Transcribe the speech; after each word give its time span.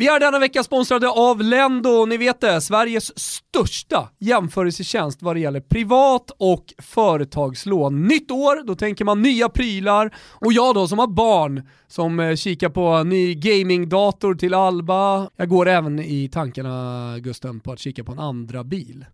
Vi 0.00 0.08
är 0.08 0.20
denna 0.20 0.38
vecka 0.38 0.62
sponsrade 0.62 1.08
av 1.08 1.42
Lendo, 1.42 2.06
ni 2.06 2.16
vet 2.16 2.40
det, 2.40 2.60
Sveriges 2.60 3.18
största 3.18 4.08
jämförelsetjänst 4.18 5.22
vad 5.22 5.36
det 5.36 5.40
gäller 5.40 5.60
privat 5.60 6.30
och 6.38 6.74
företagslån. 6.78 8.02
Nytt 8.02 8.30
år, 8.30 8.66
då 8.66 8.74
tänker 8.74 9.04
man 9.04 9.22
nya 9.22 9.48
prylar 9.48 10.14
och 10.18 10.52
jag 10.52 10.74
då 10.74 10.88
som 10.88 10.98
har 10.98 11.06
barn 11.06 11.68
som 11.88 12.20
eh, 12.20 12.36
kikar 12.36 12.68
på 12.68 13.02
ny 13.02 13.34
gamingdator 13.34 14.34
till 14.34 14.54
Alba. 14.54 15.30
Jag 15.36 15.48
går 15.48 15.68
även 15.68 15.98
i 15.98 16.28
tankarna 16.28 17.14
Gusten 17.18 17.60
på 17.60 17.72
att 17.72 17.78
kika 17.78 18.04
på 18.04 18.12
en 18.12 18.18
andra 18.18 18.64
bil. 18.64 19.04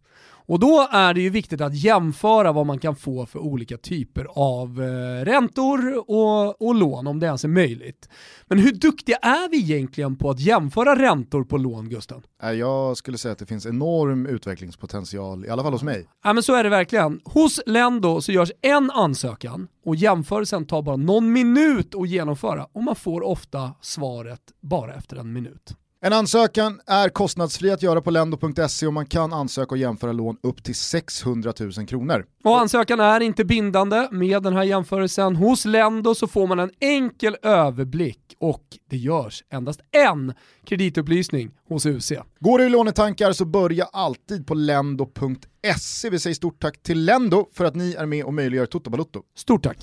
Och 0.49 0.59
då 0.59 0.89
är 0.93 1.15
det 1.15 1.21
ju 1.21 1.31
viktigt 1.31 1.61
att 1.61 1.75
jämföra 1.75 2.53
vad 2.53 2.67
man 2.67 2.79
kan 2.79 2.97
få 2.97 3.27
för 3.27 3.39
olika 3.39 3.77
typer 3.77 4.27
av 4.31 4.83
eh, 4.83 5.25
räntor 5.25 6.11
och, 6.11 6.63
och 6.63 6.75
lån 6.75 7.07
om 7.07 7.21
det 7.21 7.27
ens 7.27 7.45
är 7.45 7.49
möjligt. 7.49 8.09
Men 8.47 8.59
hur 8.59 8.73
duktiga 8.73 9.17
är 9.17 9.51
vi 9.51 9.57
egentligen 9.57 10.17
på 10.17 10.31
att 10.31 10.41
jämföra 10.41 10.99
räntor 10.99 11.45
på 11.45 11.57
lån, 11.57 11.89
Gusten? 11.89 12.23
Jag 12.43 12.97
skulle 12.97 13.19
säga 13.19 13.33
att 13.33 13.39
det 13.39 13.47
finns 13.47 13.67
enorm 13.67 14.27
utvecklingspotential, 14.27 15.45
i 15.45 15.49
alla 15.49 15.63
fall 15.63 15.73
hos 15.73 15.83
mig. 15.83 16.09
Ja 16.25 16.33
men 16.33 16.43
så 16.43 16.55
är 16.55 16.65
det 16.65 16.71
verkligen. 16.71 17.21
Hos 17.25 17.61
Lendo 17.67 18.21
så 18.21 18.33
görs 18.33 18.53
en 18.63 18.91
ansökan 18.91 19.69
och 19.85 19.97
jämförelsen 19.97 20.67
tar 20.67 20.83
bara 20.83 20.97
någon 20.97 21.33
minut 21.33 21.95
att 21.95 22.09
genomföra 22.09 22.67
och 22.73 22.83
man 22.83 22.97
får 22.97 23.23
ofta 23.23 23.73
svaret 23.81 24.41
bara 24.61 24.95
efter 24.95 25.17
en 25.17 25.33
minut. 25.33 25.77
En 26.01 26.13
ansökan 26.13 26.81
är 26.87 27.09
kostnadsfri 27.09 27.71
att 27.71 27.83
göra 27.83 28.01
på 28.01 28.11
lendo.se 28.11 28.87
och 28.87 28.93
man 28.93 29.07
kan 29.07 29.33
ansöka 29.33 29.71
och 29.71 29.79
jämföra 29.79 30.13
lån 30.13 30.37
upp 30.43 30.65
till 30.65 30.75
600 30.75 31.53
000 31.61 31.87
kronor. 31.87 32.25
Och 32.45 32.61
ansökan 32.61 33.01
är 33.01 33.21
inte 33.21 33.45
bindande. 33.45 34.09
Med 34.11 34.43
den 34.43 34.53
här 34.53 34.63
jämförelsen 34.63 35.37
hos 35.37 35.65
Lendo 35.65 36.15
så 36.15 36.27
får 36.27 36.47
man 36.47 36.59
en 36.59 36.71
enkel 36.81 37.37
överblick 37.43 38.21
och 38.39 38.63
det 38.91 38.97
görs 38.97 39.45
endast 39.53 39.81
en 39.91 40.35
kreditupplysning 40.65 41.51
hos 41.69 41.87
UC. 41.87 42.13
Går 42.41 42.59
du 42.59 42.67
i 42.67 42.69
lånetankar 42.69 43.33
så 43.33 43.45
börja 43.45 43.85
alltid 43.85 44.47
på 44.47 44.55
lendo.se. 44.55 46.11
Vi 46.11 46.19
säger 46.19 46.35
stort 46.35 46.63
tack 46.63 46.83
till 46.83 47.05
Lendo 47.05 47.49
för 47.53 47.65
att 47.65 47.75
ni 47.75 47.95
är 47.95 48.07
med 48.07 48.25
och 48.25 48.35
möjliggör 48.35 48.67
Toto 48.67 48.91
Balutto. 48.91 49.23
Stort 49.37 49.63
tack! 49.63 49.79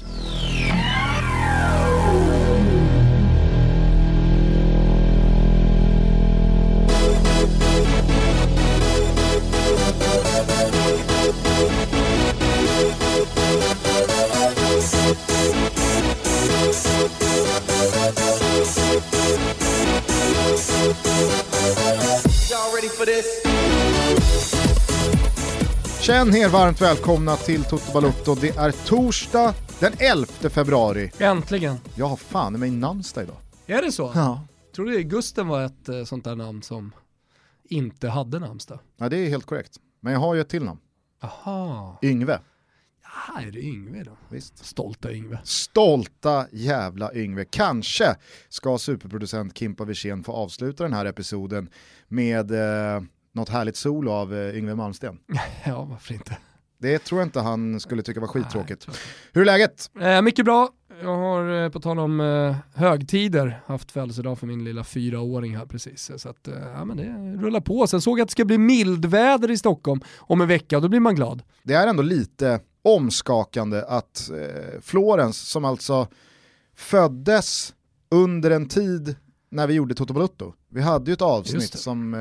Känn 26.02 26.36
er 26.36 26.49
varmt 26.49 26.81
välkomna 26.81 27.36
till 27.36 27.63
Toto 27.63 27.94
Balutto. 27.94 28.36
Det 28.36 28.49
är 28.58 28.72
torsdag 28.72 29.53
den 29.80 29.94
11 29.99 30.25
februari. 30.49 31.11
Äntligen! 31.19 31.77
Jag 31.95 32.05
har 32.05 32.17
fan 32.17 32.55
i 32.55 32.58
mig 32.58 32.71
namnsdag 32.71 33.23
idag. 33.23 33.36
Är 33.66 33.81
det 33.81 33.91
så? 33.91 34.11
Ja. 34.16 34.41
Tror 34.75 34.86
du 34.86 35.03
Gusten 35.03 35.47
var 35.47 35.66
ett 35.66 35.89
eh, 35.89 36.03
sånt 36.03 36.23
där 36.23 36.36
namn 36.36 36.61
som 36.61 36.91
inte 37.64 38.09
hade 38.09 38.39
namnsdag? 38.39 38.80
ja, 38.97 39.09
det 39.09 39.17
är 39.17 39.30
helt 39.30 39.45
korrekt. 39.45 39.77
Men 39.99 40.14
jag 40.14 40.19
har 40.19 40.33
ju 40.36 40.41
ett 40.41 40.49
till 40.49 40.64
namn. 40.64 40.80
Aha, 41.21 41.99
Yngve. 42.02 42.39
Ja, 43.28 43.42
är 43.42 43.58
Yngve 43.58 44.03
då? 44.03 44.17
Visst. 44.30 44.66
Stolta 44.66 45.11
Yngve. 45.11 45.39
Stolta 45.44 46.45
jävla 46.52 47.14
Yngve. 47.14 47.45
Kanske 47.45 48.16
ska 48.50 48.78
superproducent 48.78 49.58
Kimpa 49.58 49.86
Wirsén 49.86 50.23
få 50.23 50.31
avsluta 50.31 50.83
den 50.83 50.94
här 50.94 51.05
episoden 51.05 51.70
med 52.08 52.52
eh, 52.52 53.02
något 53.31 53.50
härligt 53.50 53.75
solo 53.75 54.11
av 54.11 54.33
eh, 54.33 54.58
Yngve 54.58 54.75
Malmsten. 54.75 55.17
Ja, 55.66 55.83
varför 55.83 56.14
inte? 56.14 56.38
Det 56.78 57.00
tror 57.00 57.22
jag 57.22 57.28
inte 57.28 57.39
han 57.39 57.80
skulle 57.80 58.02
tycka 58.02 58.20
var 58.20 58.28
skittråkigt. 58.28 58.88
Nej, 58.88 58.98
Hur 59.33 59.42
är 59.42 59.45
läget? 59.45 59.92
Eh, 60.02 60.21
mycket 60.21 60.45
bra. 60.45 60.70
Jag 61.02 61.15
har 61.15 61.64
eh, 61.64 61.70
på 61.70 61.80
tal 61.80 61.99
om 61.99 62.20
eh, 62.20 62.55
högtider 62.76 63.61
haft 63.65 63.92
födelsedag 63.92 64.39
för 64.39 64.48
min 64.48 64.64
lilla 64.64 64.83
fyraåring 64.83 65.58
här 65.58 65.65
precis. 65.65 66.11
Så 66.17 66.30
att, 66.30 66.48
eh, 66.48 66.54
ja, 66.76 66.86
men 66.86 66.98
det 66.98 67.38
rullar 67.45 67.61
på. 67.61 67.88
Sen 67.88 68.02
såg 68.02 68.20
jag 68.20 68.23
att 68.23 68.30
det 68.30 68.32
ska 68.32 68.45
bli 68.45 68.58
mildväder 68.58 69.52
i 69.52 69.58
Stockholm 69.58 70.02
om 70.20 70.42
en 70.42 70.48
vecka 70.48 70.76
och 70.76 70.82
då 70.82 70.89
blir 70.89 70.99
man 70.99 71.15
glad. 71.15 71.43
Det 71.64 71.73
är 71.73 71.88
ändå 71.88 72.04
lite 72.04 72.59
omskakande 72.83 73.83
att 73.88 74.30
eh, 74.30 74.82
Florens, 74.82 75.38
som 75.49 75.66
alltså 75.66 76.08
föddes 76.76 77.73
under 78.11 78.52
en 78.52 78.67
tid 78.67 79.16
när 79.52 79.67
vi 79.67 79.73
gjorde 79.73 79.95
Toto 79.95 80.14
Balutto. 80.14 80.54
Vi 80.70 80.82
hade 80.82 81.11
ju 81.11 81.14
ett 81.14 81.21
avsnitt 81.21 81.80
som 81.80 82.14
eh, 82.14 82.20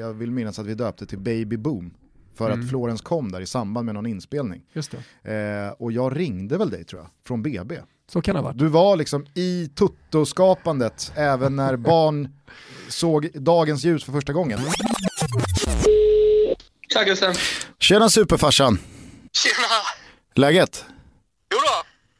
jag 0.00 0.14
vill 0.14 0.30
minnas 0.30 0.58
att 0.58 0.66
vi 0.66 0.74
döpte 0.74 1.06
till 1.06 1.18
Baby 1.18 1.56
Boom. 1.56 1.94
För 2.34 2.50
Mm. 2.50 2.60
att 2.64 2.68
Florens 2.70 3.00
kom 3.00 3.32
där 3.32 3.40
i 3.40 3.46
samband 3.46 3.84
med 3.86 3.94
någon 3.94 4.06
inspelning. 4.06 4.62
Just 4.72 4.94
det. 5.22 5.66
Eh, 5.66 5.72
och 5.82 5.92
jag 5.92 6.16
ringde 6.20 6.58
väl 6.58 6.70
dig 6.70 6.84
tror 6.84 7.00
jag, 7.02 7.10
från 7.26 7.42
BB. 7.42 7.78
Så 8.12 8.22
kan 8.22 8.34
det 8.34 8.40
ha 8.40 8.48
varit. 8.48 8.58
Du 8.58 8.68
var 8.68 8.96
liksom 8.96 9.26
i 9.34 9.70
Toto-skapandet 9.74 11.12
även 11.16 11.56
när 11.56 11.76
barn 11.76 12.28
såg 12.88 13.28
dagens 13.34 13.84
ljus 13.84 14.04
för 14.04 14.12
första 14.12 14.32
gången. 14.32 14.58
Tja 16.92 17.04
Gusten. 17.04 17.34
Tjena 17.78 18.08
superfarsan, 18.08 18.78
Tjena. 19.36 19.68
läget? 20.34 20.84
Jo 21.52 21.58
då. 21.58 21.76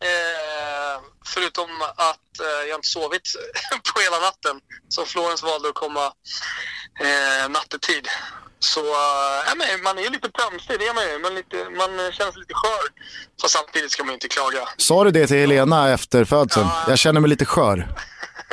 Eh, 0.06 1.00
förutom 1.26 1.82
att 1.96 2.40
eh, 2.40 2.68
jag 2.68 2.78
inte 2.78 2.88
sovit 2.88 3.22
på 3.94 4.00
hela 4.00 4.18
natten 4.18 4.60
så 4.88 5.04
Florens 5.04 5.42
valde 5.42 5.68
att 5.68 5.74
komma 5.74 6.12
eh, 7.00 7.48
nattetid. 7.50 8.08
Så 8.58 8.80
eh, 8.80 9.54
men 9.56 9.82
man 9.82 9.98
är 9.98 10.02
ju 10.02 10.10
lite 10.10 10.28
pömsig, 10.30 10.78
det 10.78 10.86
är 10.86 10.94
man 10.94 11.04
ju. 11.04 11.18
Men 11.18 11.34
lite, 11.34 11.56
man 11.70 12.12
känns 12.12 12.36
lite 12.36 12.54
skör. 12.54 12.84
Fast 13.40 13.54
samtidigt 13.54 13.92
ska 13.92 14.02
man 14.04 14.10
ju 14.10 14.14
inte 14.14 14.28
klaga. 14.28 14.68
Sa 14.76 15.04
du 15.04 15.10
det 15.10 15.26
till 15.26 15.36
Helena 15.36 15.90
efter 15.92 16.24
födseln? 16.24 16.66
Ja. 16.66 16.84
Jag 16.88 16.98
känner 16.98 17.20
mig 17.20 17.30
lite 17.30 17.44
skör. 17.44 17.88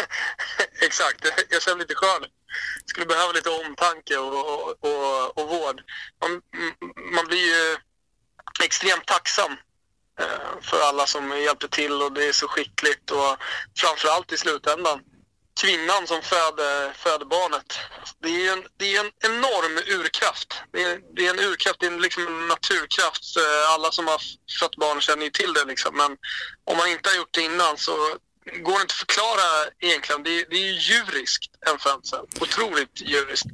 Exakt, 0.81 1.25
jag 1.49 1.61
känner 1.61 1.77
mig 1.77 1.85
lite 1.87 1.95
skör. 1.95 2.27
Skulle 2.85 3.05
behöva 3.05 3.31
lite 3.31 3.49
omtanke 3.49 4.17
och, 4.17 4.33
och, 4.33 4.69
och, 4.69 5.37
och 5.37 5.49
vård. 5.49 5.81
Man, 6.21 6.41
man 7.15 7.25
blir 7.27 7.45
ju 7.45 7.77
extremt 8.63 9.05
tacksam 9.05 9.51
eh, 10.19 10.61
för 10.61 10.81
alla 10.81 11.05
som 11.05 11.29
hjälper 11.29 11.67
till 11.67 12.01
och 12.01 12.11
det 12.13 12.25
är 12.25 12.31
så 12.31 12.47
skickligt 12.47 13.11
och 13.11 13.37
framförallt 13.77 14.31
i 14.31 14.37
slutändan 14.37 14.99
kvinnan 15.61 16.07
som 16.07 16.21
föder, 16.21 16.93
föder 16.93 17.25
barnet. 17.25 17.69
Det 18.23 18.47
är 18.47 18.53
en, 18.53 18.63
det 18.77 18.95
är 18.95 18.99
en 19.05 19.11
enorm 19.31 19.75
urkraft. 19.99 20.49
Det 20.73 20.83
är, 20.83 20.99
det 21.15 21.27
är 21.27 21.29
en 21.33 21.39
urkraft, 21.49 21.79
det 21.79 21.85
är 21.85 21.99
liksom 21.99 22.27
en 22.27 22.47
naturkraft. 22.47 23.23
Eh, 23.37 23.73
alla 23.73 23.91
som 23.91 24.07
har 24.07 24.21
fött 24.59 24.75
barn 24.75 25.01
känner 25.01 25.23
ju 25.23 25.29
till 25.29 25.53
det 25.53 25.65
liksom. 25.65 25.97
Men 25.97 26.11
om 26.69 26.77
man 26.77 26.87
inte 26.89 27.09
har 27.09 27.15
gjort 27.15 27.33
det 27.33 27.41
innan 27.41 27.77
så 27.77 27.91
går 28.65 28.75
det 28.77 28.81
inte 28.85 28.95
att 28.97 29.03
förklara 29.05 29.47
egentligen. 29.79 30.23
Det 30.23 30.33
är, 30.39 30.45
det 30.49 30.55
är 30.55 30.67
ju 30.71 30.75
djuriskt 30.89 31.51
en 31.69 31.77
födsel. 31.79 32.25
Otroligt 32.41 33.01
djuriskt. 33.01 33.45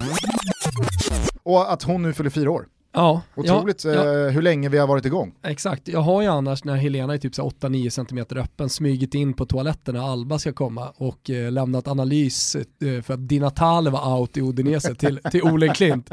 Och 1.43 1.73
att 1.73 1.83
hon 1.83 2.01
nu 2.01 2.13
fyller 2.13 2.29
fyra 2.29 2.51
år. 2.51 2.65
Ja, 2.97 3.21
Otroligt 3.35 3.83
ja, 3.83 3.91
ja, 3.91 4.25
eh, 4.25 4.31
hur 4.31 4.41
länge 4.41 4.69
vi 4.69 4.77
har 4.77 4.87
varit 4.87 5.05
igång. 5.05 5.33
exakt. 5.43 5.87
Jag 5.87 5.99
har 5.99 6.21
ju 6.21 6.27
annars 6.27 6.63
när 6.63 6.75
Helena 6.75 7.13
är 7.13 7.17
typ 7.17 7.35
så 7.35 7.43
här 7.43 7.49
8-9 7.49 7.89
cm 7.89 8.25
öppen 8.37 8.69
smygit 8.69 9.13
in 9.13 9.33
på 9.33 9.45
toaletten 9.45 9.95
när 9.95 10.11
Alba 10.11 10.39
ska 10.39 10.53
komma 10.53 10.93
och 10.95 11.29
eh, 11.29 11.51
lämnat 11.51 11.87
analys 11.87 12.55
eh, 12.55 13.01
för 13.01 13.13
att 13.13 13.27
Di 13.27 13.39
Natale 13.39 13.89
var 13.89 14.19
out 14.19 14.37
i 14.37 14.41
Udinese 14.41 14.95
till, 14.95 15.19
till 15.31 15.41
Olen 15.41 15.73
Klint. 15.73 16.09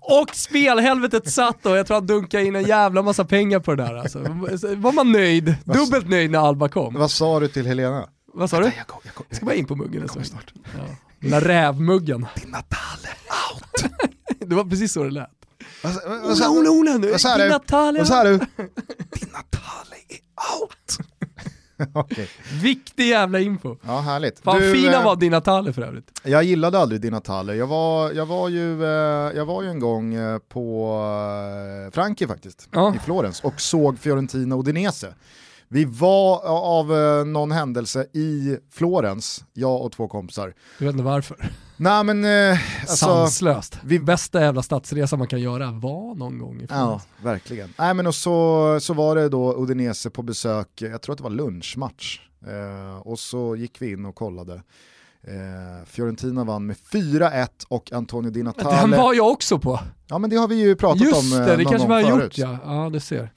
Och 0.00 0.30
spelhelvetet 0.34 1.30
satt 1.32 1.66
och 1.66 1.76
jag 1.76 1.86
tror 1.86 1.94
han 1.94 2.06
dunkade 2.06 2.44
in 2.44 2.56
en 2.56 2.64
jävla 2.64 3.02
massa 3.02 3.24
pengar 3.24 3.60
på 3.60 3.74
det 3.74 3.82
där. 3.82 3.94
Alltså. 3.94 4.18
Var 4.76 4.92
man 4.92 5.12
nöjd? 5.12 5.54
Dubbelt 5.64 6.08
nöjd 6.08 6.30
när 6.30 6.38
Alba 6.38 6.68
kom. 6.68 6.94
Vad 6.94 7.10
sa 7.10 7.40
du 7.40 7.48
till 7.48 7.66
Helena? 7.66 8.08
Vad 8.34 8.50
sa 8.50 8.60
du? 8.60 8.64
Jag 8.64 8.86
kom, 8.86 9.00
jag 9.04 9.14
kom. 9.14 9.26
Jag 9.28 9.36
ska 9.36 9.46
bara 9.46 9.54
in 9.54 9.66
på 9.66 9.76
muggen 9.76 10.02
en 10.02 10.08
stund. 10.08 10.26
snart. 10.26 10.52
Ja. 10.76 10.84
Den 11.20 11.30
där 11.30 11.40
rävmuggen. 11.40 12.26
Din 12.36 12.50
Natale 12.50 13.08
out. 13.52 13.92
Det 14.48 14.54
var 14.54 14.64
precis 14.64 14.92
så 14.92 15.04
det 15.04 15.10
lät. 15.10 15.30
Ola, 15.84 16.50
Ola, 16.50 16.70
Ola 16.70 16.96
nu. 16.96 17.10
vad 17.10 17.20
sa 17.20 17.36
du? 17.38 17.48
Vad 17.98 18.06
sa 18.06 18.24
du? 18.24 18.38
Din 19.12 19.28
Natale 19.32 19.96
är 20.08 20.20
out. 20.62 20.98
Okej, 21.94 22.28
Viktig 22.62 23.08
jävla 23.08 23.40
info. 23.40 23.76
ja 23.86 24.00
härligt. 24.00 24.40
Fan 24.40 24.60
Du, 24.60 24.72
fina 24.74 24.92
eh, 24.92 25.04
var 25.04 25.16
Di 25.16 25.30
Natale 25.30 25.72
för 25.72 25.82
övrigt. 25.82 26.20
Jag 26.22 26.42
gillade 26.44 26.78
aldrig 26.78 27.00
Di 27.00 27.10
Natale. 27.10 27.54
Jag 27.54 27.66
var, 27.66 28.12
jag 28.12 28.26
var, 28.26 28.48
ju, 28.48 28.84
eh, 28.84 29.36
jag 29.36 29.44
var 29.46 29.62
ju 29.62 29.68
en 29.68 29.80
gång 29.80 30.14
eh, 30.14 30.38
på 30.38 31.90
Frankie 31.94 32.28
faktiskt, 32.28 32.68
Ja. 32.72 32.94
i 32.94 32.98
Florens 32.98 33.40
och 33.40 33.60
såg 33.60 33.98
Fiorentina 33.98 34.56
Udinese. 34.56 35.14
Vi 35.68 35.84
var 35.84 36.40
av 36.46 36.86
någon 37.26 37.52
händelse 37.52 38.06
i 38.12 38.56
Florens, 38.72 39.44
jag 39.52 39.82
och 39.82 39.92
två 39.92 40.08
kompisar. 40.08 40.54
Du 40.78 40.84
vet 40.84 40.92
inte 40.92 41.04
varför. 41.04 41.50
Nej 41.80 42.04
men 42.04 42.24
eh, 42.24 42.58
alltså, 42.80 42.96
Sanslöst. 42.96 43.78
vi- 43.84 43.98
Bästa 44.00 44.40
jävla 44.40 44.62
stadsresa 44.62 45.16
man 45.16 45.26
kan 45.26 45.40
göra 45.40 45.70
var 45.70 46.14
någon 46.14 46.38
gång 46.38 46.60
i 46.60 46.66
Ja, 46.70 47.00
verkligen. 47.22 47.74
Nej 47.78 47.94
men 47.94 48.06
och 48.06 48.14
så, 48.14 48.78
så 48.80 48.94
var 48.94 49.16
det 49.16 49.28
då 49.28 49.54
Udinese 49.62 50.10
på 50.10 50.22
besök, 50.22 50.68
jag 50.76 51.02
tror 51.02 51.12
att 51.12 51.16
det 51.18 51.22
var 51.24 51.30
lunchmatch. 51.30 52.20
Eh, 52.46 52.98
och 52.98 53.18
så 53.18 53.56
gick 53.56 53.82
vi 53.82 53.92
in 53.92 54.06
och 54.06 54.14
kollade. 54.14 54.54
Eh, 55.22 55.86
Fiorentina 55.86 56.44
vann 56.44 56.66
med 56.66 56.76
4-1 56.92 57.48
och 57.68 57.92
Antonio 57.92 58.30
Di 58.30 58.42
Natale... 58.42 58.80
Den 58.80 58.90
var 58.90 59.14
jag 59.14 59.30
också 59.30 59.58
på. 59.58 59.80
Ja 60.08 60.18
men 60.18 60.30
det 60.30 60.36
har 60.36 60.48
vi 60.48 60.54
ju 60.54 60.76
pratat 60.76 61.00
Just 61.02 61.14
om 61.16 61.24
Just 61.24 61.32
eh, 61.40 61.46
det, 61.46 61.56
det 61.56 61.62
någon 61.62 61.72
kanske 61.72 61.88
vi 61.88 61.94
har 61.94 62.02
förut. 62.02 62.38
gjort 62.38 62.38
ja. 62.38 62.58
Ja, 62.64 62.90
det 62.92 63.00
ser. 63.00 63.30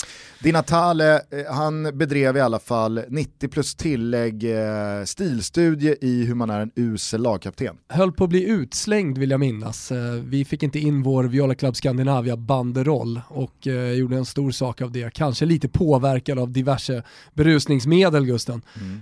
Di 0.43 0.51
Natale, 0.51 1.15
eh, 1.15 1.53
han 1.53 1.97
bedrev 1.97 2.37
i 2.37 2.39
alla 2.41 2.59
fall 2.59 3.01
90 3.09 3.47
plus 3.49 3.75
tillägg 3.75 4.43
eh, 4.43 5.03
stilstudie 5.05 5.95
i 6.01 6.25
hur 6.25 6.35
man 6.35 6.49
är 6.49 6.59
en 6.59 6.71
usel 6.75 7.21
lagkapten. 7.21 7.75
Höll 7.89 8.11
på 8.11 8.23
att 8.23 8.29
bli 8.29 8.43
utslängd 8.49 9.17
vill 9.17 9.31
jag 9.31 9.39
minnas. 9.39 9.91
Eh, 9.91 9.97
Vi 10.13 10.45
fick 10.45 10.63
inte 10.63 10.79
in 10.79 11.03
vår 11.03 11.23
Viola 11.23 11.55
Club 11.55 11.75
Scandinavia 11.75 12.37
banderoll 12.37 13.21
och 13.27 13.67
eh, 13.67 13.91
gjorde 13.91 14.15
en 14.17 14.25
stor 14.25 14.51
sak 14.51 14.81
av 14.81 14.91
det. 14.91 15.13
Kanske 15.13 15.45
lite 15.45 15.67
påverkad 15.69 16.39
av 16.39 16.51
diverse 16.51 17.03
berusningsmedel 17.33 18.25
Gusten. 18.25 18.61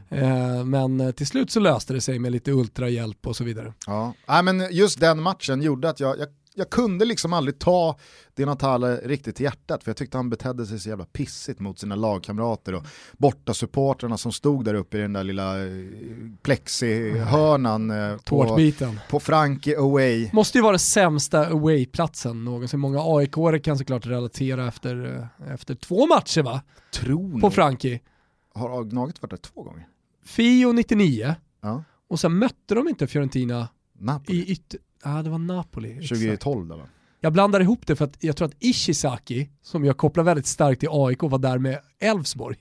Eh, 0.09 0.65
Men 0.65 1.01
eh, 1.01 1.11
till 1.11 1.27
slut 1.27 1.51
så 1.51 1.59
löste 1.59 1.93
det 1.93 2.01
sig 2.01 2.19
med 2.19 2.31
lite 2.31 2.51
ultrahjälp 2.51 3.27
och 3.27 3.35
så 3.35 3.43
vidare. 3.43 3.73
Ja. 3.87 4.13
Men 4.43 4.67
just 4.71 4.99
den 4.99 5.21
matchen 5.21 5.61
gjorde 5.61 5.89
att 5.89 5.99
jag, 5.99 6.19
jag, 6.19 6.27
jag 6.55 6.69
kunde 6.69 7.05
liksom 7.05 7.33
aldrig 7.33 7.59
ta 7.59 7.97
Di 8.33 8.45
Natale 8.45 8.95
riktigt 8.95 9.35
till 9.35 9.43
hjärtat 9.43 9.83
för 9.83 9.89
jag 9.91 9.97
tyckte 9.97 10.17
han 10.17 10.29
betedde 10.29 10.65
sig 10.65 10.79
så 10.79 10.89
jävla 10.89 11.05
pissigt 11.05 11.59
mot 11.59 11.79
sina 11.79 11.95
lagkamrater 11.95 12.75
och 12.75 12.85
borta 13.17 13.53
supportrarna 13.53 14.17
som 14.17 14.31
stod 14.31 14.65
där 14.65 14.73
uppe 14.73 14.97
i 14.97 15.01
den 15.01 15.13
där 15.13 15.23
lilla 15.23 15.65
eh, 15.65 15.71
plexihörnan 16.41 17.91
eh, 17.91 18.17
på, 18.17 18.57
på 19.09 19.19
Frankie 19.19 19.79
Away. 19.79 20.29
Måste 20.33 20.57
ju 20.57 20.61
vara 20.61 20.71
den 20.71 20.79
sämsta 20.79 21.47
away-platsen 21.47 22.45
någonsin. 22.45 22.79
Många 22.79 22.99
aik 23.17 23.63
kan 23.63 23.77
såklart 23.77 24.05
relatera 24.05 24.67
efter, 24.67 25.27
eh, 25.45 25.53
efter 25.53 25.75
två 25.75 26.07
matcher 26.07 26.41
va? 26.41 26.61
Tror 26.93 27.39
På 27.39 27.51
Frankie. 27.51 27.99
har 28.53 28.83
Gnaget 28.83 29.21
varit 29.21 29.31
där 29.31 29.37
två 29.37 29.63
gånger? 29.63 29.87
Fio 30.25 30.71
99 30.71 31.35
Ja. 31.61 31.83
och 32.07 32.19
sen 32.19 32.37
mötte 32.37 32.75
de 32.75 32.87
inte 32.89 33.07
Fiorentina 33.07 33.67
Napoli. 33.99 34.37
i 34.37 34.51
ytter... 34.51 34.79
Ja, 35.03 35.09
det 35.23 35.29
var 35.29 35.37
Napoli. 35.37 35.91
exakt. 35.91 36.09
2012 36.09 36.67
då 36.67 36.75
va? 36.75 36.83
Jag 37.21 37.33
blandar 37.33 37.59
ihop 37.59 37.87
det 37.87 37.95
för 37.95 38.05
att 38.05 38.17
jag 38.23 38.35
tror 38.37 38.47
att 38.47 38.55
Ishizaki, 38.59 39.49
som 39.61 39.85
jag 39.85 39.97
kopplar 39.97 40.23
väldigt 40.23 40.45
starkt 40.47 40.79
till 40.79 40.89
AIK, 40.91 41.21
var 41.21 41.37
där 41.39 41.57
med 41.57 41.79
Elfsborg 41.99 42.57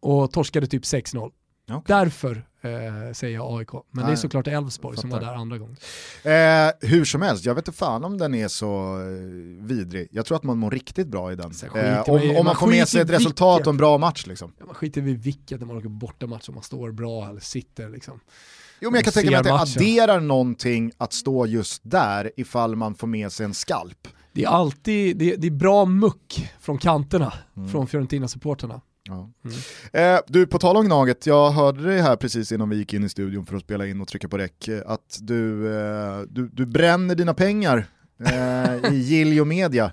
och 0.00 0.32
torskade 0.32 0.66
typ 0.66 0.82
6-0. 0.82 1.30
Okej. 1.70 1.82
Därför 1.86 2.46
eh, 2.60 3.12
säger 3.12 3.34
jag 3.34 3.58
AIK. 3.60 3.72
Men 3.72 3.82
det 3.92 4.02
är 4.02 4.06
Nej, 4.06 4.16
såklart 4.16 4.46
Elfsborg 4.46 4.96
som 4.96 5.10
var 5.10 5.20
där 5.20 5.34
andra 5.34 5.58
gången. 5.58 5.76
Eh, 6.22 6.88
hur 6.88 7.04
som 7.04 7.22
helst, 7.22 7.44
jag 7.44 7.54
vet 7.54 7.68
inte 7.68 7.78
fan 7.78 8.04
om 8.04 8.18
den 8.18 8.34
är 8.34 8.48
så 8.48 9.00
eh, 9.00 9.66
vidrig. 9.66 10.08
Jag 10.10 10.26
tror 10.26 10.36
att 10.36 10.42
man 10.44 10.58
mår 10.58 10.70
riktigt 10.70 11.06
bra 11.08 11.32
i 11.32 11.36
den. 11.36 11.50
Skiter 11.52 11.92
Eh, 11.96 12.02
om, 12.08 12.18
i- 12.20 12.28
om 12.28 12.34
man 12.34 12.44
man 12.44 12.56
får 12.56 12.66
med 12.66 12.88
sig 12.88 12.98
i 13.00 13.02
ett 13.04 13.10
resultat 13.10 13.56
vilket. 13.58 13.66
och 13.66 13.72
en 13.72 13.76
bra 13.76 13.98
match 13.98 14.26
liksom. 14.26 14.52
Ja, 14.58 14.66
man 14.66 14.74
skiter 14.74 15.00
vid 15.00 15.22
vilket 15.22 15.60
när 15.60 15.66
man 15.66 15.76
åker 15.76 15.88
bortamatch, 15.88 16.48
om 16.48 16.54
man 16.54 16.64
står 16.64 16.92
bra 16.92 17.28
eller 17.28 17.40
sitter 17.40 17.88
liksom. 17.88 18.20
Jo 18.80 18.90
men 18.90 18.94
jag 18.98 19.04
kan 19.04 19.12
tänka 19.12 19.30
mig 19.30 19.36
att 19.38 19.44
det 19.44 19.80
adderar 19.80 20.20
någonting 20.20 20.92
att 20.98 21.12
stå 21.12 21.46
just 21.46 21.80
där 21.84 22.30
ifall 22.36 22.76
man 22.76 22.94
får 22.94 23.06
med 23.06 23.32
sig 23.32 23.44
en 23.44 23.54
skalp. 23.54 24.08
Det 24.32 24.44
är 24.44 24.48
alltid, 24.48 25.16
det, 25.16 25.36
det 25.36 25.46
är 25.46 25.50
bra 25.50 25.84
muck 25.84 26.50
från 26.60 26.78
kanterna, 26.78 27.32
Mm. 27.56 27.68
från 27.68 27.86
Fiorentina-supporterna. 27.86 28.80
Ja. 29.08 29.30
Mm. 29.92 30.14
Eh, 30.16 30.20
du, 30.26 30.46
på 30.46 30.58
tal 30.58 30.76
om 30.76 30.84
Gnaget, 30.86 31.26
jag 31.26 31.50
hörde 31.50 31.82
dig 31.82 32.00
här 32.00 32.16
precis 32.16 32.52
innan 32.52 32.68
vi 32.70 32.76
gick 32.76 32.92
in 32.94 33.04
i 33.04 33.08
studion 33.08 33.46
för 33.46 33.56
att 33.56 33.62
spela 33.62 33.86
in 33.86 34.00
och 34.00 34.08
trycka 34.08 34.28
på 34.28 34.38
räck, 34.38 34.68
eh, 34.68 34.82
att 34.86 35.18
du, 35.20 35.74
eh, 35.76 36.20
du, 36.28 36.48
du 36.48 36.66
bränner 36.66 37.14
dina 37.14 37.34
pengar 37.34 37.86
eh, 38.24 38.92
i 38.92 38.96
Giljo 39.04 39.44
Media, 39.44 39.92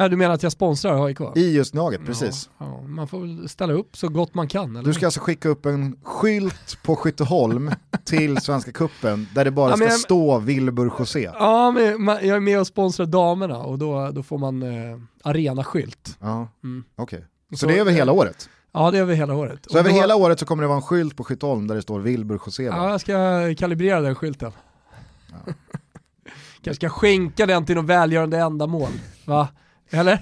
Ja, 0.00 0.08
du 0.08 0.16
menar 0.16 0.34
att 0.34 0.42
jag 0.42 0.52
sponsrar 0.52 1.04
AIK? 1.06 1.18
i 1.36 1.54
just 1.56 1.72
Gnaget, 1.72 2.06
precis. 2.06 2.50
Ja, 2.58 2.66
ja, 2.66 2.88
man 2.88 3.08
får 3.08 3.20
väl 3.20 3.48
ställa 3.48 3.72
upp 3.72 3.96
så 3.96 4.08
gott 4.08 4.34
man 4.34 4.48
kan. 4.48 4.76
Eller? 4.76 4.84
Du 4.88 4.94
ska 4.94 5.06
alltså 5.06 5.20
skicka 5.20 5.48
upp 5.48 5.66
en 5.66 5.96
skylt 6.02 6.78
på 6.82 6.96
Skytteholm 6.96 7.70
till 8.04 8.36
Svenska 8.42 8.72
Kuppen 8.72 9.26
där 9.34 9.44
det 9.44 9.50
bara 9.50 9.70
Ja, 9.70 9.76
ska 9.76 9.84
men- 9.84 9.98
stå 9.98 10.38
Wilbur 10.38 10.92
José. 10.98 11.30
Ja, 11.38 11.70
men 11.70 12.06
jag 12.06 12.24
är 12.36 12.40
med 12.40 12.60
och 12.60 12.66
sponsrar 12.66 13.06
damerna 13.06 13.58
och 13.58 13.78
då, 13.78 14.10
då 14.10 14.22
får 14.22 14.38
man 14.38 14.62
eh, 14.62 14.98
arenaskylt. 15.24 16.16
Ja, 16.20 16.48
Mm. 16.64 16.84
okej. 16.96 17.24
Så, 17.56 17.66
det 17.66 17.76
är 17.76 17.80
över 17.80 17.92
hela 17.92 18.12
året? 18.12 18.48
Ja, 18.72 18.90
det 18.90 18.98
är 18.98 19.02
över 19.02 19.14
hela 19.14 19.34
året. 19.34 19.60
Så 19.66 19.70
Och 19.74 19.80
över 19.80 19.90
då, 19.90 19.96
hela 19.96 20.16
året 20.16 20.38
så 20.40 20.46
kommer 20.46 20.62
det 20.62 20.66
vara 20.66 20.76
en 20.76 20.82
skylt 20.82 21.16
på 21.16 21.24
Skytteholm 21.24 21.66
där 21.66 21.74
det 21.74 21.82
står 21.82 22.00
Wilbur 22.00 22.40
José? 22.46 22.62
Ja, 22.62 22.76
Ja. 22.76 22.90
jag 22.90 23.00
ska 23.00 23.14
kalibrera 23.58 24.00
den 24.00 24.14
skylten. 24.14 24.52
Kanske 26.62 26.74
ska 26.74 26.88
skänka 26.88 27.46
den 27.46 27.64
till 27.66 27.76
något 27.76 27.84
välgörande 27.84 28.38
ändamål. 28.38 28.90
Va? 29.24 29.48
Eller? 29.92 30.18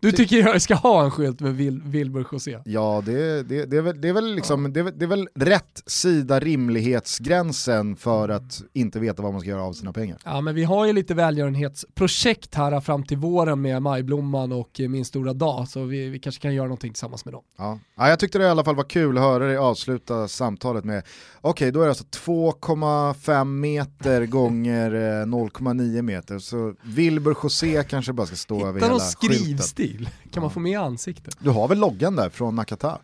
Du 0.00 0.12
tycker 0.12 0.36
jag 0.36 0.62
ska 0.62 0.74
ha 0.74 1.04
en 1.04 1.10
skylt 1.10 1.40
med 1.40 1.54
Vil- 1.54 1.82
Wilbur 1.90 2.26
José? 2.32 2.58
Ja, 2.64 3.02
det, 3.06 3.42
det, 3.42 3.64
det, 3.66 3.76
är 3.76 3.82
väl, 3.82 4.00
det, 4.00 4.08
är 4.08 4.12
väl 4.12 4.34
liksom, 4.34 4.72
det, 4.72 4.80
är, 4.80 4.84
väl- 4.84 4.94
det 4.98 5.04
är 5.04 5.08
väl 5.08 5.28
rätt 5.34 5.82
sida 5.86 6.40
rimlighetsgränsen 6.40 7.96
för 7.96 8.28
att 8.28 8.62
inte 8.72 9.00
veta 9.00 9.22
vad 9.22 9.32
man 9.32 9.40
ska 9.40 9.50
göra 9.50 9.62
av 9.62 9.72
sina 9.72 9.92
pengar. 9.92 10.18
Ja 10.24 10.40
men 10.40 10.54
vi 10.54 10.64
har 10.64 10.86
ju 10.86 10.92
lite 10.92 11.14
välgörenhetsprojekt 11.14 12.54
här 12.54 12.80
fram 12.80 13.02
till 13.04 13.16
våren 13.16 13.60
med 13.62 13.82
Majblomman 13.82 14.52
och 14.52 14.80
eh, 14.80 14.88
Min 14.88 15.04
stora 15.04 15.32
dag, 15.32 15.68
så 15.68 15.84
vi, 15.84 16.08
vi 16.08 16.18
kanske 16.18 16.42
kan 16.42 16.54
göra 16.54 16.66
någonting 16.66 16.92
tillsammans 16.92 17.24
med 17.24 17.34
dem. 17.34 17.42
Ja. 17.58 17.78
Ja, 17.96 18.08
jag 18.08 18.18
tyckte 18.18 18.38
det 18.38 18.44
i 18.44 18.48
alla 18.48 18.64
fall 18.64 18.76
var 18.76 18.84
kul 18.84 19.18
att 19.18 19.24
höra 19.24 19.46
dig 19.46 19.56
avsluta 19.56 20.28
samtalet 20.28 20.84
med, 20.84 21.02
okej 21.40 21.72
då 21.72 21.80
är 21.80 21.84
det 21.84 21.90
alltså 21.90 22.04
2,5 22.04 23.44
meter 23.44 24.26
gånger 24.26 24.94
eh, 24.94 25.26
0,9 25.26 26.02
meter, 26.02 26.38
så 26.38 26.74
Wilbur 26.82 27.36
José 27.42 27.84
kanske 27.84 28.12
bara 28.12 28.26
ska 28.26 28.36
stå 28.36 28.66
över 28.66 28.72
Hitta 28.80 28.86
hela 28.86 28.98
någon 28.98 29.00
skylten. 29.30 29.58
Skrivstil, 29.90 30.08
kan 30.30 30.40
man 30.42 30.50
få 30.50 30.60
med 30.60 30.78
ansiktet? 30.78 31.36
Du 31.40 31.50
har 31.50 31.68
väl 31.68 31.78
loggan 31.78 32.16
där 32.16 32.30
från 32.30 32.54
Nakata 32.54 32.98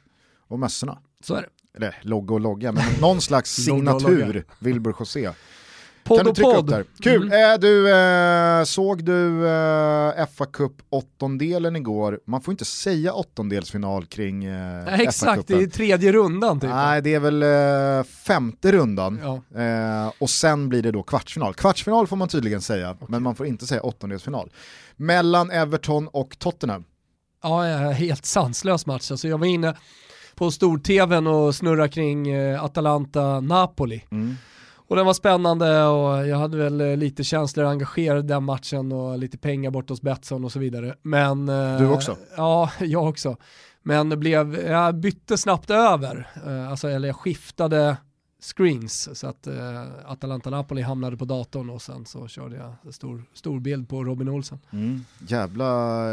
och 0.48 0.58
mössorna? 0.58 0.98
Så 1.20 1.34
är 1.34 1.42
det. 1.42 1.48
Eller 1.76 1.98
logga 2.02 2.34
och 2.34 2.40
logga, 2.40 2.72
men 2.72 2.84
någon 3.00 3.20
slags 3.20 3.50
signatur. 3.64 4.44
Wilbur 4.58 4.94
José. 4.98 5.30
Podd 6.04 6.18
kan 6.18 6.26
du 6.26 6.32
trycka 6.32 6.56
upp 6.56 6.66
där? 6.66 6.84
Kul! 7.00 7.22
Mm. 7.22 7.52
Eh, 7.52 7.58
du, 7.58 7.90
eh, 7.94 8.64
såg 8.64 9.04
du 9.04 9.48
eh, 9.48 10.26
fa 10.26 10.46
Cup 10.52 10.72
åttondelen 10.90 11.76
igår? 11.76 12.20
Man 12.26 12.42
får 12.42 12.52
inte 12.52 12.64
säga 12.64 13.12
åttondelsfinal 13.12 14.06
kring 14.06 14.44
eh, 14.44 14.84
Nej, 14.84 15.02
exakt, 15.02 15.48
det 15.48 15.54
är 15.54 15.66
tredje 15.66 16.12
rundan 16.12 16.60
typ. 16.60 16.70
Nej, 16.70 17.02
det 17.02 17.14
är 17.14 17.20
väl 17.20 18.04
femte 18.04 18.72
rundan. 18.72 19.20
Ja. 19.22 20.12
Och 20.18 20.30
sen 20.30 20.68
blir 20.68 20.82
det 20.82 20.90
då 20.90 21.02
kvartsfinal. 21.02 21.54
Kvartsfinal 21.54 22.06
får 22.06 22.16
man 22.16 22.28
tydligen 22.28 22.60
säga, 22.60 22.96
men 23.08 23.22
man 23.22 23.34
får 23.34 23.46
inte 23.46 23.66
säga 23.66 23.82
åttondelsfinal. 23.82 24.50
Mellan 24.96 25.50
Everton 25.50 26.08
och 26.08 26.38
Tottenham. 26.38 26.84
Ja, 27.42 27.62
helt 27.90 28.26
sanslös 28.26 28.86
match. 28.86 29.10
Alltså 29.10 29.28
jag 29.28 29.38
var 29.38 29.46
inne 29.46 29.74
på 30.34 30.50
stor-tvn 30.50 31.26
och 31.26 31.54
snurrade 31.54 31.88
kring 31.88 32.28
eh, 32.28 32.64
Atalanta-Napoli. 32.64 34.04
Mm. 34.10 34.34
Och 34.88 34.96
den 34.96 35.06
var 35.06 35.14
spännande 35.14 35.84
och 35.84 36.26
jag 36.26 36.36
hade 36.38 36.56
väl 36.56 36.80
eh, 36.80 36.96
lite 36.96 37.24
känslor 37.24 37.64
engagerade 37.64 38.20
i 38.20 38.22
den 38.22 38.44
matchen 38.44 38.92
och 38.92 39.18
lite 39.18 39.38
pengar 39.38 39.70
bort 39.70 39.88
hos 39.88 40.02
Betsson 40.02 40.44
och 40.44 40.52
så 40.52 40.58
vidare. 40.58 40.94
Men, 41.02 41.48
eh, 41.48 41.78
Du 41.78 41.86
också? 41.88 42.16
Ja, 42.36 42.70
jag 42.80 43.08
också. 43.08 43.36
Men 43.82 44.08
det 44.08 44.16
blev, 44.16 44.56
jag 44.66 44.94
bytte 44.94 45.38
snabbt 45.38 45.70
över, 45.70 46.28
alltså, 46.70 46.88
eller 46.88 47.08
jag 47.08 47.16
skiftade 47.16 47.96
screens 48.56 49.18
så 49.18 49.26
att 49.26 49.46
eh, 49.46 49.54
Atalanta 50.04 50.50
Napoli 50.50 50.82
hamnade 50.82 51.16
på 51.16 51.24
datorn 51.24 51.70
och 51.70 51.82
sen 51.82 52.06
så 52.06 52.28
körde 52.28 52.56
jag 52.56 52.94
stor, 52.94 53.24
stor 53.34 53.60
bild 53.60 53.88
på 53.88 54.04
Robin 54.04 54.28
Olsen. 54.28 54.58
Mm. 54.70 55.04
Jävla 55.28 55.66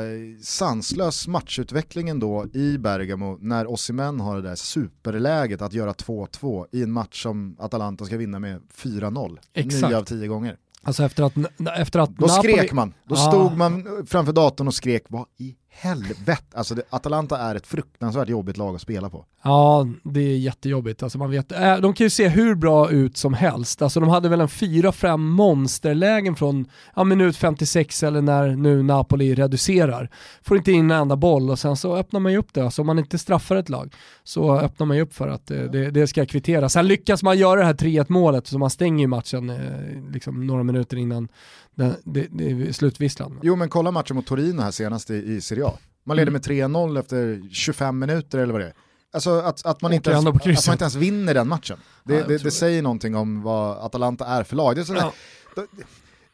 eh, 0.06 0.20
sanslös 0.42 1.28
matchutveckling 1.28 2.20
då 2.20 2.46
i 2.54 2.78
Bergamo 2.78 3.38
när 3.42 3.68
Osimhen 3.72 4.20
har 4.20 4.36
det 4.36 4.42
där 4.50 4.56
superläget 4.56 5.62
att 5.62 5.74
göra 5.74 5.94
2-2 5.94 6.66
i 6.72 6.84
en 6.84 6.92
match 6.92 7.24
som 7.24 7.56
Atalanta 7.60 8.06
ska 8.06 8.18
vinna 8.18 8.40
med 8.40 8.62
4-0. 8.76 9.38
Exakt. 9.54 9.88
9 9.88 9.98
av 9.98 10.04
10 10.04 10.28
gånger. 10.28 10.58
Alltså 10.86 11.04
efter 11.04 11.24
att, 11.24 11.34
efter 11.78 12.00
att 12.00 12.10
Då 12.18 12.26
Napoli... 12.26 12.54
skrek 12.54 12.74
man, 12.74 12.94
då 13.04 13.16
Ah. 13.16 13.18
stod 13.32 13.58
man 13.58 14.06
framför 14.08 14.34
datorn 14.34 14.68
och 14.68 14.74
skrek 14.74 15.04
vad 15.10 15.26
i 15.38 15.56
helvete, 15.76 16.44
alltså 16.54 16.76
det, 16.76 16.82
Atalanta 16.90 17.38
är 17.38 17.56
ett 17.56 17.68
fruktansvärt 17.68 18.30
jobbigt 18.30 18.58
lag 18.58 18.76
att 18.76 18.82
spela 18.82 19.10
på. 19.10 19.26
Ja, 19.44 19.88
det 20.04 20.20
är 20.20 20.38
jättejobbigt. 20.38 21.04
Alltså 21.04 21.18
man 21.18 21.32
vet, 21.32 21.52
äh, 21.52 21.78
de 21.78 21.94
kan 21.94 22.06
ju 22.06 22.10
se 22.10 22.28
hur 22.28 22.56
bra 22.56 22.92
ut 22.92 23.18
som 23.18 23.34
helst. 23.34 23.82
Alltså 23.82 24.00
de 24.00 24.10
hade 24.10 24.30
väl 24.30 24.42
en 24.42 24.48
4-5 24.48 25.18
monsterlägen 25.18 26.36
från 26.36 26.66
ja, 26.96 27.04
minut 27.04 27.38
56 27.38 28.04
eller 28.04 28.22
när 28.22 28.56
nu 28.56 28.84
Napoli 28.84 29.36
reducerar. 29.36 30.10
Får 30.42 30.58
inte 30.58 30.72
in 30.72 30.92
en 30.92 31.02
enda 31.02 31.16
boll 31.16 31.50
och 31.50 31.60
sen 31.60 31.78
så 31.78 31.96
öppnar 31.96 32.20
man 32.20 32.32
ju 32.32 32.38
upp 32.38 32.54
det. 32.54 32.62
Alltså 32.62 32.82
om 32.82 32.88
man 32.88 33.00
inte 33.00 33.18
straffar 33.18 33.56
ett 33.56 33.70
lag 33.70 33.96
så 34.24 34.58
öppnar 34.58 34.88
man 34.88 34.98
ju 34.98 35.04
upp 35.04 35.14
för 35.14 35.28
att 35.28 35.52
eh, 35.52 35.62
det, 35.62 35.92
det 35.92 36.08
ska 36.08 36.26
kvittera. 36.26 36.70
Sen 36.70 36.88
lyckas 36.88 37.24
man 37.24 37.38
göra 37.38 37.60
det 37.60 37.66
här 37.66 37.74
3-1 37.74 38.06
målet 38.10 38.48
så 38.48 38.58
man 38.60 38.70
stänger 38.70 39.04
ju 39.04 39.08
matchen 39.08 39.50
eh, 39.50 40.12
liksom 40.12 40.48
några 40.48 40.64
minuter 40.64 40.98
innan 40.98 41.28
det, 41.76 41.96
det, 42.04 42.28
det 42.32 42.52
är 42.52 42.72
slutvisslan. 42.72 43.40
Jo 43.44 43.56
men 43.56 43.70
kolla 43.70 43.92
matchen 43.92 44.16
mot 44.16 44.26
Torino 44.28 44.62
här 44.62 44.72
senast 44.72 45.10
i, 45.10 45.16
i 45.16 45.42
Serie 45.42 45.66
A. 45.66 45.74
Man 46.06 46.18
leder 46.18 46.32
Mm. 46.32 46.34
med 46.34 46.70
3-0 46.96 47.00
efter 47.00 47.50
25 47.52 48.00
minuter 48.00 48.40
eller 48.40 48.54
vad 48.54 48.62
det 48.62 48.68
är. 48.68 48.74
Alltså 49.14 49.32
att, 49.40 49.66
att, 49.66 49.82
man, 49.82 49.94
inte 49.94 50.10
ens, 50.12 50.26
att 50.28 50.46
man 50.46 50.52
inte 50.72 50.84
ens 50.84 50.96
vinner 50.96 51.34
den 51.34 51.48
matchen. 51.48 51.78
Det, 52.04 52.14
Ja, 52.16 52.28
det, 52.28 52.38
det 52.44 52.52
säger 52.52 52.82
någonting 52.82 53.16
om 53.16 53.42
vad 53.42 53.78
Atalanta 53.78 54.26
är 54.26 54.44
för 54.44 54.56
lag. 54.56 54.76
Det 54.76 54.82
är 54.82 54.86
sådär, 54.86 55.12
Ja. 55.56 55.64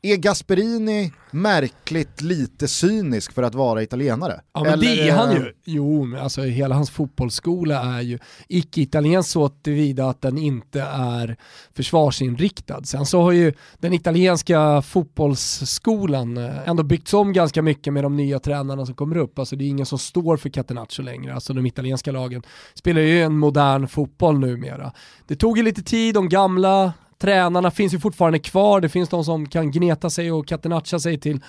Är 0.01 0.15
Gasperini 0.17 1.11
märkligt 1.31 2.21
lite 2.21 2.67
cynisk 2.67 3.33
för 3.33 3.43
att 3.43 3.55
vara 3.55 3.83
italienare? 3.83 4.41
Ja 4.53 4.63
men 4.63 4.73
Eller 4.73 4.85
det 4.85 5.09
är 5.09 5.15
han 5.15 5.31
ju. 5.31 5.53
Jo, 5.63 6.05
men 6.05 6.19
alltså 6.19 6.41
hela 6.41 6.75
hans 6.75 6.89
fotbollsskola 6.89 7.97
är 7.97 8.01
ju 8.01 8.19
icke-italiensk 8.47 9.29
så 9.29 9.49
tillvida 9.49 10.09
att 10.09 10.21
den 10.21 10.37
inte 10.37 10.81
är 10.81 11.37
försvarsinriktad. 11.75 12.83
Sen 12.83 13.05
så 13.05 13.21
har 13.21 13.31
ju 13.31 13.53
den 13.79 13.93
italienska 13.93 14.81
fotbollsskolan 14.81 16.37
eh, 16.37 16.69
ändå 16.69 16.83
byggts 16.83 17.13
om 17.13 17.33
ganska 17.33 17.61
mycket 17.61 17.93
med 17.93 18.03
de 18.03 18.17
nya 18.17 18.39
tränarna 18.39 18.85
som 18.85 18.95
kommer 18.95 19.17
upp. 19.17 19.39
Alltså 19.39 19.55
det 19.55 19.63
är 19.63 19.69
ingen 19.69 19.85
som 19.85 19.99
står 19.99 20.37
för 20.37 20.49
Catenaccio 20.49 21.03
längre. 21.03 21.33
Alltså 21.33 21.53
de 21.53 21.65
italienska 21.65 22.11
lagen 22.11 22.41
spelar 22.73 23.01
ju 23.01 23.21
en 23.21 23.37
modern 23.37 23.87
fotboll 23.87 24.39
numera. 24.39 24.91
Det 25.27 25.35
tog 25.35 25.57
ju 25.57 25.63
lite 25.63 25.83
tid, 25.83 26.15
de 26.15 26.29
gamla 26.29 26.93
tränarna 27.21 27.71
finns 27.71 27.93
ju 27.93 27.99
fortfarande 27.99 28.39
kvar, 28.39 28.81
det 28.81 28.89
finns 28.89 29.09
de 29.09 29.23
som 29.23 29.49
kan 29.49 29.71
gneta 29.71 30.09
sig 30.09 30.31
och 30.31 30.47
catenaccia 30.47 30.99
sig 30.99 31.19
till 31.19 31.39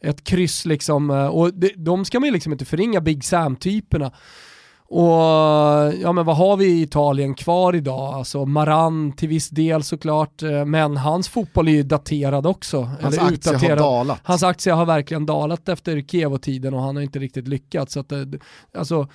ett 0.00 0.24
kryss 0.24 0.64
liksom. 0.64 1.10
Eh, 1.10 1.26
och 1.26 1.50
de 1.76 2.04
ska 2.04 2.20
man 2.20 2.26
ju 2.26 2.32
liksom 2.32 2.52
inte 2.52 2.64
förringa 2.64 3.00
Big 3.00 3.24
Sam-typerna. 3.24 4.12
Och 4.92 5.12
ja 6.02 6.12
men 6.12 6.24
vad 6.24 6.36
har 6.36 6.56
vi 6.56 6.66
i 6.66 6.82
Italien 6.82 7.34
kvar 7.34 7.74
idag? 7.74 8.14
Alltså 8.14 8.46
Maran 8.46 9.12
till 9.12 9.28
viss 9.28 9.48
del 9.48 9.82
såklart, 9.82 10.42
eh, 10.42 10.64
men 10.64 10.96
hans 10.96 11.28
fotboll 11.28 11.68
är 11.68 11.72
ju 11.72 11.82
daterad 11.82 12.46
också. 12.46 12.82
Hans 12.82 13.14
eller 13.14 13.24
aktie 13.24 13.34
utdaterad. 13.34 13.78
har 13.78 13.86
dalat. 13.86 14.20
Hans 14.24 14.42
aktie 14.42 14.72
har 14.72 14.86
verkligen 14.86 15.26
dalat 15.26 15.68
efter 15.68 16.00
Kievo-tiden 16.00 16.74
och 16.74 16.82
han 16.82 16.96
har 16.96 17.02
inte 17.02 17.18
riktigt 17.18 17.48
lyckats. 17.48 17.92
Så 17.92 18.00
att, 18.00 18.12
eh, 18.12 18.22
alltså, 18.74 19.08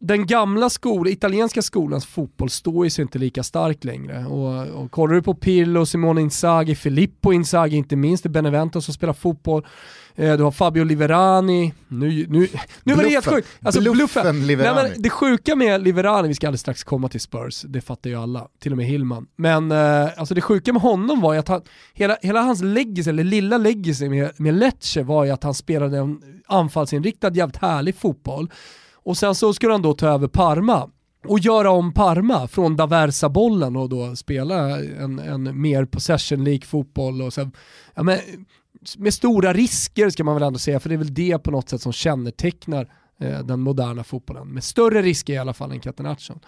den 0.00 0.26
gamla 0.26 0.70
skolan, 0.70 1.12
italienska 1.12 1.62
skolans 1.62 2.06
fotboll 2.06 2.50
står 2.50 2.84
ju 2.86 2.90
sig 2.90 3.02
inte 3.02 3.18
lika 3.18 3.42
starkt 3.42 3.84
längre. 3.84 4.26
Och, 4.26 4.82
och 4.82 4.90
kollar 4.90 5.14
du 5.14 5.22
på 5.22 5.34
Pirlo, 5.34 5.86
Simone 5.86 6.20
Inzaghi, 6.20 6.74
Filippo 6.74 7.32
Inzaghi 7.32 7.76
inte 7.76 7.96
minst, 7.96 8.22
det 8.22 8.26
är 8.26 8.30
Benevento 8.30 8.80
som 8.80 8.94
spelar 8.94 9.12
fotboll. 9.12 9.66
Eh, 10.14 10.36
du 10.36 10.42
har 10.42 10.50
Fabio 10.50 10.84
Liverani, 10.84 11.74
nu, 11.88 12.26
nu, 12.28 12.48
nu 12.82 12.94
var 12.94 13.02
det 13.02 13.08
helt 13.08 13.26
sjukt. 13.26 13.48
Alltså, 13.62 13.80
bluffen, 13.80 13.96
bluffen 13.96 14.46
Liverani. 14.46 14.82
Nej, 14.82 14.90
men 14.92 15.02
det 15.02 15.10
sjuka 15.10 15.56
med 15.56 15.82
Liverani, 15.82 16.28
vi 16.28 16.34
ska 16.34 16.46
alldeles 16.46 16.60
strax 16.60 16.84
komma 16.84 17.08
till 17.08 17.20
Spurs, 17.20 17.62
det 17.62 17.80
fattar 17.80 18.10
ju 18.10 18.16
alla, 18.16 18.48
till 18.58 18.72
och 18.72 18.78
med 18.78 18.86
Hillman. 18.86 19.26
Men 19.36 19.72
eh, 19.72 20.08
alltså 20.16 20.34
det 20.34 20.40
sjuka 20.40 20.72
med 20.72 20.82
honom 20.82 21.20
var 21.20 21.32
ju 21.32 21.38
att 21.38 21.48
han, 21.48 21.62
hela, 21.94 22.16
hela 22.22 22.40
hans 22.40 22.62
legacy, 22.62 23.10
eller 23.10 23.24
lilla 23.24 23.58
legacy 23.58 24.08
med, 24.08 24.30
med 24.36 24.54
Lecce 24.54 25.02
var 25.02 25.24
ju 25.24 25.30
att 25.30 25.42
han 25.42 25.54
spelade 25.54 25.98
en 25.98 26.22
anfallsinriktad 26.46 27.34
jävligt 27.34 27.56
härlig 27.56 27.96
fotboll 27.96 28.50
och 29.02 29.16
sen 29.16 29.34
så 29.34 29.54
skulle 29.54 29.72
han 29.72 29.82
då 29.82 29.94
ta 29.94 30.08
över 30.08 30.28
Parma 30.28 30.90
och 31.26 31.38
göra 31.38 31.70
om 31.70 31.94
Parma 31.94 32.48
från 32.48 32.76
Daversa-bollen 32.76 33.76
och 33.76 33.88
då 33.88 34.16
spela 34.16 34.78
en, 34.78 35.18
en 35.18 35.60
mer 35.60 35.84
possession-lik 35.84 36.64
fotboll. 36.64 37.22
Och 37.22 37.32
så, 37.32 37.50
ja, 37.94 38.02
men, 38.02 38.18
med 38.98 39.14
stora 39.14 39.52
risker 39.52 40.10
ska 40.10 40.24
man 40.24 40.34
väl 40.34 40.42
ändå 40.42 40.58
säga, 40.58 40.80
för 40.80 40.88
det 40.88 40.94
är 40.94 40.98
väl 40.98 41.14
det 41.14 41.38
på 41.38 41.50
något 41.50 41.68
sätt 41.68 41.82
som 41.82 41.92
kännetecknar 41.92 42.92
eh, 43.20 43.38
den 43.38 43.60
moderna 43.60 44.04
fotbollen. 44.04 44.48
Med 44.48 44.64
större 44.64 45.02
risker 45.02 45.32
i 45.32 45.38
alla 45.38 45.54
fall 45.54 45.72
än 45.72 45.80
Catenaccio. 45.80 46.40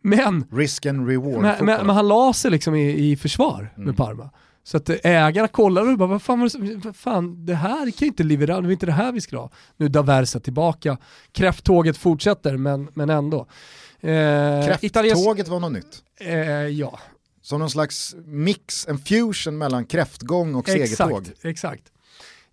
Men, 0.00 0.44
Risk 0.52 0.86
and 0.86 1.08
reward 1.08 1.42
men, 1.42 1.64
men, 1.64 1.86
men, 1.86 1.96
han 1.96 2.08
la 2.08 2.32
sig 2.32 2.50
liksom 2.50 2.74
i, 2.74 3.10
i 3.10 3.16
försvar 3.16 3.72
mm. 3.76 3.86
med 3.86 3.96
Parma. 3.96 4.30
Så 4.66 4.76
att 4.76 4.90
ägarna 5.04 5.48
kollade 5.48 5.90
och 5.90 5.98
bara, 5.98 6.08
vad 6.08 6.22
fan, 6.22 6.50
vad 6.84 6.96
fan 6.96 7.46
det 7.46 7.54
här 7.54 7.78
kan 7.90 7.92
ju 8.00 8.06
inte 8.06 8.22
leverera, 8.22 8.60
det 8.60 8.68
är 8.68 8.72
inte 8.72 8.86
det 8.86 8.92
här 8.92 9.12
vi 9.12 9.20
ska 9.20 9.36
ha. 9.36 9.50
Nu 9.76 9.86
är 9.86 9.90
Daversa 9.90 10.40
tillbaka, 10.40 10.98
kräfttåget 11.32 11.96
fortsätter 11.96 12.56
men, 12.56 12.88
men 12.94 13.10
ändå. 13.10 13.46
Eh, 14.00 14.78
Kräfttåget 14.78 15.48
var 15.48 15.60
något 15.60 15.72
nytt? 15.72 16.02
Eh, 16.20 16.32
ja. 16.52 16.98
Som 17.42 17.60
någon 17.60 17.70
slags 17.70 18.14
mix, 18.24 18.88
en 18.88 18.98
fusion 18.98 19.58
mellan 19.58 19.84
kräftgång 19.84 20.54
och 20.54 20.68
exakt, 20.68 20.96
segertåg? 20.96 21.30
Exakt. 21.42 21.82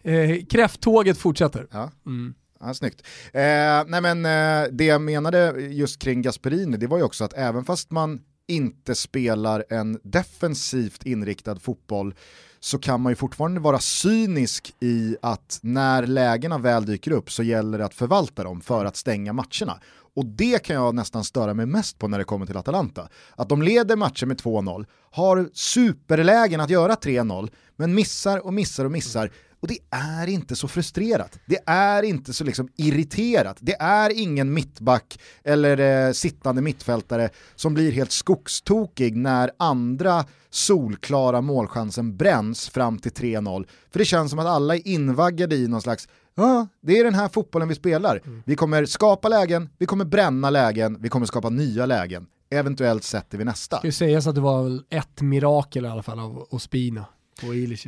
Eh, 0.03 0.45
kräfttåget 0.49 1.17
fortsätter. 1.17 1.67
Ja. 1.71 1.91
Mm. 2.05 2.33
Ja, 2.59 2.73
snyggt. 2.73 3.01
Eh, 3.33 3.41
nej 3.87 4.01
men, 4.01 4.25
eh, 4.25 4.69
det 4.71 4.85
jag 4.85 5.01
menade 5.01 5.61
just 5.61 5.99
kring 6.01 6.21
Gasperini, 6.21 6.77
det 6.77 6.87
var 6.87 6.97
ju 6.97 7.03
också 7.03 7.23
att 7.23 7.33
även 7.33 7.65
fast 7.65 7.91
man 7.91 8.21
inte 8.51 8.95
spelar 8.95 9.65
en 9.69 9.99
defensivt 10.03 11.05
inriktad 11.05 11.59
fotboll 11.59 12.13
så 12.59 12.79
kan 12.79 13.01
man 13.01 13.11
ju 13.11 13.15
fortfarande 13.15 13.59
vara 13.59 13.79
cynisk 13.79 14.73
i 14.79 15.17
att 15.21 15.59
när 15.61 16.07
lägena 16.07 16.57
väl 16.57 16.85
dyker 16.85 17.11
upp 17.11 17.31
så 17.31 17.43
gäller 17.43 17.77
det 17.77 17.85
att 17.85 17.93
förvalta 17.93 18.43
dem 18.43 18.61
för 18.61 18.85
att 18.85 18.95
stänga 18.95 19.33
matcherna. 19.33 19.79
Och 20.15 20.25
det 20.25 20.63
kan 20.63 20.75
jag 20.75 20.95
nästan 20.95 21.23
störa 21.23 21.53
mig 21.53 21.65
mest 21.65 21.99
på 21.99 22.07
när 22.07 22.17
det 22.17 22.23
kommer 22.23 22.45
till 22.45 22.57
Atalanta. 22.57 23.09
Att 23.35 23.49
de 23.49 23.61
leder 23.61 23.95
matcher 23.95 24.25
med 24.25 24.37
2-0, 24.37 24.85
har 25.11 25.49
superlägen 25.53 26.61
att 26.61 26.69
göra 26.69 26.95
3-0, 26.95 27.51
men 27.75 27.95
missar 27.95 28.45
och 28.45 28.53
missar 28.53 28.85
och 28.85 28.91
missar 28.91 29.31
och 29.61 29.67
det 29.67 29.77
är 29.89 30.27
inte 30.27 30.55
så 30.55 30.67
frustrerat. 30.67 31.39
Det 31.45 31.59
är 31.65 32.03
inte 32.03 32.33
så 32.33 32.43
liksom 32.43 32.69
irriterat. 32.75 33.57
Det 33.59 33.75
är 33.79 34.09
ingen 34.09 34.53
mittback 34.53 35.19
eller 35.43 36.07
eh, 36.07 36.11
sittande 36.11 36.61
mittfältare 36.61 37.29
som 37.55 37.73
blir 37.73 37.91
helt 37.91 38.11
skogstokig 38.11 39.15
när 39.15 39.51
andra 39.57 40.25
solklara 40.49 41.41
målchansen 41.41 42.17
bränns 42.17 42.69
fram 42.69 42.99
till 42.99 43.11
3-0. 43.11 43.67
För 43.91 43.99
det 43.99 44.05
känns 44.05 44.29
som 44.29 44.39
att 44.39 44.45
alla 44.45 44.75
är 44.75 44.87
invaggade 44.87 45.55
i 45.55 45.67
någon 45.67 45.81
slags 45.81 46.07
Ja, 46.35 46.67
det 46.81 46.99
är 46.99 47.03
den 47.03 47.13
här 47.13 47.27
fotbollen 47.27 47.67
vi 47.67 47.75
spelar. 47.75 48.21
Mm. 48.25 48.43
Vi 48.45 48.55
kommer 48.55 48.85
skapa 48.85 49.29
lägen, 49.29 49.69
vi 49.77 49.85
kommer 49.85 50.05
bränna 50.05 50.49
lägen, 50.49 50.97
vi 51.01 51.09
kommer 51.09 51.25
skapa 51.25 51.49
nya 51.49 51.85
lägen. 51.85 52.27
Eventuellt 52.49 53.03
sätter 53.03 53.37
vi 53.37 53.43
nästa. 53.43 53.79
Det 53.81 53.91
ska 53.91 54.05
sägas 54.05 54.27
att 54.27 54.35
det 54.35 54.41
var 54.41 54.83
ett 54.89 55.21
mirakel 55.21 55.85
i 55.85 55.87
alla 55.87 56.03
fall 56.03 56.19
av 56.19 56.47
Ospina. 56.49 57.05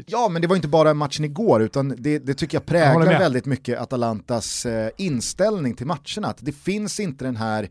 Ja, 0.08 0.30
men 0.30 0.42
det 0.42 0.48
var 0.48 0.56
inte 0.56 0.68
bara 0.68 0.94
matchen 0.94 1.26
igår, 1.26 1.62
utan 1.62 1.96
det, 1.98 2.20
det 2.20 2.34
tycker 2.34 2.56
jag 2.58 2.66
präglar 2.66 3.12
jag 3.12 3.20
väldigt 3.20 3.46
mycket 3.46 3.80
Atalantas 3.80 4.66
eh, 4.66 4.90
inställning 4.98 5.76
till 5.76 5.88
matcherna. 5.88 6.28
Att 6.28 6.38
det 6.40 6.52
finns 6.52 7.00
inte 7.00 7.26
den 7.26 7.36
här, 7.36 7.70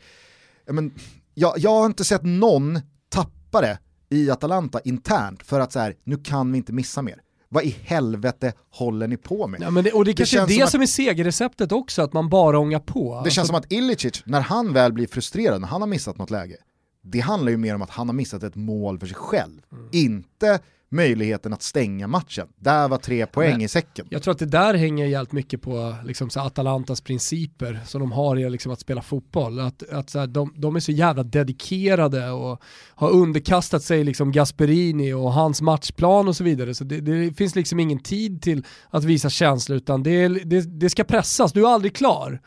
men, 0.67 0.93
jag, 1.35 1.59
jag 1.59 1.71
har 1.71 1.87
inte 1.87 2.05
sett 2.05 2.23
någon 2.23 2.81
tappare 3.09 3.79
i 4.11 4.31
Atalanta 4.31 4.81
internt 4.85 5.43
för 5.43 5.61
att 5.61 5.73
så 5.73 5.79
här, 5.79 5.97
nu 6.05 6.17
kan 6.17 6.53
vi 6.53 6.59
inte 6.59 6.73
missa 6.73 7.03
mer. 7.03 7.21
Vad 7.53 7.65
i 7.65 7.77
helvete 7.83 8.53
håller 8.71 9.09
ni 9.09 9.17
på 9.17 9.47
med? 9.47 9.63
Ja, 9.63 9.71
men 9.71 9.85
det, 9.85 9.93
och 9.93 10.05
det, 10.05 10.11
det 10.11 10.17
kanske 10.17 10.41
är 10.41 10.47
det 10.47 10.61
som, 10.61 10.67
som 10.69 10.83
är 10.83 10.87
segerreceptet 10.87 11.73
också, 11.73 12.03
att 12.03 12.13
man 12.13 12.29
bara 12.29 12.59
ångar 12.59 12.79
på. 12.79 13.13
Det 13.13 13.19
alltså... 13.19 13.31
känns 13.31 13.49
som 13.49 13.57
att 13.57 13.73
Ilicic, 13.73 14.23
när 14.25 14.41
han 14.41 14.73
väl 14.73 14.93
blir 14.93 15.07
frustrerad, 15.07 15.61
när 15.61 15.69
han 15.69 15.83
har 15.83 15.89
missat 15.89 16.19
något 16.19 16.31
läge, 16.31 16.57
det 17.03 17.21
handlar 17.21 17.51
ju 17.51 17.57
mer 17.57 17.75
om 17.75 17.83
att 17.83 17.91
han 17.91 18.09
har 18.09 18.15
missat 18.15 18.43
ett 18.43 18.55
mål 18.55 18.99
för 18.99 19.07
sig 19.07 19.17
själv. 19.17 19.61
Mm. 19.73 19.89
Inte 19.93 20.61
möjligheten 20.93 21.53
att 21.53 21.63
stänga 21.63 22.07
matchen. 22.07 22.49
Där 22.57 22.89
var 22.89 22.99
tre 22.99 23.27
poäng 23.27 23.51
Men, 23.51 23.61
i 23.61 23.69
säcken. 23.69 24.07
Jag 24.11 24.23
tror 24.23 24.33
att 24.33 24.39
det 24.39 24.47
där 24.47 24.75
hänger 24.75 25.07
jävligt 25.07 25.33
mycket 25.33 25.63
på 25.63 25.95
liksom, 26.05 26.31
så 26.31 26.41
Atalantas 26.41 27.01
principer 27.01 27.81
som 27.87 28.01
de 28.01 28.13
har 28.13 28.37
i 28.37 28.51
liksom, 28.51 28.73
att 28.73 28.81
spela 28.81 29.03
fotboll. 29.03 29.61
Att, 29.61 29.91
att 29.93 30.11
så 30.11 30.19
här, 30.19 30.27
de, 30.27 30.55
de, 30.57 30.77
är 30.77 30.81
så 30.81 30.93
jävla 30.93 31.23
dedikerade 31.23 32.31
och 32.31 32.63
har 32.95 33.11
underkastat 33.11 33.83
sig 33.83 34.05
liksom, 34.05 34.33
Gasperini 34.33 35.13
och 35.13 35.33
hans 35.33 35.63
matchplan 35.63 36.29
och 36.29 36.37
så 36.37 36.45
vidare. 36.45 36.75
Så 36.75 36.85
det, 36.85 37.01
det 37.01 37.37
finns 37.37 37.55
liksom 37.55 37.81
ingen 37.81 37.99
tid 37.99 38.43
till 38.43 38.65
att 38.91 39.05
visa 39.05 39.31
känslor 39.31 39.77
utan 39.77 40.03
det, 40.03 40.29
det, 40.29 40.81
det 40.81 40.91
ska 40.91 41.05
pressas, 41.05 41.53
du 41.53 41.67
är 41.67 41.69
aldrig 41.69 41.95
klar. 41.95 42.41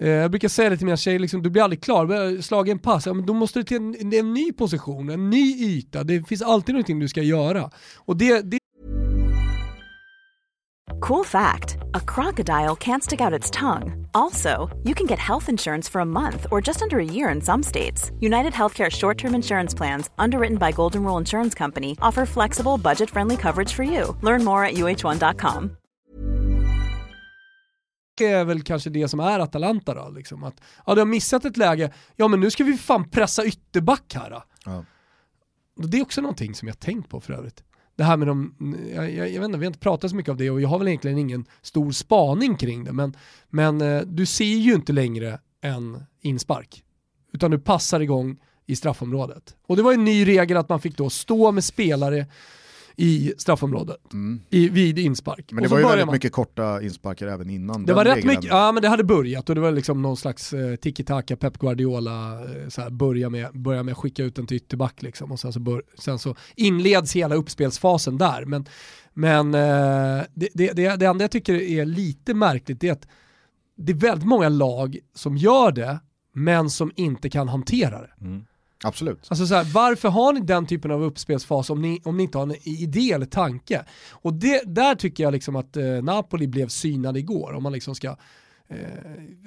Eh, 0.00 0.08
jag 0.08 0.30
brukar 0.30 0.48
säga 0.48 0.70
det 0.70 0.76
till 0.76 0.86
mina 0.86 0.96
tjejer, 0.96 1.18
liksom, 1.18 1.42
du 1.42 1.50
blir 1.50 1.62
aldrig 1.62 1.82
klar, 1.82 2.42
slagen 2.42 2.78
pass, 2.78 3.06
ja, 3.06 3.14
men 3.14 3.26
då 3.26 3.34
måste 3.34 3.58
du 3.58 3.64
till 3.64 3.76
en, 3.76 4.12
en, 4.12 4.34
ny 4.34 4.52
position, 4.52 5.10
en 5.10 5.30
ny 5.30 5.64
yta, 5.64 6.04
det 6.04 6.28
finns 6.28 6.42
alltid 6.42 6.74
någonting 6.74 6.98
du 6.98 7.08
ska 7.08 7.22
göra. 7.22 7.70
Och 7.96 8.16
det, 8.16 8.50
det... 8.50 8.58
Cool 11.00 11.24
fact, 11.24 11.76
a 11.94 12.00
crocodile 12.14 12.76
can't 12.76 13.02
stick 13.02 13.20
out 13.20 13.38
its 13.38 13.50
tongue. 13.50 14.06
Also, 14.14 14.68
you 14.84 14.94
can 14.94 15.06
get 15.06 15.18
health 15.18 15.48
insurance 15.48 15.92
for 15.92 16.00
a 16.00 16.04
month 16.04 16.46
or 16.50 16.66
just 16.66 16.82
under 16.82 16.98
a 16.98 17.04
year 17.04 17.34
in 17.34 17.40
some 17.40 17.62
states. 17.62 18.10
United 18.20 18.52
Healthcare 18.52 18.90
short 18.90 19.18
term 19.18 19.34
insurance 19.34 19.76
plans, 19.76 20.10
underwritten 20.18 20.58
by 20.58 20.72
Golden 20.72 21.02
Rule 21.04 21.20
Insurance 21.20 21.58
Company, 21.58 21.96
offer 22.02 22.26
flexible, 22.26 22.78
budget 22.78 23.10
friendly 23.10 23.36
coverage 23.36 23.72
for 23.72 23.84
you. 23.84 24.16
Learn 24.22 24.44
more 24.44 24.64
at 24.64 24.74
uh1.com 24.74 25.79
är 28.20 28.44
väl 28.44 28.62
kanske 28.62 28.90
det 28.90 29.08
som 29.08 29.20
är 29.20 29.38
Atalanta 29.38 29.94
då. 29.94 30.10
Liksom. 30.10 30.44
Att, 30.44 30.60
ja, 30.86 30.94
du 30.94 31.00
har 31.00 31.06
missat 31.06 31.44
ett 31.44 31.56
läge, 31.56 31.92
ja 32.16 32.28
men 32.28 32.40
nu 32.40 32.50
ska 32.50 32.64
vi 32.64 32.76
fan 32.76 33.10
pressa 33.10 33.44
ytterback 33.44 34.14
här. 34.14 34.42
Ja. 34.64 34.84
Det 35.76 35.98
är 35.98 36.02
också 36.02 36.20
någonting 36.20 36.54
som 36.54 36.68
jag 36.68 36.80
tänkt 36.80 37.08
på 37.08 37.20
för 37.20 37.32
övrigt. 37.32 37.64
Det 37.96 38.04
här 38.04 38.16
med 38.16 38.28
de, 38.28 38.54
jag, 38.94 39.14
jag, 39.14 39.30
jag, 39.30 39.40
vet 39.40 39.44
inte, 39.44 39.58
vi 39.58 39.64
har 39.64 39.70
inte 39.70 39.78
pratat 39.78 40.10
så 40.10 40.16
mycket 40.16 40.30
om 40.30 40.36
det 40.36 40.50
och 40.50 40.60
jag 40.60 40.68
har 40.68 40.78
väl 40.78 40.88
egentligen 40.88 41.18
ingen 41.18 41.44
stor 41.62 41.92
spaning 41.92 42.56
kring 42.56 42.84
det, 42.84 42.92
men, 42.92 43.16
men 43.48 43.80
eh, 43.80 44.02
du 44.02 44.26
ser 44.26 44.44
ju 44.44 44.74
inte 44.74 44.92
längre 44.92 45.40
en 45.60 46.04
inspark, 46.20 46.84
utan 47.32 47.50
du 47.50 47.58
passar 47.58 48.00
igång 48.00 48.38
i 48.66 48.76
straffområdet. 48.76 49.56
Och 49.66 49.76
det 49.76 49.82
var 49.82 49.92
en 49.92 50.04
ny 50.04 50.26
regel 50.26 50.56
att 50.56 50.68
man 50.68 50.80
fick 50.80 50.96
då 50.96 51.10
stå 51.10 51.52
med 51.52 51.64
spelare 51.64 52.26
i 52.96 53.32
straffområdet 53.38 54.12
Mm. 54.12 54.40
i, 54.50 54.68
vid 54.68 54.98
inspark. 54.98 55.52
Men 55.52 55.62
det 55.62 55.68
var 55.68 55.78
ju 55.78 55.84
väldigt 55.86 56.06
man- 56.06 56.12
mycket 56.14 56.32
korta 56.32 56.82
insparkar 56.82 57.26
även 57.26 57.50
innan 57.50 57.80
det 57.80 57.86
den 57.86 57.96
var 57.96 58.04
rätt 58.04 58.24
mycket, 58.24 58.44
ja 58.44 58.72
men 58.72 58.82
det 58.82 58.88
hade 58.88 59.04
börjat 59.04 59.48
och 59.48 59.54
det 59.54 59.60
var 59.60 59.72
liksom 59.72 60.02
någon 60.02 60.16
slags 60.16 60.52
eh, 60.52 60.76
tiki-taka, 60.76 61.36
Pep 61.36 61.58
Guardiola, 61.58 62.32
eh, 62.44 62.68
så 62.68 62.80
här, 62.80 62.90
börja, 62.90 63.30
med, 63.30 63.48
börja 63.52 63.82
med 63.82 63.92
att 63.92 63.98
skicka 63.98 64.22
ut 64.24 64.38
en 64.38 64.46
till 64.46 64.56
ytterback 64.56 65.02
liksom 65.02 65.32
och 65.32 65.40
sen 65.40 65.52
så, 65.52 65.60
bör, 65.60 65.82
sen 65.98 66.18
så 66.18 66.36
inleds 66.56 67.16
hela 67.16 67.34
uppspelsfasen 67.34 68.18
där. 68.18 68.44
Men, 68.44 68.66
men 69.14 69.54
eh, 69.54 70.24
det, 70.34 70.48
det, 70.54 70.72
det, 70.72 70.96
det 70.96 71.06
enda 71.06 71.24
jag 71.24 71.30
tycker 71.30 71.54
är 71.54 71.84
lite 71.84 72.34
märkligt 72.34 72.84
är 72.84 72.92
att 72.92 73.06
det 73.76 73.92
är 73.92 73.96
väldigt 73.96 74.26
många 74.26 74.48
lag 74.48 74.98
som 75.14 75.36
gör 75.36 75.72
det, 75.72 75.98
men 76.34 76.70
som 76.70 76.92
inte 76.96 77.30
kan 77.30 77.48
hantera 77.48 78.00
det. 78.00 78.10
Mm. 78.20 78.44
Absolut. 78.84 79.26
Alltså 79.28 79.46
så 79.46 79.54
här, 79.54 79.64
varför 79.64 80.08
har 80.08 80.32
ni 80.32 80.40
den 80.40 80.66
typen 80.66 80.90
av 80.90 81.02
uppspelsfas 81.02 81.70
om 81.70 81.82
ni, 81.82 82.00
om 82.04 82.16
ni 82.16 82.22
inte 82.22 82.38
har 82.38 82.46
en 82.46 82.68
idé 82.68 83.12
eller 83.12 83.26
tanke? 83.26 83.84
Och 84.10 84.34
det, 84.34 84.62
där 84.66 84.94
tycker 84.94 85.24
jag 85.24 85.32
liksom 85.32 85.56
att 85.56 85.76
eh, 85.76 85.84
Napoli 85.84 86.46
blev 86.46 86.68
synade 86.68 87.18
igår, 87.18 87.52
om 87.52 87.62
man 87.62 87.72
liksom 87.72 87.94
ska 87.94 88.08
eh, 88.68 88.76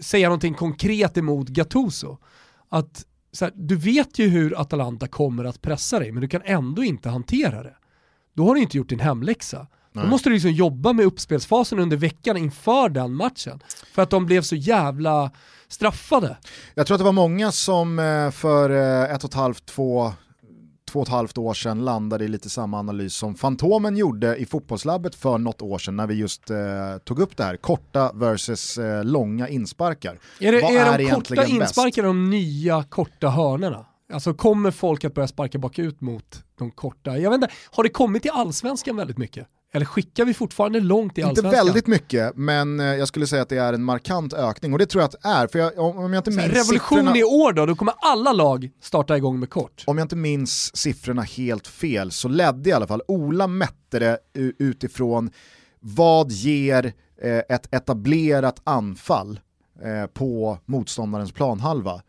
säga 0.01 0.27
någonting 0.27 0.53
konkret 0.53 1.17
emot 1.17 1.47
Gattuso. 1.47 2.17
Att 2.69 3.05
så 3.31 3.45
här, 3.45 3.53
du 3.55 3.75
vet 3.75 4.19
ju 4.19 4.27
hur 4.27 4.61
Atalanta 4.61 5.07
kommer 5.07 5.45
att 5.45 5.61
pressa 5.61 5.99
dig, 5.99 6.11
men 6.11 6.21
du 6.21 6.27
kan 6.27 6.41
ändå 6.45 6.83
inte 6.83 7.09
hantera 7.09 7.63
det. 7.63 7.75
Då 8.33 8.47
har 8.47 8.55
du 8.55 8.61
inte 8.61 8.77
gjort 8.77 8.89
din 8.89 8.99
hemläxa. 8.99 9.67
Då 9.93 9.99
Nej. 9.99 10.09
måste 10.09 10.29
du 10.29 10.33
liksom 10.33 10.51
jobba 10.51 10.93
med 10.93 11.05
uppspelsfasen 11.05 11.79
under 11.79 11.97
veckan 11.97 12.37
inför 12.37 12.89
den 12.89 13.15
matchen. 13.15 13.59
För 13.93 14.01
att 14.01 14.09
de 14.09 14.25
blev 14.25 14.41
så 14.41 14.55
jävla 14.55 15.31
straffade. 15.73 16.37
Jag 16.75 16.87
tror 16.87 16.95
att 16.95 16.99
det 16.99 17.05
var 17.05 17.11
många 17.11 17.51
som 17.51 17.99
eh, 17.99 18.31
för 18.31 18.69
eh, 18.69 19.15
ett 19.15 19.23
och 19.23 19.29
ett 19.29 19.33
halvt, 19.33 19.65
två, 19.65 20.13
två 20.91 20.99
och 20.99 21.05
ett 21.05 21.11
halvt 21.11 21.37
år 21.37 21.53
sedan 21.53 21.85
landade 21.85 22.25
i 22.25 22.27
lite 22.27 22.49
samma 22.49 22.79
analys 22.79 23.15
som 23.15 23.35
Fantomen 23.35 23.97
gjorde 23.97 24.35
i 24.35 24.45
fotbollslabbet 24.45 25.15
för 25.15 25.37
något 25.37 25.61
år 25.61 25.77
sedan 25.77 25.95
när 25.95 26.07
vi 26.07 26.13
just 26.13 26.49
eh, 26.49 26.57
tog 27.03 27.19
upp 27.19 27.37
det 27.37 27.43
här, 27.43 27.57
korta 27.57 28.11
versus 28.13 28.77
eh, 28.77 29.03
långa 29.03 29.47
insparkar. 29.47 30.19
Är, 30.39 30.51
det, 30.51 30.61
Vad 30.61 30.71
är, 30.73 30.93
är 30.93 30.97
de 30.97 31.09
korta 31.09 31.45
insparkarna 31.45 32.07
de 32.07 32.29
nya 32.29 32.83
korta 32.83 33.29
hörnerna? 33.29 33.85
Alltså 34.13 34.33
kommer 34.33 34.71
folk 34.71 35.03
att 35.03 35.13
börja 35.13 35.27
sparka 35.27 35.59
bakut 35.59 36.01
mot 36.01 36.43
de 36.57 36.71
korta? 36.71 37.17
Jag 37.17 37.29
vet 37.29 37.35
inte, 37.35 37.53
har 37.71 37.83
det 37.83 37.89
kommit 37.89 38.21
till 38.21 38.31
allsvenskan 38.31 38.95
väldigt 38.95 39.17
mycket? 39.17 39.47
Eller 39.75 39.85
skickar 39.85 40.25
vi 40.25 40.33
fortfarande 40.33 40.79
långt 40.79 41.17
i 41.17 41.21
Inte 41.21 41.29
allsvenskan? 41.29 41.65
väldigt 41.65 41.87
mycket, 41.87 42.35
men 42.35 42.79
eh, 42.79 42.85
jag 42.85 43.07
skulle 43.07 43.27
säga 43.27 43.41
att 43.41 43.49
det 43.49 43.57
är 43.57 43.73
en 43.73 43.83
markant 43.83 44.33
ökning 44.33 44.73
och 44.73 44.79
det 44.79 44.85
tror 44.85 45.01
jag 45.01 45.05
att 45.07 45.21
det 45.21 45.27
är. 45.29 45.47
För 45.47 45.59
jag, 45.59 45.77
om 45.97 46.13
jag 46.13 46.19
inte 46.19 46.29
minns 46.31 46.53
Revolution 46.53 46.99
siffrorna- 46.99 47.17
i 47.17 47.23
år 47.23 47.53
då, 47.53 47.65
då 47.65 47.75
kommer 47.75 47.93
alla 47.97 48.33
lag 48.33 48.69
starta 48.81 49.17
igång 49.17 49.39
med 49.39 49.49
kort. 49.49 49.83
om 49.87 49.97
jag 49.97 50.05
inte 50.05 50.15
minns 50.15 50.75
siffrorna 50.75 51.21
helt 51.21 51.67
fel 51.67 52.11
så 52.11 52.27
ledde 52.27 52.69
i 52.69 52.73
alla 52.73 52.87
fall 52.87 53.01
Ola 53.07 53.47
mätte 53.47 53.99
det 53.99 54.17
utifrån 54.59 55.29
vad 55.79 56.31
ger 56.31 56.93
eh, 57.21 57.37
ett 57.49 57.73
etablerat 57.75 58.61
anfall 58.63 59.39
eh, 59.83 60.05
på 60.05 60.57
motståndarens 60.65 61.31
planhalva 61.31 62.01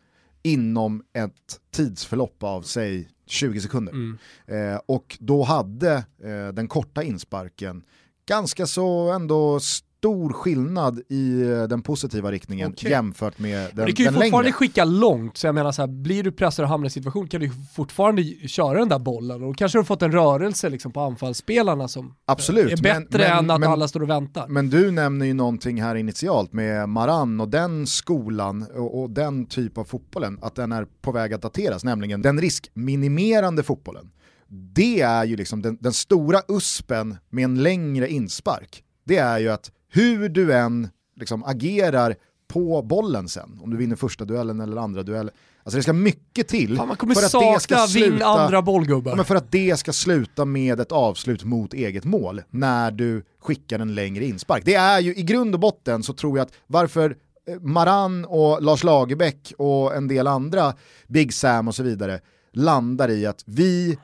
inom 0.45 1.03
ett 1.13 1.59
tidsförlopp 1.71 2.43
av 2.43 2.61
säg 2.61 3.09
20 3.27 3.61
sekunder. 3.61 3.93
Mm. 3.93 4.17
Eh, 4.47 4.79
och 4.85 5.17
då 5.19 5.43
hade 5.43 5.93
eh, 6.23 6.47
den 6.53 6.67
korta 6.67 7.03
insparken 7.03 7.83
ganska 8.25 8.65
så 8.65 9.11
ändå 9.11 9.59
stor 10.05 10.33
skillnad 10.33 11.01
i 11.09 11.41
eh, 11.41 11.63
den 11.63 11.81
positiva 11.81 12.31
riktningen 12.31 12.71
Okej. 12.71 12.91
jämfört 12.91 13.39
med 13.39 13.59
den, 13.59 13.69
Men 13.75 13.85
du 13.85 13.93
kan 13.93 14.03
ju 14.05 14.11
fortfarande 14.11 14.37
längre. 14.43 14.51
skicka 14.53 14.85
långt, 14.85 15.37
så 15.37 15.47
jag 15.47 15.55
menar 15.55 15.71
så 15.71 15.81
här, 15.81 15.87
blir 15.87 16.23
du 16.23 16.31
pressad 16.31 16.63
och 16.63 16.69
hamnar 16.69 16.85
i 16.85 16.87
en 16.87 16.91
situation 16.91 17.27
kan 17.27 17.41
du 17.41 17.51
fortfarande 17.75 18.23
köra 18.47 18.79
den 18.79 18.89
där 18.89 18.99
bollen 18.99 19.43
och 19.43 19.57
kanske 19.57 19.77
du 19.77 19.79
har 19.79 19.85
fått 19.85 20.01
en 20.01 20.11
rörelse 20.11 20.69
liksom 20.69 20.91
på 20.91 20.99
anfallsspelarna 21.01 21.87
som 21.87 22.13
Absolut, 22.25 22.65
är 22.65 22.83
men- 22.83 23.03
bättre 23.03 23.17
men- 23.29 23.37
än 23.37 23.49
att 23.51 23.59
men- 23.59 23.69
alla 23.69 23.87
står 23.87 24.01
och 24.03 24.09
väntar. 24.09 24.47
Men 24.47 24.69
du 24.69 24.91
nämner 24.91 25.25
ju 25.25 25.33
någonting 25.33 25.81
här 25.81 25.95
initialt 25.95 26.53
med 26.53 26.89
Maran 26.89 27.39
och 27.41 27.49
den 27.49 27.87
skolan 27.87 28.65
och, 28.75 29.01
och 29.01 29.09
den 29.09 29.45
typ 29.45 29.77
av 29.77 29.83
fotbollen, 29.83 30.39
att 30.41 30.55
den 30.55 30.71
är 30.71 30.87
på 31.01 31.11
väg 31.11 31.33
att 31.33 31.41
dateras, 31.41 31.83
nämligen 31.83 32.21
den 32.21 32.41
riskminimerande 32.41 33.63
fotbollen. 33.63 34.09
Det 34.47 35.01
är 35.01 35.23
ju 35.25 35.35
liksom 35.35 35.61
den, 35.61 35.77
den 35.81 35.93
stora 35.93 36.39
uspen 36.47 37.17
med 37.29 37.43
en 37.43 37.63
längre 37.63 38.09
inspark. 38.09 38.81
Det 39.05 39.17
är 39.17 39.39
ju 39.39 39.49
att 39.49 39.71
hur 39.95 40.29
du 40.29 40.53
än 40.53 40.89
liksom 41.15 41.43
agerar 41.43 42.15
på 42.47 42.81
bollen 42.81 43.29
sen, 43.29 43.59
om 43.63 43.69
du 43.69 43.77
vinner 43.77 43.95
första 43.95 44.25
duellen 44.25 44.59
eller 44.59 44.77
andra 44.77 45.03
duellen, 45.03 45.33
alltså 45.63 45.77
det 45.77 45.83
ska 45.83 45.93
mycket 45.93 46.47
till 46.47 46.77
Fan, 46.77 46.97
för 46.97 47.25
att 47.25 47.53
det 47.53 47.59
ska 47.59 47.77
sluta 47.77 48.25
andra 48.25 48.61
bollgubbar. 48.61 49.23
För 49.23 49.35
att 49.35 49.51
det 49.51 49.79
ska 49.79 49.93
sluta 49.93 50.45
med 50.45 50.79
ett 50.79 50.91
avslut 50.91 51.43
mot 51.43 51.73
eget 51.73 52.03
mål 52.03 52.41
när 52.49 52.91
du 52.91 53.23
skickar 53.39 53.79
en 53.79 53.95
längre 53.95 54.25
inspark. 54.25 54.65
Det 54.65 54.75
är 54.75 54.99
ju 54.99 55.15
i 55.15 55.23
grund 55.23 55.53
och 55.53 55.59
botten 55.59 56.03
så 56.03 56.13
tror 56.13 56.37
jag 56.37 56.45
att 56.45 56.53
varför 56.67 57.17
eh, 57.47 57.59
Maran 57.59 58.25
och 58.25 58.61
Lars 58.61 58.83
Lagerbäck 58.83 59.53
och 59.57 59.95
en 59.95 60.07
del 60.07 60.27
andra, 60.27 60.73
Big 61.07 61.33
Sam 61.33 61.67
och 61.67 61.75
så 61.75 61.83
vidare, 61.83 62.19
landar 62.53 63.09
i 63.09 63.25
att 63.25 63.43
vi 63.45 63.97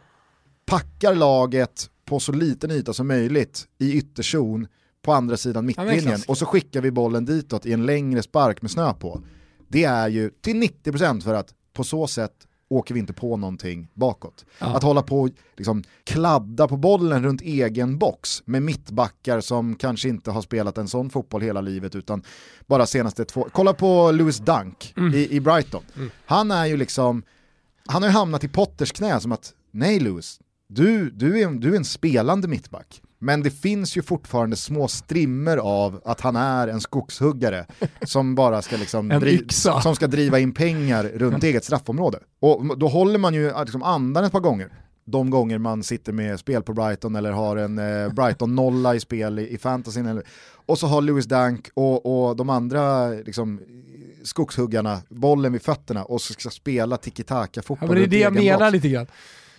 packar 0.65 1.15
laget 1.15 1.89
på 2.05 2.19
så 2.19 2.31
liten 2.31 2.71
yta 2.71 2.93
som 2.93 3.07
möjligt 3.07 3.67
i 3.79 3.93
ytterzon 3.93 4.67
på 5.01 5.13
andra 5.13 5.37
sidan 5.37 5.65
mittlinjen 5.65 6.01
klassiker. 6.01 6.31
och 6.31 6.37
så 6.37 6.45
skickar 6.45 6.81
vi 6.81 6.91
bollen 6.91 7.25
ditåt 7.25 7.65
i 7.65 7.73
en 7.73 7.85
längre 7.85 8.23
spark 8.23 8.61
med 8.61 8.71
snö 8.71 8.93
på. 8.93 9.21
Det 9.67 9.83
är 9.83 10.07
ju 10.07 10.29
till 10.41 10.63
90% 10.63 11.21
för 11.21 11.33
att 11.33 11.53
på 11.73 11.83
så 11.83 12.07
sätt 12.07 12.47
åker 12.71 12.93
vi 12.93 12.99
inte 12.99 13.13
på 13.13 13.37
någonting 13.37 13.87
bakåt. 13.93 14.45
Ja. 14.59 14.75
Att 14.75 14.83
hålla 14.83 15.01
på 15.01 15.21
och 15.21 15.29
liksom 15.57 15.83
kladda 16.03 16.67
på 16.67 16.77
bollen 16.77 17.23
runt 17.23 17.41
egen 17.41 17.97
box 17.97 18.43
med 18.45 18.63
mittbackar 18.63 19.41
som 19.41 19.75
kanske 19.75 20.09
inte 20.09 20.31
har 20.31 20.41
spelat 20.41 20.77
en 20.77 20.87
sån 20.87 21.09
fotboll 21.09 21.41
hela 21.41 21.61
livet 21.61 21.95
utan 21.95 22.23
bara 22.67 22.85
senaste 22.85 23.25
två. 23.25 23.47
Kolla 23.51 23.73
på 23.73 24.11
Lewis 24.11 24.37
Dunk 24.37 24.93
i, 25.13 25.35
i 25.35 25.39
Brighton. 25.39 25.83
Han 26.25 26.51
är 26.51 26.65
ju 26.65 26.77
liksom, 26.77 27.23
han 27.85 28.01
har 28.01 28.09
ju 28.09 28.13
hamnat 28.13 28.43
i 28.43 28.47
Potters 28.47 28.91
knä 28.91 29.19
som 29.19 29.31
att 29.31 29.53
nej 29.71 29.99
Lewis, 29.99 30.39
du, 30.67 31.09
du, 31.09 31.41
är, 31.41 31.49
du 31.49 31.73
är 31.73 31.77
en 31.77 31.85
spelande 31.85 32.47
mittback. 32.47 33.01
Men 33.23 33.43
det 33.43 33.51
finns 33.51 33.97
ju 33.97 34.01
fortfarande 34.01 34.55
små 34.55 34.87
strimmer 34.87 35.57
av 35.57 36.01
att 36.05 36.21
han 36.21 36.35
är 36.35 36.67
en 36.67 36.81
skogshuggare 36.81 37.65
som 38.05 38.35
bara 38.35 38.61
ska 38.61 38.77
liksom 38.77 39.11
dri- 39.11 39.81
som 39.81 39.95
ska 39.95 40.07
driva 40.07 40.39
in 40.39 40.53
pengar 40.53 41.03
runt 41.03 41.43
eget 41.43 41.63
straffområde. 41.65 42.19
Och 42.39 42.77
då 42.77 42.87
håller 42.87 43.19
man 43.19 43.33
ju 43.33 43.53
liksom 43.63 43.83
andan 43.83 44.23
ett 44.23 44.31
par 44.31 44.39
gånger. 44.39 44.69
De 45.05 45.29
gånger 45.29 45.57
man 45.57 45.83
sitter 45.83 46.13
med 46.13 46.39
spel 46.39 46.63
på 46.63 46.73
Brighton 46.73 47.15
eller 47.15 47.31
har 47.31 47.57
en 47.57 47.79
eh, 47.79 48.13
Brighton-nolla 48.13 48.95
i 48.95 48.99
spel 48.99 49.39
i, 49.39 49.53
i 49.53 49.57
fantasyn. 49.57 50.05
Eller, 50.05 50.23
och 50.65 50.77
så 50.79 50.87
har 50.87 51.01
Lewis 51.01 51.25
Dunk 51.25 51.69
och, 51.73 52.27
och 52.29 52.35
de 52.35 52.49
andra 52.49 53.07
liksom, 53.09 53.59
skogshuggarna 54.23 55.01
bollen 55.09 55.51
vid 55.53 55.61
fötterna 55.61 56.03
och 56.03 56.21
så 56.21 56.33
ska 56.33 56.49
spela 56.49 56.97
tiki-taka-fotboll 56.97 57.87
Ja, 57.89 57.93
men 57.93 57.97
det 57.97 58.03
är 58.03 58.19
det 58.19 58.19
jag 58.19 58.33
menar 58.33 58.59
box. 58.59 58.71
lite 58.73 58.89
grann. 58.89 59.07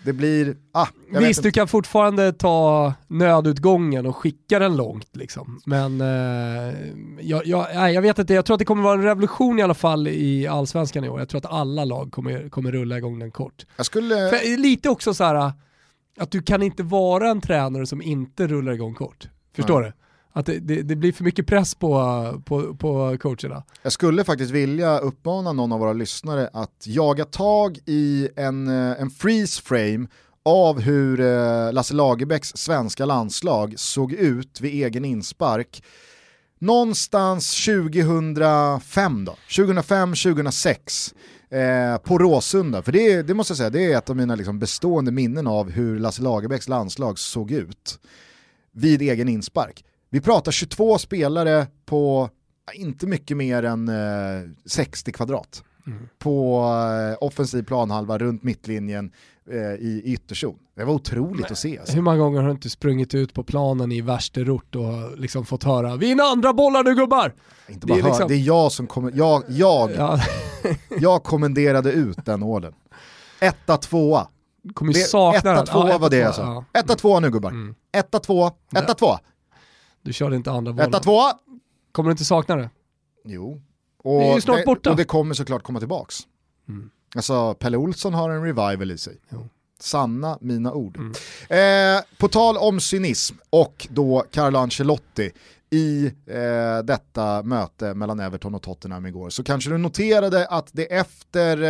Det 0.04 0.12
blir, 0.12 0.56
ah, 0.72 0.86
Visst, 1.10 1.42
du 1.42 1.50
kan 1.50 1.68
fortfarande 1.68 2.32
ta 2.32 2.94
nödutgången 3.06 4.06
och 4.06 4.16
skicka 4.16 4.58
den 4.58 4.76
långt 4.76 5.16
liksom. 5.16 5.60
Men 5.66 6.00
eh, 6.00 6.74
jag, 7.20 7.46
jag, 7.46 7.66
nej, 7.74 7.94
jag 7.94 8.02
vet 8.02 8.18
inte, 8.18 8.34
jag 8.34 8.44
tror 8.44 8.54
att 8.54 8.58
det 8.58 8.64
kommer 8.64 8.82
vara 8.82 8.94
en 8.94 9.02
revolution 9.02 9.58
i 9.58 9.62
alla 9.62 9.74
fall 9.74 10.08
i 10.08 10.46
allsvenskan 10.46 11.04
i 11.04 11.08
år. 11.08 11.18
Jag 11.18 11.28
tror 11.28 11.38
att 11.38 11.52
alla 11.52 11.84
lag 11.84 12.12
kommer, 12.12 12.48
kommer 12.48 12.72
rulla 12.72 12.98
igång 12.98 13.18
den 13.18 13.30
kort. 13.30 13.66
Jag 13.76 13.86
skulle... 13.86 14.14
För 14.14 14.56
lite 14.56 14.88
också 14.88 15.14
så 15.14 15.24
här 15.24 15.52
att 16.18 16.30
du 16.30 16.42
kan 16.42 16.62
inte 16.62 16.82
vara 16.82 17.28
en 17.30 17.40
tränare 17.40 17.86
som 17.86 18.02
inte 18.02 18.46
rullar 18.46 18.72
igång 18.72 18.94
kort. 18.94 19.28
Förstår 19.56 19.82
du? 19.82 19.92
Att 20.32 20.46
det, 20.46 20.58
det, 20.58 20.82
det 20.82 20.96
blir 20.96 21.12
för 21.12 21.24
mycket 21.24 21.46
press 21.46 21.74
på, 21.74 22.42
på, 22.44 22.74
på 22.74 23.18
coacherna. 23.20 23.62
Jag 23.82 23.92
skulle 23.92 24.24
faktiskt 24.24 24.50
vilja 24.50 24.98
uppmana 24.98 25.52
någon 25.52 25.72
av 25.72 25.80
våra 25.80 25.92
lyssnare 25.92 26.50
att 26.52 26.84
jaga 26.86 27.24
tag 27.24 27.78
i 27.86 28.28
en, 28.36 28.68
eh, 28.68 29.00
en 29.00 29.10
freeze 29.10 29.62
frame 29.62 30.06
av 30.44 30.80
hur 30.80 31.20
eh, 31.20 31.72
Lasse 31.72 31.94
Lagerbäcks 31.94 32.48
svenska 32.56 33.04
landslag 33.04 33.74
såg 33.76 34.12
ut 34.12 34.60
vid 34.60 34.84
egen 34.84 35.04
inspark. 35.04 35.82
Någonstans 36.58 37.64
2005 37.64 39.24
då, 39.24 39.36
2005-2006 39.48 41.14
eh, 41.50 41.98
på 41.98 42.18
Råsunda. 42.18 42.82
För 42.82 42.92
det, 42.92 43.22
det 43.22 43.34
måste 43.34 43.50
jag 43.50 43.58
säga, 43.58 43.70
det 43.70 43.92
är 43.92 43.98
ett 43.98 44.10
av 44.10 44.16
mina 44.16 44.34
liksom 44.34 44.58
bestående 44.58 45.10
minnen 45.10 45.46
av 45.46 45.70
hur 45.70 45.98
Lasse 45.98 46.22
Lagerbäcks 46.22 46.68
landslag 46.68 47.18
såg 47.18 47.50
ut 47.50 47.98
vid 48.72 49.02
egen 49.02 49.28
inspark. 49.28 49.84
Vi 50.12 50.20
pratar 50.20 50.52
22 50.52 50.98
spelare 50.98 51.66
på 51.86 52.30
inte 52.74 53.06
mycket 53.06 53.36
mer 53.36 53.62
än 53.62 53.88
eh, 53.88 54.50
60 54.66 55.12
kvadrat. 55.12 55.62
På 56.18 56.64
eh, 57.12 57.24
offensiv 57.26 57.62
planhalva 57.62 58.18
runt 58.18 58.42
mittlinjen 58.42 59.12
eh, 59.50 59.56
i 59.58 60.02
ytterzon. 60.04 60.58
Det 60.76 60.84
var 60.84 60.94
otroligt 60.94 61.50
att 61.50 61.58
se. 61.58 61.78
Alltså. 61.78 61.94
Hur 61.94 62.02
många 62.02 62.16
gånger 62.18 62.40
har 62.40 62.46
du 62.46 62.52
inte 62.52 62.70
sprungit 62.70 63.14
ut 63.14 63.34
på 63.34 63.44
planen 63.44 63.92
i 63.92 64.00
värsterort 64.00 64.74
och 64.74 65.18
liksom 65.18 65.44
fått 65.46 65.64
höra 65.64 65.96
“Vinn 65.96 66.20
andra 66.20 66.52
bollar 66.52 66.82
nu 66.84 66.94
gubbar!” 66.94 67.34
Inte 67.68 67.86
det 67.86 67.90
bara 67.92 67.98
är 67.98 68.02
hör, 68.02 68.08
liksom- 68.10 68.28
det 68.28 68.34
är 68.34 68.46
jag 68.46 68.72
som 68.72 68.86
kommer, 68.86 69.12
jag, 69.14 69.42
jag, 69.48 69.90
ja. 69.96 70.20
jag 71.00 71.22
kommenderade 71.22 71.92
ut 71.92 72.24
den 72.24 72.42
orden. 72.42 72.72
Etta, 73.40 73.76
tvåa. 73.76 74.28
kommer 74.74 74.92
ju 74.92 75.00
sakna 75.00 75.52
den. 75.52 75.66
1-2 75.66 75.88
Ja, 75.88 75.98
var 75.98 76.10
det 76.10 76.16
1-2, 76.16 76.20
jag 76.20 76.34
sa. 76.34 76.64
ja. 76.72 76.80
1-2 76.80 77.20
nu 77.20 77.30
gubbar. 77.30 77.50
Mm. 77.50 77.74
1-2, 78.12 78.50
1-2, 78.74 79.18
Du 80.02 80.12
körde 80.12 80.36
inte 80.36 80.50
andra 80.50 80.72
bollen. 80.72 80.92
1-2. 80.92 81.32
Kommer 81.92 82.10
du 82.10 82.12
inte 82.12 82.24
sakna 82.24 82.56
det? 82.56 82.70
Jo. 83.24 83.60
Det 84.02 84.08
är 84.10 84.34
ju 84.34 84.40
snart 84.40 84.64
borta. 84.64 84.90
Och 84.90 84.96
det 84.96 85.04
kommer 85.04 85.34
såklart 85.34 85.62
komma 85.62 85.78
tillbaks. 85.78 86.16
Mm. 86.68 86.90
Alltså 87.16 87.54
Pelle 87.54 87.76
Olsson 87.76 88.14
har 88.14 88.30
en 88.30 88.42
revival 88.42 88.90
i 88.90 88.98
sig. 88.98 89.16
Jo. 89.28 89.48
Sanna 89.80 90.38
mina 90.40 90.72
ord. 90.72 90.96
Mm. 90.96 91.12
Eh, 91.96 92.02
på 92.18 92.28
tal 92.28 92.56
om 92.56 92.80
cynism 92.80 93.36
och 93.50 93.86
då 93.90 94.24
Carlo 94.30 94.58
Ancelotti 94.58 95.30
i 95.72 96.12
eh, 96.26 96.84
detta 96.84 97.42
möte 97.42 97.94
mellan 97.94 98.20
Everton 98.20 98.54
och 98.54 98.62
Tottenham 98.62 99.06
igår 99.06 99.30
så 99.30 99.44
kanske 99.44 99.70
du 99.70 99.78
noterade 99.78 100.46
att 100.46 100.68
det 100.72 100.84
efter 100.84 101.62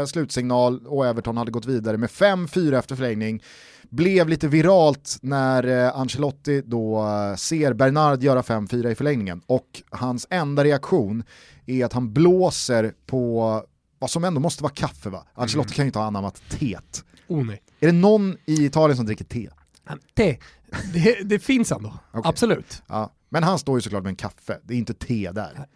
eh, 0.00 0.06
slutsignal 0.06 0.86
och 0.86 1.06
Everton 1.06 1.36
hade 1.36 1.50
gått 1.50 1.66
vidare 1.66 1.96
med 1.96 2.10
5-4 2.10 2.78
efter 2.78 2.96
förlängning 2.96 3.42
blev 3.90 4.28
lite 4.28 4.48
viralt 4.48 5.18
när 5.22 5.86
eh, 5.86 5.96
Ancelotti 5.96 6.62
då 6.66 7.06
eh, 7.06 7.36
ser 7.36 7.72
Bernard 7.72 8.22
göra 8.22 8.42
5-4 8.42 8.90
i 8.90 8.94
förlängningen 8.94 9.42
och 9.46 9.82
hans 9.90 10.26
enda 10.30 10.64
reaktion 10.64 11.24
är 11.66 11.84
att 11.84 11.92
han 11.92 12.12
blåser 12.12 12.92
på 13.06 13.62
vad 13.98 14.10
som 14.10 14.24
ändå 14.24 14.40
måste 14.40 14.62
vara 14.62 14.72
kaffe 14.72 15.10
va? 15.10 15.26
Ancelotti 15.34 15.74
kan 15.74 15.84
ju 15.84 15.86
inte 15.86 15.98
ha 15.98 16.06
anammat 16.06 16.42
teet. 16.48 17.04
Oh 17.28 17.44
nej. 17.44 17.62
Är 17.80 17.86
det 17.86 17.92
någon 17.92 18.36
i 18.46 18.64
Italien 18.64 18.96
som 18.96 19.06
dricker 19.06 19.24
te? 19.24 19.48
Det, 20.14 20.38
det, 20.94 21.22
det 21.24 21.38
finns 21.38 21.72
ändå, 21.72 21.92
Okej. 22.12 22.22
absolut. 22.24 22.82
Ja. 22.86 23.12
Men 23.28 23.42
han 23.42 23.58
står 23.58 23.78
ju 23.78 23.82
såklart 23.82 24.02
med 24.02 24.10
en 24.10 24.16
kaffe, 24.16 24.58
det 24.64 24.74
är 24.74 24.78
inte 24.78 24.94
te 24.94 25.30
där. 25.32 25.66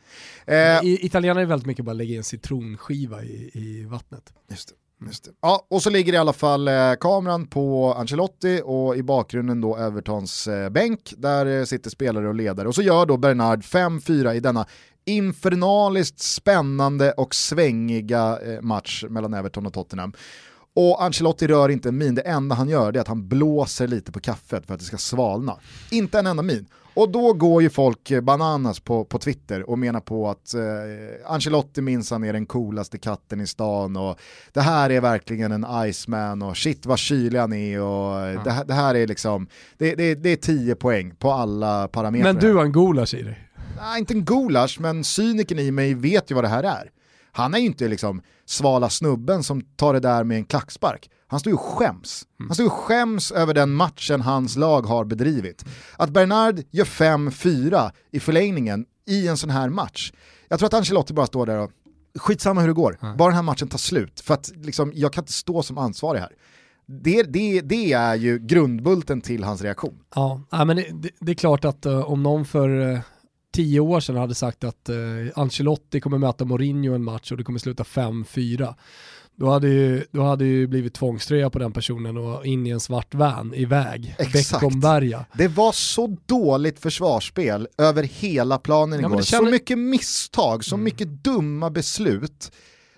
Eh, 0.46 0.84
I, 0.84 1.06
italienare 1.06 1.42
är 1.42 1.46
väldigt 1.46 1.66
mycket 1.66 1.84
bara 1.84 1.92
lägga 1.92 2.16
in 2.16 2.24
citronskiva 2.24 3.22
i, 3.22 3.50
i 3.54 3.84
vattnet. 3.84 4.32
just 5.06 5.24
det. 5.24 5.30
Ja, 5.40 5.66
och 5.70 5.82
så 5.82 5.90
ligger 5.90 6.12
i 6.12 6.16
alla 6.16 6.32
fall 6.32 6.68
eh, 6.68 6.94
kameran 7.00 7.46
på 7.46 7.94
Ancelotti 7.94 8.62
och 8.64 8.96
i 8.96 9.02
bakgrunden 9.02 9.60
då 9.60 9.76
Evertons 9.76 10.46
eh, 10.46 10.70
bänk 10.70 11.14
där 11.16 11.46
eh, 11.46 11.64
sitter 11.64 11.90
spelare 11.90 12.28
och 12.28 12.34
ledare. 12.34 12.68
Och 12.68 12.74
så 12.74 12.82
gör 12.82 13.06
då 13.06 13.16
Bernard 13.16 13.62
5-4 13.62 14.32
i 14.32 14.40
denna 14.40 14.66
infernaliskt 15.04 16.20
spännande 16.20 17.12
och 17.12 17.34
svängiga 17.34 18.38
eh, 18.46 18.60
match 18.60 19.04
mellan 19.08 19.34
Everton 19.34 19.66
och 19.66 19.72
Tottenham. 19.72 20.12
Och 20.74 21.02
Ancelotti 21.02 21.46
rör 21.46 21.68
inte 21.68 21.88
en 21.88 21.98
min, 21.98 22.14
det 22.14 22.22
enda 22.22 22.54
han 22.54 22.68
gör 22.68 22.96
är 22.96 23.00
att 23.00 23.08
han 23.08 23.28
blåser 23.28 23.86
lite 23.86 24.12
på 24.12 24.20
kaffet 24.20 24.66
för 24.66 24.74
att 24.74 24.80
det 24.80 24.86
ska 24.86 24.98
svalna. 24.98 25.58
Inte 25.90 26.18
en 26.18 26.26
enda 26.26 26.42
min. 26.42 26.66
Och 26.94 27.10
då 27.10 27.32
går 27.32 27.62
ju 27.62 27.70
folk 27.70 28.10
eh, 28.10 28.20
bananas 28.20 28.80
på, 28.80 29.04
på 29.04 29.18
Twitter 29.18 29.70
och 29.70 29.78
menar 29.78 30.00
på 30.00 30.30
att 30.30 30.54
eh, 30.54 30.62
Ancelotti 31.26 31.80
minsann 31.80 32.24
är 32.24 32.32
den 32.32 32.46
coolaste 32.46 32.98
katten 32.98 33.40
i 33.40 33.46
stan 33.46 33.96
och 33.96 34.18
det 34.52 34.60
här 34.60 34.90
är 34.90 35.00
verkligen 35.00 35.52
en 35.52 35.66
Iceman 35.86 36.42
och 36.42 36.56
shit 36.56 36.86
vad 36.86 36.98
kylig 36.98 37.38
han 37.38 37.52
är 37.52 37.80
och 37.80 38.20
eh, 38.20 38.44
det, 38.44 38.50
här, 38.50 38.64
det 38.64 38.74
här 38.74 38.94
är 38.94 39.06
liksom, 39.06 39.46
det, 39.78 39.94
det, 39.94 40.14
det 40.14 40.28
är 40.28 40.36
10 40.36 40.74
poäng 40.74 41.14
på 41.18 41.30
alla 41.30 41.88
parametrar. 41.88 42.32
Men 42.32 42.42
du 42.42 42.54
har 42.54 42.64
en 42.64 42.72
gulasch 42.72 43.14
i 43.14 43.22
dig. 43.22 43.48
Nej, 43.80 43.98
inte 43.98 44.14
en 44.14 44.24
gulasch, 44.24 44.80
men 44.80 45.04
cyniken 45.04 45.58
i 45.58 45.70
mig 45.70 45.94
vet 45.94 46.30
ju 46.30 46.34
vad 46.34 46.44
det 46.44 46.48
här 46.48 46.62
är. 46.62 46.90
Han 47.32 47.54
är 47.54 47.58
ju 47.58 47.66
inte 47.66 47.88
liksom 47.88 48.22
svala 48.46 48.90
snubben 48.90 49.42
som 49.42 49.60
tar 49.60 49.92
det 49.92 50.00
där 50.00 50.24
med 50.24 50.36
en 50.36 50.44
klackspark. 50.44 51.10
Han 51.32 51.40
står 51.40 51.50
ju 51.50 51.54
och 51.54 51.60
skäms. 51.60 52.26
Han 52.38 52.54
står 52.54 52.64
ju 52.64 52.70
och 52.70 52.76
skäms 52.76 53.32
över 53.32 53.54
den 53.54 53.72
matchen 53.72 54.20
hans 54.20 54.56
lag 54.56 54.82
har 54.82 55.04
bedrivit. 55.04 55.64
Att 55.96 56.10
Bernard 56.10 56.60
gör 56.70 56.84
5-4 56.84 57.90
i 58.10 58.20
förlängningen 58.20 58.86
i 59.06 59.28
en 59.28 59.36
sån 59.36 59.50
här 59.50 59.68
match. 59.68 60.12
Jag 60.48 60.58
tror 60.58 60.66
att 60.66 60.74
Ancelotti 60.74 61.12
bara 61.14 61.26
står 61.26 61.46
där 61.46 61.58
och 61.58 61.70
skitsamma 62.14 62.60
hur 62.60 62.68
det 62.68 62.74
går, 62.74 62.98
bara 63.16 63.28
den 63.28 63.36
här 63.36 63.42
matchen 63.42 63.68
tar 63.68 63.78
slut. 63.78 64.20
För 64.20 64.34
att 64.34 64.52
liksom, 64.56 64.92
jag 64.94 65.12
kan 65.12 65.22
inte 65.22 65.32
stå 65.32 65.62
som 65.62 65.78
ansvarig 65.78 66.20
här. 66.20 66.32
Det, 66.86 67.22
det, 67.22 67.60
det 67.60 67.92
är 67.92 68.14
ju 68.14 68.38
grundbulten 68.38 69.20
till 69.20 69.44
hans 69.44 69.62
reaktion. 69.62 69.98
Ja, 70.14 70.40
men 70.50 70.76
det, 70.76 71.10
det, 71.20 71.32
är 71.32 71.36
klart 71.36 71.64
att 71.64 71.86
eh, 71.86 72.10
om 72.10 72.22
någon 72.22 72.44
för 72.44 72.92
eh, 72.92 73.00
tio 73.54 73.80
år 73.80 74.00
sedan 74.00 74.16
hade 74.16 74.34
sagt 74.34 74.64
att 74.64 74.88
eh, 74.88 74.96
Ancelotti 75.34 76.00
kommer 76.00 76.18
möta 76.18 76.44
Mourinho 76.44 76.94
en 76.94 77.04
match 77.04 77.32
och 77.32 77.38
det 77.38 77.44
kommer 77.44 77.58
sluta 77.58 77.82
5-4, 77.82 78.74
då 79.36 79.50
hade 79.50 79.68
ju, 79.68 80.04
då 80.10 80.22
hade 80.22 80.44
ju 80.44 80.66
blivit 80.66 80.94
tvångströja 80.94 81.50
på 81.50 81.58
den 81.58 81.72
personen 81.72 82.16
och 82.16 82.46
in 82.46 82.66
i 82.66 82.70
en 82.70 82.80
svart 82.80 83.14
van 83.14 83.54
iväg. 83.54 84.16
Beckomberga. 84.32 85.24
Det 85.34 85.48
var 85.48 85.72
så 85.72 86.16
dåligt 86.26 86.78
försvarsspel 86.80 87.68
över 87.78 88.02
hela 88.02 88.58
planen 88.58 89.00
Ja, 89.00 89.06
igår. 89.08 89.22
känner- 89.22 89.44
Så 89.44 89.50
mycket 89.50 89.78
misstag, 89.78 90.64
så 90.64 90.76
mycket 90.76 91.08
dumma 91.08 91.70
beslut. 91.70 92.52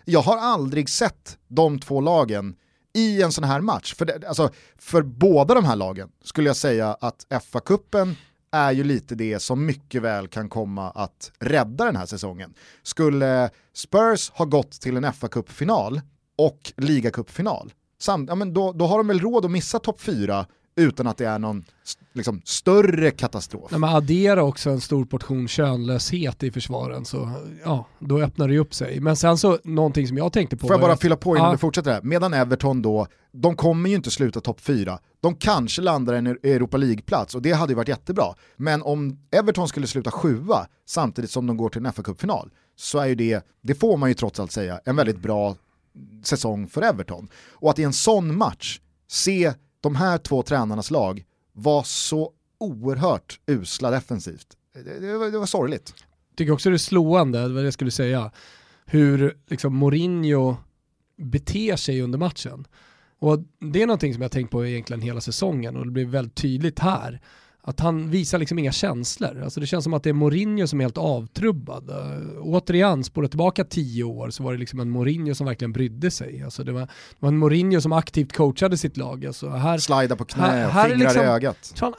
Jag 0.04 0.20
har 0.20 0.36
aldrig 0.38 0.88
sett 0.88 1.38
de 1.48 1.78
två 1.78 2.00
lagen 2.00 2.54
i 2.94 3.22
en 3.22 3.32
sån 3.32 3.44
här 3.44 3.60
match. 3.60 3.94
För, 3.94 4.04
det, 4.04 4.28
alltså, 4.28 4.50
för 4.78 5.02
båda 5.02 5.54
de 5.54 5.64
här 5.64 5.76
lagen 5.76 6.08
skulle 6.24 6.48
jag 6.48 6.56
säga 6.56 6.96
att 7.00 7.26
FA-cupen 7.30 8.14
är 8.52 8.72
ju 8.72 8.84
lite 8.84 9.14
det 9.14 9.38
som 9.42 9.66
mycket 9.66 10.02
väl 10.02 10.28
kan 10.28 10.48
komma 10.48 10.90
att 10.90 11.30
rädda 11.40 11.84
den 11.84 11.96
här 11.96 12.06
säsongen. 12.06 12.54
Skulle 12.82 13.50
Spurs 13.74 14.30
ha 14.30 14.44
gått 14.44 14.72
till 14.72 14.96
en 14.96 15.04
FA-cupfinal 15.04 16.00
och 16.36 16.72
ligacupfinal, 16.76 17.72
ja, 18.28 18.34
men 18.34 18.54
då, 18.54 18.72
då 18.72 18.86
har 18.86 18.98
de 18.98 19.06
väl 19.06 19.20
råd 19.20 19.44
att 19.44 19.50
missa 19.50 19.78
topp 19.78 20.00
4 20.00 20.46
utan 20.76 21.06
att 21.06 21.16
det 21.16 21.24
är 21.24 21.38
någon 21.38 21.64
liksom, 22.12 22.42
större 22.44 23.10
katastrof. 23.10 23.70
När 23.70 23.78
man 23.78 23.94
adderar 23.96 24.40
också 24.40 24.70
en 24.70 24.80
stor 24.80 25.04
portion 25.04 25.48
könlöshet 25.48 26.42
i 26.42 26.50
försvaren 26.50 27.04
så 27.04 27.30
ja, 27.64 27.86
då 27.98 28.18
öppnar 28.22 28.48
det 28.48 28.58
upp 28.58 28.74
sig. 28.74 29.00
Men 29.00 29.16
sen 29.16 29.38
så, 29.38 29.58
någonting 29.64 30.08
som 30.08 30.16
jag 30.16 30.32
tänkte 30.32 30.56
på 30.56 30.66
Får 30.66 30.74
jag 30.74 30.80
bara 30.80 30.92
att- 30.92 31.00
fylla 31.02 31.16
på 31.16 31.36
innan 31.36 31.46
Ja. 31.46 31.52
du 31.52 31.58
fortsätter 31.58 31.92
här. 31.92 32.02
Medan 32.02 32.34
Everton 32.34 32.82
då, 32.82 33.06
de 33.32 33.56
kommer 33.56 33.88
ju 33.90 33.96
inte 33.96 34.10
sluta 34.10 34.40
topp 34.40 34.60
4. 34.60 34.98
De 35.20 35.34
kanske 35.36 35.82
landar 35.82 36.14
en 36.14 36.26
Europa 36.26 36.76
League-plats 36.76 37.34
och 37.34 37.42
det 37.42 37.52
hade 37.52 37.72
ju 37.72 37.76
varit 37.76 37.88
jättebra. 37.88 38.24
Men 38.56 38.82
om 38.82 39.18
Everton 39.30 39.68
skulle 39.68 39.86
sluta 39.86 40.10
sjua 40.10 40.66
samtidigt 40.86 41.30
som 41.30 41.46
de 41.46 41.56
går 41.56 41.68
till 41.68 41.86
en 41.86 41.92
FA-cupfinal 41.92 42.50
så 42.76 42.98
är 42.98 43.06
ju 43.06 43.14
det, 43.14 43.46
det 43.62 43.74
får 43.74 43.96
man 43.96 44.08
ju 44.10 44.14
trots 44.14 44.40
allt 44.40 44.52
säga, 44.52 44.80
en 44.84 44.96
väldigt 44.96 45.18
bra 45.22 45.56
säsong 46.22 46.68
för 46.68 46.82
Everton. 46.82 47.28
Och 47.52 47.70
att 47.70 47.78
i 47.78 47.82
en 47.82 47.92
sån 47.92 48.38
match 48.38 48.80
se 49.06 49.52
de 49.80 49.96
här 49.96 50.18
två 50.18 50.42
tränarnas 50.42 50.90
lag 50.90 51.24
vara 51.52 51.84
så 51.84 52.32
oerhört 52.58 53.40
usla 53.46 53.90
defensivt, 53.90 54.46
det, 54.74 55.00
det, 55.00 55.18
var, 55.18 55.30
det 55.30 55.38
var 55.38 55.46
sorgligt. 55.46 55.94
tycker 56.36 56.52
också 56.52 56.70
det 56.70 56.76
är 56.76 56.78
slående, 56.78 57.42
det 57.42 57.54
var 57.54 57.60
det 57.60 57.66
jag 57.66 57.74
skulle 57.74 57.90
säga, 57.90 58.30
hur 58.84 59.38
liksom 59.46 59.76
Mourinho 59.76 60.56
beter 61.16 61.76
sig 61.76 62.02
under 62.02 62.18
matchen. 62.18 62.66
Och 63.18 63.38
det 63.60 63.82
är 63.82 63.86
någonting 63.86 64.12
som 64.14 64.22
jag 64.22 64.28
har 64.28 64.32
tänkt 64.32 64.50
på 64.50 64.66
egentligen 64.66 65.02
hela 65.02 65.20
säsongen 65.20 65.76
och 65.76 65.84
det 65.84 65.92
blir 65.92 66.06
väldigt 66.06 66.34
tydligt 66.34 66.78
här. 66.78 67.20
Att 67.66 67.80
han 67.80 68.10
visar 68.10 68.38
liksom 68.38 68.58
inga 68.58 68.72
känslor. 68.72 69.42
Alltså 69.42 69.60
det 69.60 69.66
känns 69.66 69.84
som 69.84 69.94
att 69.94 70.02
det 70.02 70.08
är 70.08 70.14
Mourinho 70.14 70.66
som 70.66 70.80
är 70.80 70.84
helt 70.84 70.98
avtrubbad. 70.98 71.90
Uh, 71.90 72.38
återigen, 72.40 73.04
spola 73.04 73.28
tillbaka 73.28 73.64
tio 73.64 74.04
år 74.04 74.30
så 74.30 74.42
var 74.42 74.52
det 74.52 74.58
liksom 74.58 74.80
en 74.80 74.90
Mourinho 74.90 75.34
som 75.34 75.46
verkligen 75.46 75.72
brydde 75.72 76.10
sig. 76.10 76.42
Alltså 76.42 76.64
det, 76.64 76.72
var, 76.72 76.80
det 76.80 76.88
var 77.18 77.28
en 77.28 77.38
Mourinho 77.38 77.80
som 77.80 77.92
aktivt 77.92 78.32
coachade 78.32 78.78
sitt 78.78 78.96
lag. 78.96 79.26
Alltså 79.26 79.48
här, 79.48 79.78
Slida 79.78 80.16
på 80.16 80.24
knä, 80.24 80.42
Här- 80.42 80.68
här 80.68 80.84
är 80.84 80.90
fingrar 80.90 81.08
liksom- 81.08 81.22
i 81.22 81.26
ögat. 81.26 81.74
han, 81.80 81.94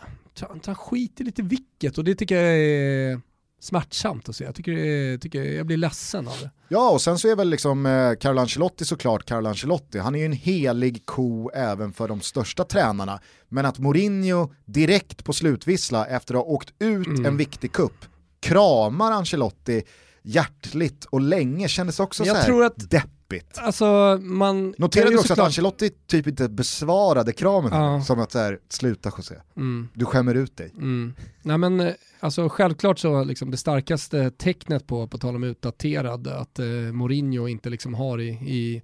han, 0.65 0.75
skiter 0.75 1.23
lite 1.23 1.41
vilket 1.41 1.97
och 1.97 2.04
det 2.04 2.15
tycker 2.15 2.36
jag 2.36 2.58
är 2.58 3.21
smärtsamt 3.61 4.29
att 4.29 4.35
se. 4.35 4.43
Jag, 4.43 4.55
tycker, 4.55 5.17
tycker 5.17 5.43
jag 5.43 5.65
blir 5.65 5.77
ledsen 5.77 6.27
av 6.27 6.33
det. 6.41 6.49
Ja, 6.69 6.89
och 6.89 7.01
sen 7.01 7.17
så 7.19 7.27
är 7.27 7.35
väl 7.35 7.49
liksom 7.49 7.85
eh, 7.85 8.13
Carlo 8.19 8.41
Ancelotti 8.41 8.85
såklart 8.85 9.25
Carlo 9.25 9.49
Ancelotti. 9.49 9.99
Han 9.99 10.15
är 10.15 10.19
ju 10.19 10.25
en 10.25 10.31
helig 10.33 11.05
ko 11.05 11.49
även 11.49 11.93
för 11.93 12.07
de 12.07 12.21
största 12.21 12.63
tränarna. 12.63 13.19
Men 13.49 13.65
att 13.65 13.79
Mourinho 13.79 14.53
direkt 14.65 15.23
på 15.23 15.33
slutvissla 15.33 16.05
efter 16.05 16.33
att 16.33 16.39
ha 16.41 16.45
åkt 16.45 16.69
ut 16.79 17.07
Mm. 17.07 17.25
en 17.25 17.37
viktig 17.37 17.71
kupp 17.71 18.05
kramar 18.39 19.11
Ancelotti 19.11 19.83
hjärtligt 20.23 21.05
och 21.05 21.21
länge 21.21 21.67
kändes 21.67 21.99
också 21.99 22.23
Jag 22.25 22.35
så 22.35 22.39
här 22.39 22.45
tror 22.47 22.63
att- 22.65 22.89
deppigt. 22.89 23.11
Alltså 23.58 24.19
man... 24.21 24.74
Noterade 24.78 25.12
ju 25.12 25.15
också 25.17 25.24
att 25.24 25.28
såklart- 25.28 25.45
Ancelotti 25.45 25.89
typ 26.08 26.28
inte 26.28 26.50
besvarade 26.50 27.34
kramen? 27.34 27.71
Ja. 27.74 28.02
Som 28.02 28.19
att 28.19 28.32
så 28.32 28.39
här, 28.39 28.60
sluta 28.69 29.12
José, 29.17 29.36
Mm, 29.58 29.88
du 29.93 30.06
skämmer 30.06 30.36
ut 30.36 30.58
dig. 30.58 30.71
mm. 30.78 31.13
Nej 31.41 31.58
men 31.58 31.80
eh, 31.80 31.93
alltså 32.19 32.50
självklart 32.50 33.00
så 33.00 33.24
liksom 33.24 33.52
det 33.52 33.58
starkaste 33.58 34.32
tecknet 34.32 34.88
på, 34.88 35.08
på 35.08 35.17
tal 35.17 35.36
om 35.36 35.43
utdaterad, 35.43 36.28
att 36.28 36.60
eh, 36.60 36.65
Mourinho 36.67 37.48
inte 37.48 37.69
liksom 37.69 37.93
har 37.93 38.21
i, 38.21 38.28
i 38.30 38.82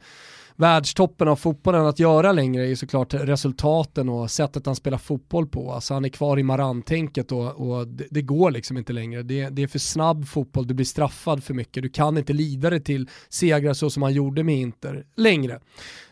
världstoppen 0.61 1.27
av 1.27 1.35
fotbollen 1.35 1.85
att 1.85 1.99
göra 1.99 2.31
längre 2.31 2.67
är 2.67 2.75
såklart 2.75 3.13
resultaten 3.13 4.09
och 4.09 4.31
sättet 4.31 4.65
han 4.65 4.75
spelar 4.75 4.97
fotboll 4.97 5.47
på. 5.47 5.71
Alltså 5.71 5.93
han 5.93 6.05
är 6.05 6.09
kvar 6.09 6.39
i 6.39 6.43
Marantänket 6.43 7.31
och, 7.31 7.51
och 7.51 7.87
det, 7.87 8.07
det 8.09 8.21
går 8.21 8.51
liksom 8.51 8.77
inte 8.77 8.93
längre. 8.93 9.23
Det, 9.23 9.49
det 9.49 9.63
är 9.63 9.67
för 9.67 9.79
snabb 9.79 10.27
fotboll, 10.27 10.67
du 10.67 10.73
blir 10.73 10.85
straffad 10.85 11.43
för 11.43 11.53
mycket, 11.53 11.83
du 11.83 11.89
kan 11.89 12.17
inte 12.17 12.33
lida 12.33 12.69
dig 12.69 12.83
till 12.83 13.09
segrar 13.29 13.73
så 13.73 13.89
som 13.89 14.03
han 14.03 14.13
gjorde 14.13 14.43
med 14.43 14.55
Inter 14.55 15.05
längre. 15.15 15.59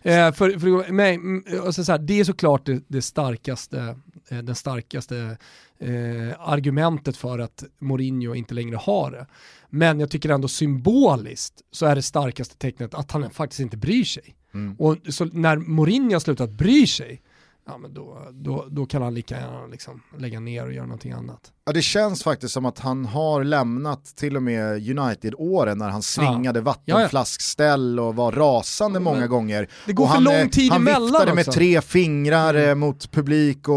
Eh, 0.01 0.31
för, 0.31 0.59
för, 0.59 0.91
mig, 0.91 1.15
mm, 1.15 1.43
alltså 1.65 1.83
så 1.83 1.91
här, 1.91 1.99
det 1.99 2.19
är 2.19 2.23
såklart 2.23 2.65
det, 2.65 2.83
det 2.87 3.01
starkaste, 3.01 3.95
eh, 4.29 4.37
den 4.37 4.55
starkaste 4.55 5.37
eh, 5.79 6.49
argumentet 6.49 7.17
för 7.17 7.39
att 7.39 7.63
Mourinho 7.79 8.35
inte 8.35 8.53
längre 8.53 8.75
har 8.75 9.11
det. 9.11 9.27
Men 9.69 9.99
jag 9.99 10.09
tycker 10.11 10.29
ändå 10.29 10.47
symboliskt 10.47 11.61
så 11.71 11.85
är 11.85 11.95
det 11.95 12.01
starkaste 12.01 12.57
tecknet 12.57 12.93
att 12.93 13.11
han 13.11 13.29
faktiskt 13.29 13.59
inte 13.59 13.77
bryr 13.77 14.03
sig. 14.03 14.35
Mm. 14.53 14.75
Och 14.79 14.97
så 15.09 15.25
när 15.25 15.57
Mourinho 15.57 16.15
har 16.15 16.19
slutat 16.19 16.49
bry 16.49 16.87
sig, 16.87 17.21
ja, 17.69 17.77
men 17.77 17.93
då, 17.93 18.17
då, 18.31 18.65
då 18.69 18.85
kan 18.85 19.01
han 19.01 19.13
lika 19.13 19.39
gärna 19.39 19.67
liksom 19.67 20.01
lägga 20.17 20.39
ner 20.39 20.65
och 20.65 20.73
göra 20.73 20.85
någonting 20.85 21.11
annat. 21.11 21.51
Ja, 21.65 21.73
det 21.73 21.81
känns 21.81 22.23
faktiskt 22.23 22.53
som 22.53 22.65
att 22.65 22.79
han 22.79 23.05
har 23.05 23.43
lämnat 23.43 24.05
till 24.05 24.35
och 24.35 24.43
med 24.43 24.89
United-åren 24.99 25.77
när 25.77 25.89
han 25.89 26.01
svingade 26.01 26.59
ja. 26.59 26.63
vattenflaskställ 26.63 27.99
och 27.99 28.15
var 28.15 28.31
rasande 28.31 28.99
många 28.99 29.27
gånger. 29.27 29.69
Det 29.85 29.93
går 29.93 30.03
och 30.03 30.09
för 30.09 30.15
han, 30.15 30.23
lång 30.23 30.49
tid 30.49 30.71
han 30.71 30.81
emellan 30.81 31.03
viftade 31.05 31.31
också. 31.31 31.35
med 31.35 31.45
tre 31.45 31.81
fingrar 31.81 32.53
mm. 32.53 32.79
mot 32.79 33.11
publik 33.11 33.67
och 33.67 33.75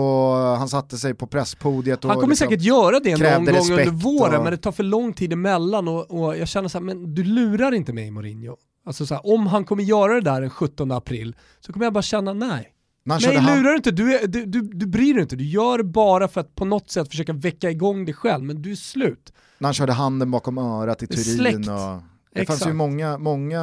han 0.59 0.69
satte 0.69 0.99
sig 0.99 1.15
på 1.15 1.27
presspodiet. 1.27 2.05
Och 2.05 2.11
han 2.11 2.21
kommer 2.21 2.29
liksom 2.29 2.49
säkert 2.49 2.63
göra 2.63 3.01
det 3.01 3.17
någon 3.17 3.45
gång 3.45 3.71
under 3.71 3.91
våren 3.91 4.37
och... 4.37 4.43
men 4.43 4.51
det 4.53 4.57
tar 4.57 4.73
för 4.73 4.83
lång 4.83 5.13
tid 5.13 5.33
emellan 5.33 5.89
och, 5.89 6.11
och 6.11 6.39
jag 6.39 6.49
känner 6.49 6.69
så 6.69 6.79
här, 6.79 6.85
men 6.85 7.15
du 7.15 7.25
lurar 7.25 7.75
inte 7.75 7.93
mig 7.93 8.11
Mourinho. 8.11 8.57
Alltså 8.85 9.07
så 9.07 9.15
här, 9.15 9.27
om 9.27 9.47
han 9.47 9.65
kommer 9.65 9.83
göra 9.83 10.15
det 10.15 10.21
där 10.21 10.41
den 10.41 10.51
17 10.51 10.93
april 10.93 11.37
så 11.61 11.73
kommer 11.73 11.87
jag 11.87 11.93
bara 11.93 12.03
känna 12.03 12.33
nej. 12.33 12.75
Nej, 13.05 13.37
han... 13.37 13.59
lurar 13.59 13.71
du 13.71 13.77
inte, 13.77 13.91
du, 13.91 14.15
är, 14.15 14.27
du, 14.27 14.47
du, 14.47 14.61
du 14.61 14.87
bryr 14.87 15.15
dig 15.15 15.23
inte. 15.23 15.37
Du 15.37 15.45
gör 15.45 15.79
det 15.79 15.85
bara 15.85 16.29
för 16.29 16.41
att 16.41 16.55
på 16.55 16.65
något 16.65 16.91
sätt 16.91 17.09
försöka 17.09 17.33
väcka 17.33 17.71
igång 17.71 18.05
dig 18.05 18.15
själv, 18.15 18.45
men 18.45 18.63
du 18.63 18.71
är 18.71 18.77
slut. 18.77 19.33
När 19.59 19.67
han 19.67 19.75
körde 19.75 19.93
handen 19.93 20.31
bakom 20.31 20.59
örat 20.59 21.03
i 21.03 21.07
Turin. 21.07 21.69
Och... 21.69 22.03
Det 22.35 22.41
Exakt. 22.41 22.59
fanns 22.59 22.71
ju 22.71 22.75
många, 22.75 23.19
många, 23.19 23.61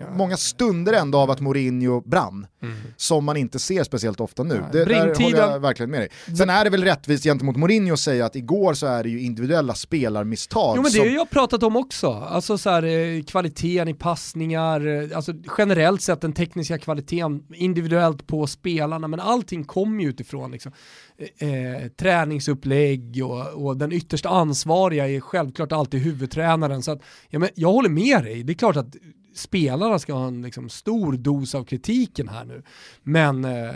ja. 0.00 0.06
många 0.16 0.36
stunder 0.36 0.92
ändå 0.92 1.18
av 1.18 1.30
att 1.30 1.40
Mourinho 1.40 2.00
brann, 2.00 2.46
mm. 2.62 2.76
som 2.96 3.24
man 3.24 3.36
inte 3.36 3.58
ser 3.58 3.84
speciellt 3.84 4.20
ofta 4.20 4.42
nu. 4.42 4.54
Ja, 4.54 4.68
det, 4.72 4.84
där 4.84 5.22
håller 5.22 5.38
jag 5.38 5.60
verkligen 5.60 5.90
med 5.90 6.00
dig. 6.00 6.08
Sen 6.38 6.50
är 6.50 6.64
det 6.64 6.70
väl 6.70 6.84
rättvist 6.84 7.24
gentemot 7.24 7.56
Mourinho 7.56 7.92
att 7.92 8.00
säga 8.00 8.26
att 8.26 8.36
igår 8.36 8.74
så 8.74 8.86
är 8.86 9.02
det 9.02 9.08
ju 9.08 9.20
individuella 9.20 9.74
spelarmisstag. 9.74 10.76
Jo 10.76 10.82
men 10.82 10.92
det 10.92 10.98
som... 10.98 11.00
har 11.00 11.14
jag 11.14 11.30
pratat 11.30 11.62
om 11.62 11.76
också, 11.76 12.12
alltså 12.12 12.58
så 12.58 12.70
här, 12.70 12.82
eh, 12.82 13.22
kvaliteten 13.22 13.88
i 13.88 13.94
passningar, 13.94 14.86
eh, 14.86 15.16
alltså 15.16 15.32
generellt 15.58 16.02
sett 16.02 16.20
den 16.20 16.32
tekniska 16.32 16.78
kvaliteten 16.78 17.42
individuellt 17.54 18.26
på 18.26 18.46
spelarna, 18.46 19.08
men 19.08 19.20
allting 19.20 19.64
kommer 19.64 20.02
ju 20.02 20.08
utifrån 20.08 20.50
liksom, 20.50 20.72
Eh, 21.18 21.48
eh, 21.48 21.88
träningsupplägg 21.88 23.20
och, 23.24 23.66
och, 23.66 23.76
den 23.76 23.92
yttersta 23.92 24.28
ansvariga 24.28 25.08
är 25.08 25.20
självklart 25.20 25.72
alltid 25.72 26.00
huvudtränaren. 26.00 26.82
Så 26.82 26.92
att, 26.92 27.02
ja, 27.28 27.38
men 27.38 27.48
jag 27.54 27.72
håller 27.72 27.88
med 27.88 28.24
dig, 28.24 28.42
det 28.42 28.52
är 28.52 28.54
klart 28.54 28.76
att 28.76 28.96
spelarna 29.34 29.98
ska 29.98 30.12
ha 30.12 30.26
en 30.26 30.42
liksom, 30.42 30.68
stor 30.68 31.12
dos 31.12 31.54
av 31.54 31.64
kritiken 31.64 32.28
här 32.28 32.44
nu. 32.44 32.62
Men 33.02 33.44
eh, 33.44 33.70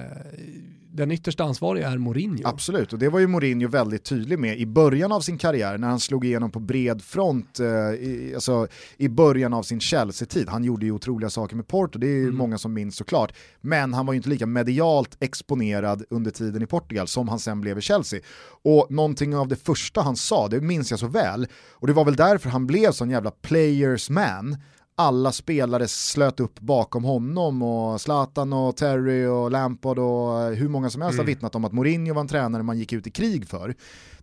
den 0.99 1.11
yttersta 1.11 1.45
ansvariga 1.45 1.89
är 1.89 1.99
Mourinho. 1.99 2.49
Absolut, 2.49 2.93
och 2.93 2.99
det 2.99 3.09
var 3.09 3.21
ju 3.21 3.27
Mourinho 3.27 3.69
väldigt 3.69 4.05
tydlig 4.05 4.39
med 4.39 4.59
i 4.59 4.67
början 4.67 5.13
av 5.13 5.21
sin 5.21 5.39
karriär 5.39 5.79
när 5.79 5.89
han 5.89 6.01
slog 6.01 6.25
igenom 6.25 6.51
på 6.51 6.61
bred 6.61 7.03
front 7.03 7.61
eh, 7.61 7.67
i, 7.67 8.33
alltså, 8.35 8.69
i 8.97 9.09
början 9.09 9.55
av 9.55 9.63
sin 9.63 9.81
Chelsea-tid. 9.81 10.49
Han 10.49 10.65
gjorde 10.65 10.87
ju 10.87 10.93
otroliga 10.93 11.31
saker 11.31 11.57
med 11.57 11.69
Porto, 11.69 11.99
det 11.99 12.07
är 12.07 12.23
mm. 12.23 12.37
många 12.37 12.59
som 12.59 12.73
minns 12.73 12.97
såklart. 12.97 13.33
Men 13.61 13.95
han 13.95 14.07
var 14.07 14.13
ju 14.13 14.17
inte 14.17 14.29
lika 14.29 14.47
medialt 14.47 15.17
exponerad 15.21 16.05
under 16.11 16.31
tiden 16.31 16.63
i 16.63 16.67
Portugal 16.67 17.09
som 17.09 17.29
han 17.29 17.39
sen 17.39 17.61
blev 17.61 17.79
i 17.79 17.81
Chelsea. 17.81 18.21
Och 18.63 18.87
någonting 18.91 19.37
av 19.37 19.49
det 19.49 19.57
första 19.57 20.01
han 20.01 20.17
sa, 20.17 20.49
det 20.49 20.61
minns 20.61 20.91
jag 20.91 21.01
så 21.01 21.07
väl, 21.07 21.47
och 21.71 21.87
det 21.87 21.93
var 21.93 22.05
väl 22.05 22.17
därför 22.17 22.51
han 22.51 22.67
blev 22.67 22.93
sån 22.93 23.11
jävla 23.11 23.31
players 23.31 24.11
man, 24.11 24.57
alla 24.99 25.33
spelare 25.33 25.89
slöt 25.89 26.41
upp 26.41 26.61
bakom 26.61 27.05
honom 27.05 27.63
och 27.63 28.01
Zlatan 28.01 28.53
och 28.53 28.77
Terry 28.77 29.27
och 29.27 29.51
Lampard 29.51 29.99
och 29.99 30.57
hur 30.57 30.69
många 30.69 30.91
som 30.91 31.03
helst 31.03 31.15
mm. 31.15 31.27
har 31.27 31.27
vittnat 31.27 31.55
om 31.55 31.65
att 31.65 31.73
Mourinho 31.73 32.15
var 32.15 32.21
en 32.21 32.29
tränare 32.29 32.63
man 32.63 32.79
gick 32.79 32.93
ut 32.93 33.07
i 33.07 33.11
krig 33.11 33.49
för. 33.49 33.75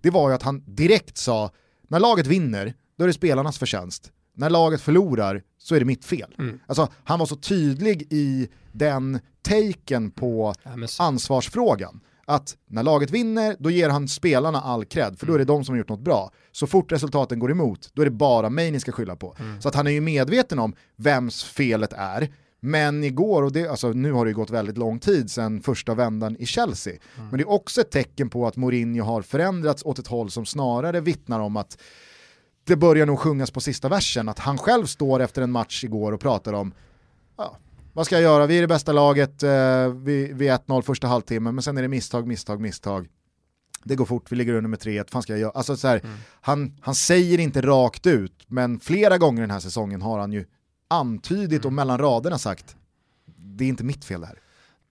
Det 0.01 0.09
var 0.09 0.29
ju 0.29 0.35
att 0.35 0.43
han 0.43 0.63
direkt 0.65 1.17
sa, 1.17 1.51
när 1.87 1.99
laget 1.99 2.27
vinner, 2.27 2.73
då 2.97 3.03
är 3.03 3.07
det 3.07 3.13
spelarnas 3.13 3.57
förtjänst. 3.57 4.11
När 4.35 4.49
laget 4.49 4.81
förlorar 4.81 5.41
så 5.57 5.75
är 5.75 5.79
det 5.79 5.85
mitt 5.85 6.05
fel. 6.05 6.35
Mm. 6.39 6.59
Alltså, 6.67 6.87
han 7.03 7.19
var 7.19 7.25
så 7.25 7.35
tydlig 7.35 8.07
i 8.09 8.47
den 8.71 9.19
taken 9.41 10.11
på 10.11 10.53
ansvarsfrågan 10.99 11.99
att 12.25 12.57
när 12.67 12.83
laget 12.83 13.11
vinner, 13.11 13.55
då 13.59 13.69
ger 13.69 13.89
han 13.89 14.07
spelarna 14.07 14.61
all 14.61 14.85
cred, 14.85 15.19
för 15.19 15.27
då 15.27 15.33
är 15.33 15.37
det 15.37 15.43
mm. 15.43 15.55
de 15.55 15.65
som 15.65 15.73
har 15.73 15.77
gjort 15.77 15.89
något 15.89 15.99
bra. 15.99 16.31
Så 16.51 16.67
fort 16.67 16.91
resultaten 16.91 17.39
går 17.39 17.51
emot, 17.51 17.89
då 17.93 18.01
är 18.01 18.05
det 18.05 18.11
bara 18.11 18.49
mig 18.49 18.71
ni 18.71 18.79
ska 18.79 18.91
skylla 18.91 19.15
på. 19.15 19.35
Mm. 19.39 19.61
Så 19.61 19.67
att 19.67 19.75
han 19.75 19.87
är 19.87 19.91
ju 19.91 20.01
medveten 20.01 20.59
om 20.59 20.75
vems 20.95 21.43
felet 21.43 21.93
är, 21.93 22.33
men 22.59 23.03
igår, 23.03 23.43
och 23.43 23.51
det, 23.51 23.67
alltså, 23.67 23.89
nu 23.89 24.11
har 24.11 24.25
det 24.25 24.33
gått 24.33 24.49
väldigt 24.49 24.77
lång 24.77 24.99
tid 24.99 25.31
sedan 25.31 25.61
första 25.61 25.93
vändan 25.93 26.35
i 26.39 26.45
Chelsea, 26.45 26.93
mm. 26.93 27.29
men 27.29 27.37
det 27.37 27.43
är 27.43 27.49
också 27.49 27.81
ett 27.81 27.91
tecken 27.91 28.29
på 28.29 28.47
att 28.47 28.55
Mourinho 28.55 29.03
har 29.03 29.21
förändrats 29.21 29.83
åt 29.85 29.99
ett 29.99 30.07
håll 30.07 30.31
som 30.31 30.45
snarare 30.45 31.01
vittnar 31.01 31.39
om 31.39 31.57
att 31.57 31.77
det 32.63 32.75
börjar 32.75 33.05
nog 33.05 33.19
sjungas 33.19 33.51
på 33.51 33.61
sista 33.61 33.89
versen, 33.89 34.29
att 34.29 34.39
han 34.39 34.57
själv 34.57 34.85
står 34.85 35.19
efter 35.19 35.41
en 35.41 35.51
match 35.51 35.83
igår 35.83 36.11
och 36.11 36.19
pratar 36.19 36.53
om 36.53 36.73
ja, 37.37 37.57
vad 37.95 38.05
ska 38.05 38.15
jag 38.15 38.21
göra? 38.21 38.45
Vi 38.45 38.57
är 38.57 38.61
det 38.61 38.67
bästa 38.67 38.91
laget 38.91 39.43
eh, 39.43 39.87
vid, 39.87 40.37
vid 40.37 40.51
1-0 40.51 40.81
första 40.81 41.07
halvtimmen, 41.07 41.55
men 41.55 41.61
sen 41.61 41.77
är 41.77 41.81
det 41.81 41.87
misstag, 41.87 42.27
misstag, 42.27 42.61
misstag. 42.61 43.07
Det 43.83 43.95
går 43.95 44.05
fort, 44.05 44.31
vi 44.31 44.35
ligger 44.35 44.53
under 44.53 44.69
med 44.69 44.79
3-1, 44.79 45.07
vad 45.11 45.23
ska 45.23 45.33
jag 45.33 45.39
göra? 45.39 45.51
Alltså, 45.51 45.77
så 45.77 45.87
här, 45.87 45.99
mm. 46.03 46.15
han, 46.41 46.77
han 46.81 46.95
säger 46.95 47.39
inte 47.39 47.61
rakt 47.61 48.07
ut, 48.07 48.45
men 48.47 48.79
flera 48.79 49.17
gånger 49.17 49.41
den 49.41 49.51
här 49.51 49.59
säsongen 49.59 50.01
har 50.01 50.19
han 50.19 50.31
ju 50.31 50.45
antydit 50.87 51.61
mm. 51.61 51.65
och 51.65 51.73
mellan 51.73 51.97
raderna 51.97 52.37
sagt, 52.37 52.75
det 53.37 53.63
är 53.63 53.69
inte 53.69 53.83
mitt 53.83 54.05
fel 54.05 54.21
det 54.21 54.27
här. 54.27 54.39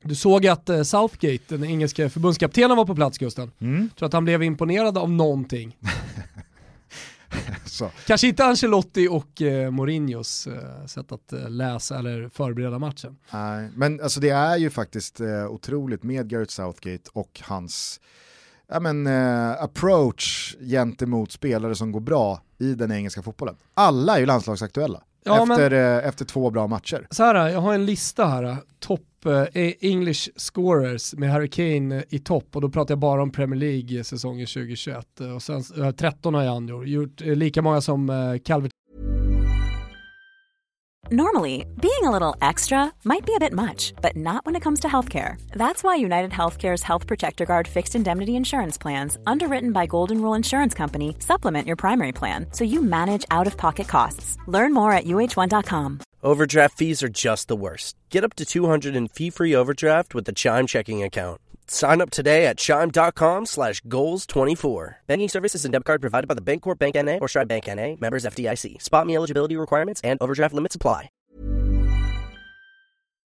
Du 0.03 0.15
såg 0.15 0.47
att 0.47 0.69
eh, 0.69 0.83
Southgate, 0.83 1.45
den 1.49 1.65
engelska 1.65 2.11
förbundskaptenen 2.11 2.77
var 2.77 2.85
på 2.85 2.95
plats 2.95 3.19
Gusten. 3.19 3.51
Mm. 3.59 3.91
Tror 3.99 4.07
att 4.07 4.13
han 4.13 4.25
blev 4.25 4.43
imponerad 4.43 4.99
av 4.99 5.11
någonting. 5.11 5.77
Kanske 8.07 8.27
inte 8.27 8.45
Ancelotti 8.45 9.09
och 9.09 9.43
eh, 9.43 9.71
Mourinhos 9.71 10.47
eh, 10.47 10.87
sätt 10.87 11.13
att 11.13 11.33
eh, 11.33 11.51
läsa 11.51 11.99
eller 11.99 12.29
förbereda 12.29 12.79
matchen. 12.79 13.17
Nej, 13.33 13.71
men 13.75 14.01
alltså 14.01 14.21
det 14.21 14.31
är 14.31 14.57
ju 14.57 14.71
faktiskt 14.71 15.21
eh, 15.21 15.47
otroligt 15.47 16.03
med 16.03 16.29
Gareth 16.29 16.53
Southgate 16.53 17.11
och 17.13 17.43
hans 17.45 18.01
ja, 18.69 18.81
men, 18.81 19.07
eh, 19.07 19.63
approach 19.63 20.57
gentemot 20.61 21.33
spelare 21.33 21.75
som 21.75 21.93
går 21.93 22.01
bra 22.01 22.43
i 22.59 22.75
den 22.75 22.93
engelska 22.93 23.23
fotbollen. 23.23 23.57
Alla 23.75 24.17
är 24.17 24.21
ju 24.21 24.27
landslagsaktuella. 24.27 25.03
Ja, 25.25 25.43
efter, 25.43 25.71
men, 25.71 25.99
eh, 25.99 26.09
efter 26.09 26.25
två 26.25 26.51
bra 26.51 26.67
matcher. 26.67 27.07
Så 27.11 27.23
här, 27.23 27.49
jag 27.49 27.61
har 27.61 27.75
en 27.75 27.87
lista 27.87 28.27
här, 28.27 28.57
topp 28.81 29.27
eh, 29.27 29.73
English 29.81 30.29
scorers 30.37 31.15
med 31.15 31.31
Harry 31.31 31.49
Kane 31.49 32.05
i 32.09 32.19
topp 32.19 32.57
och 32.57 32.61
då 32.61 32.69
pratar 32.69 32.93
jag 32.93 32.99
bara 32.99 33.23
om 33.23 33.31
Premier 33.31 33.61
League 33.61 34.05
säsongen 34.05 34.47
2021. 34.47 35.21
Och 35.35 35.43
sen, 35.43 35.63
13 35.97 36.35
har 36.35 36.43
jag 36.43 36.89
gjort, 36.89 37.21
lika 37.21 37.63
många 37.63 37.81
som 37.81 38.39
Calvert 38.45 38.73
Normally, 41.11 41.67
being 41.83 42.05
a 42.05 42.11
little 42.11 42.35
extra 42.41 42.91
might 43.05 43.27
be 43.27 43.35
a 43.35 43.39
bit 43.39 43.53
much, 43.53 43.93
but 44.01 44.17
not 44.17 44.47
when 44.47 44.57
it 44.57 44.63
comes 44.63 44.81
to 44.81 44.89
healthcare. 44.89 45.39
That's 45.53 45.85
why 45.85 45.97
United 45.97 46.31
Healthcare's 46.31 46.83
Health 46.83 47.07
Protector 47.07 47.45
Guard 47.45 47.69
fixed 47.69 47.95
indemnity 47.95 48.37
insurance 48.37 48.79
plans, 48.79 49.19
underwritten 49.27 49.71
by 49.73 49.85
Golden 49.85 50.23
Rule 50.23 50.33
Insurance 50.33 50.73
Company, 50.73 51.15
supplement 51.19 51.67
your 51.67 51.77
primary 51.77 52.13
plan 52.13 52.47
so 52.53 52.65
you 52.65 52.81
manage 52.81 53.27
out 53.31 53.47
of 53.47 53.59
pocket 53.59 53.87
costs. 53.87 54.39
Learn 54.47 54.73
more 54.73 54.93
at 54.93 55.05
uh1.com. 55.05 56.01
Overdraft 56.23 56.79
fees 56.79 57.03
are 57.03 57.11
just 57.11 57.49
the 57.49 57.57
worst. 57.57 57.97
Get 58.09 58.25
up 58.25 58.33
to 58.37 58.47
200 58.47 58.97
in 58.97 59.09
fee 59.09 59.29
free 59.29 59.55
overdraft 59.55 60.15
with 60.15 60.25
the 60.25 60.33
Chime 60.33 60.67
checking 60.67 61.03
account. 61.03 61.39
Sign 61.67 62.01
up 62.01 62.11
today 62.11 62.47
at 62.47 62.57
chime.com 62.57 63.47
slash 63.47 63.83
goals24. 63.83 64.95
Banking 65.07 65.29
services 65.29 65.65
and 65.65 65.73
debit 65.73 65.87
card 65.87 66.01
provided 66.01 66.27
by 66.29 66.35
the 66.35 66.41
Bancorp 66.41 66.79
Bank 66.79 66.97
N.A. 66.97 67.19
or 67.19 67.29
Stride 67.29 67.49
Bank 67.49 67.69
N.A. 67.69 67.97
Members 68.01 68.25
FDIC. 68.25 68.83
Spot 68.83 69.07
me 69.07 69.17
eligibility 69.17 69.57
requirements 69.57 70.01
and 70.05 70.19
overdraft 70.21 70.55
limits 70.55 70.75
apply. 70.75 71.11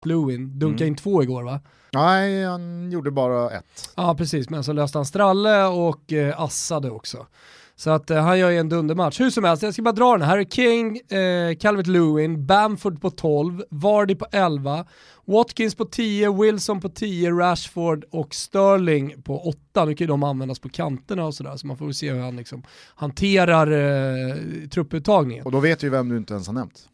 Lewin 0.05 0.59
dunkade 0.59 0.85
mm. 0.85 0.89
in 0.89 0.97
två 0.97 1.23
igår 1.23 1.43
va? 1.43 1.61
Nej, 1.93 2.45
han 2.45 2.91
gjorde 2.91 3.11
bara 3.11 3.51
ett. 3.51 3.91
Ja, 3.97 4.15
precis. 4.15 4.51
Men 4.51 4.65
så 4.65 4.73
löste 4.73 4.99
han 4.99 5.05
Stralle 5.07 5.65
och 5.65 6.13
eh, 6.13 6.41
assade 6.41 6.91
också. 6.91 7.27
Så 7.79 7.91
att 7.91 8.11
eh, 8.11 8.23
han 8.23 8.39
gör 8.39 8.51
ju 8.51 8.59
en 8.59 8.69
dundermatch. 8.69 9.21
Hur 9.21 9.31
som 9.31 9.45
helst, 9.45 9.63
jag 9.63 9.73
ska 9.73 9.83
bara 9.83 9.93
dra 9.93 10.13
den. 10.13 10.29
Harry 10.29 10.47
King, 10.51 10.97
eh, 10.97 11.57
Calvert 11.57 11.87
Lewin, 11.87 12.47
Bamford 12.47 13.01
på 13.01 13.11
12, 13.11 13.63
Vardy 13.71 14.15
på 14.15 14.27
11, 14.33 14.87
Watkins 15.25 15.75
på 15.75 15.85
10, 15.85 16.33
Wilson 16.43 16.81
på 16.81 16.89
10, 16.89 17.31
Rashford 17.31 18.05
och 18.11 18.35
Sterling 18.35 19.23
på 19.23 19.49
8. 19.49 19.85
Nu 19.85 19.95
kan 19.95 20.05
ju 20.05 20.07
de 20.07 20.23
användas 20.23 20.59
på 20.59 20.69
kanterna 20.69 21.25
och 21.25 21.35
sådär, 21.35 21.57
så 21.57 21.67
man 21.67 21.77
får 21.77 21.93
se 21.93 22.13
hur 22.13 22.21
han 22.21 22.37
liksom 22.37 22.63
hanterar 22.95 23.67
eh, 23.73 24.37
trupputtagningen. 24.69 25.45
Och 25.45 25.53
då 25.53 25.61
vet 25.61 25.85
vi 25.85 25.89
vem 25.89 26.09
du 26.09 26.17
inte 26.17 26.35
ens 26.35 26.47
har 26.47 26.55
nämnt. 26.55 26.89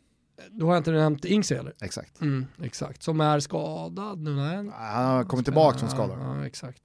Då 0.51 0.67
har 0.67 0.73
jag 0.73 0.81
inte 0.81 0.91
nämnt 0.91 1.25
Ings 1.25 1.53
eller? 1.53 1.73
Exakt. 1.83 2.21
Mm, 2.21 2.47
exakt, 2.63 3.03
som 3.03 3.21
är 3.21 3.41
skadad 3.41 4.19
nu. 4.19 4.35
Nej. 4.35 4.71
Han 4.75 5.05
har 5.05 5.25
kommit 5.25 5.47
tillbaka 5.47 5.79
från 5.79 5.91
skador. 5.91 6.19
Ja, 6.21 6.47
exakt. 6.47 6.83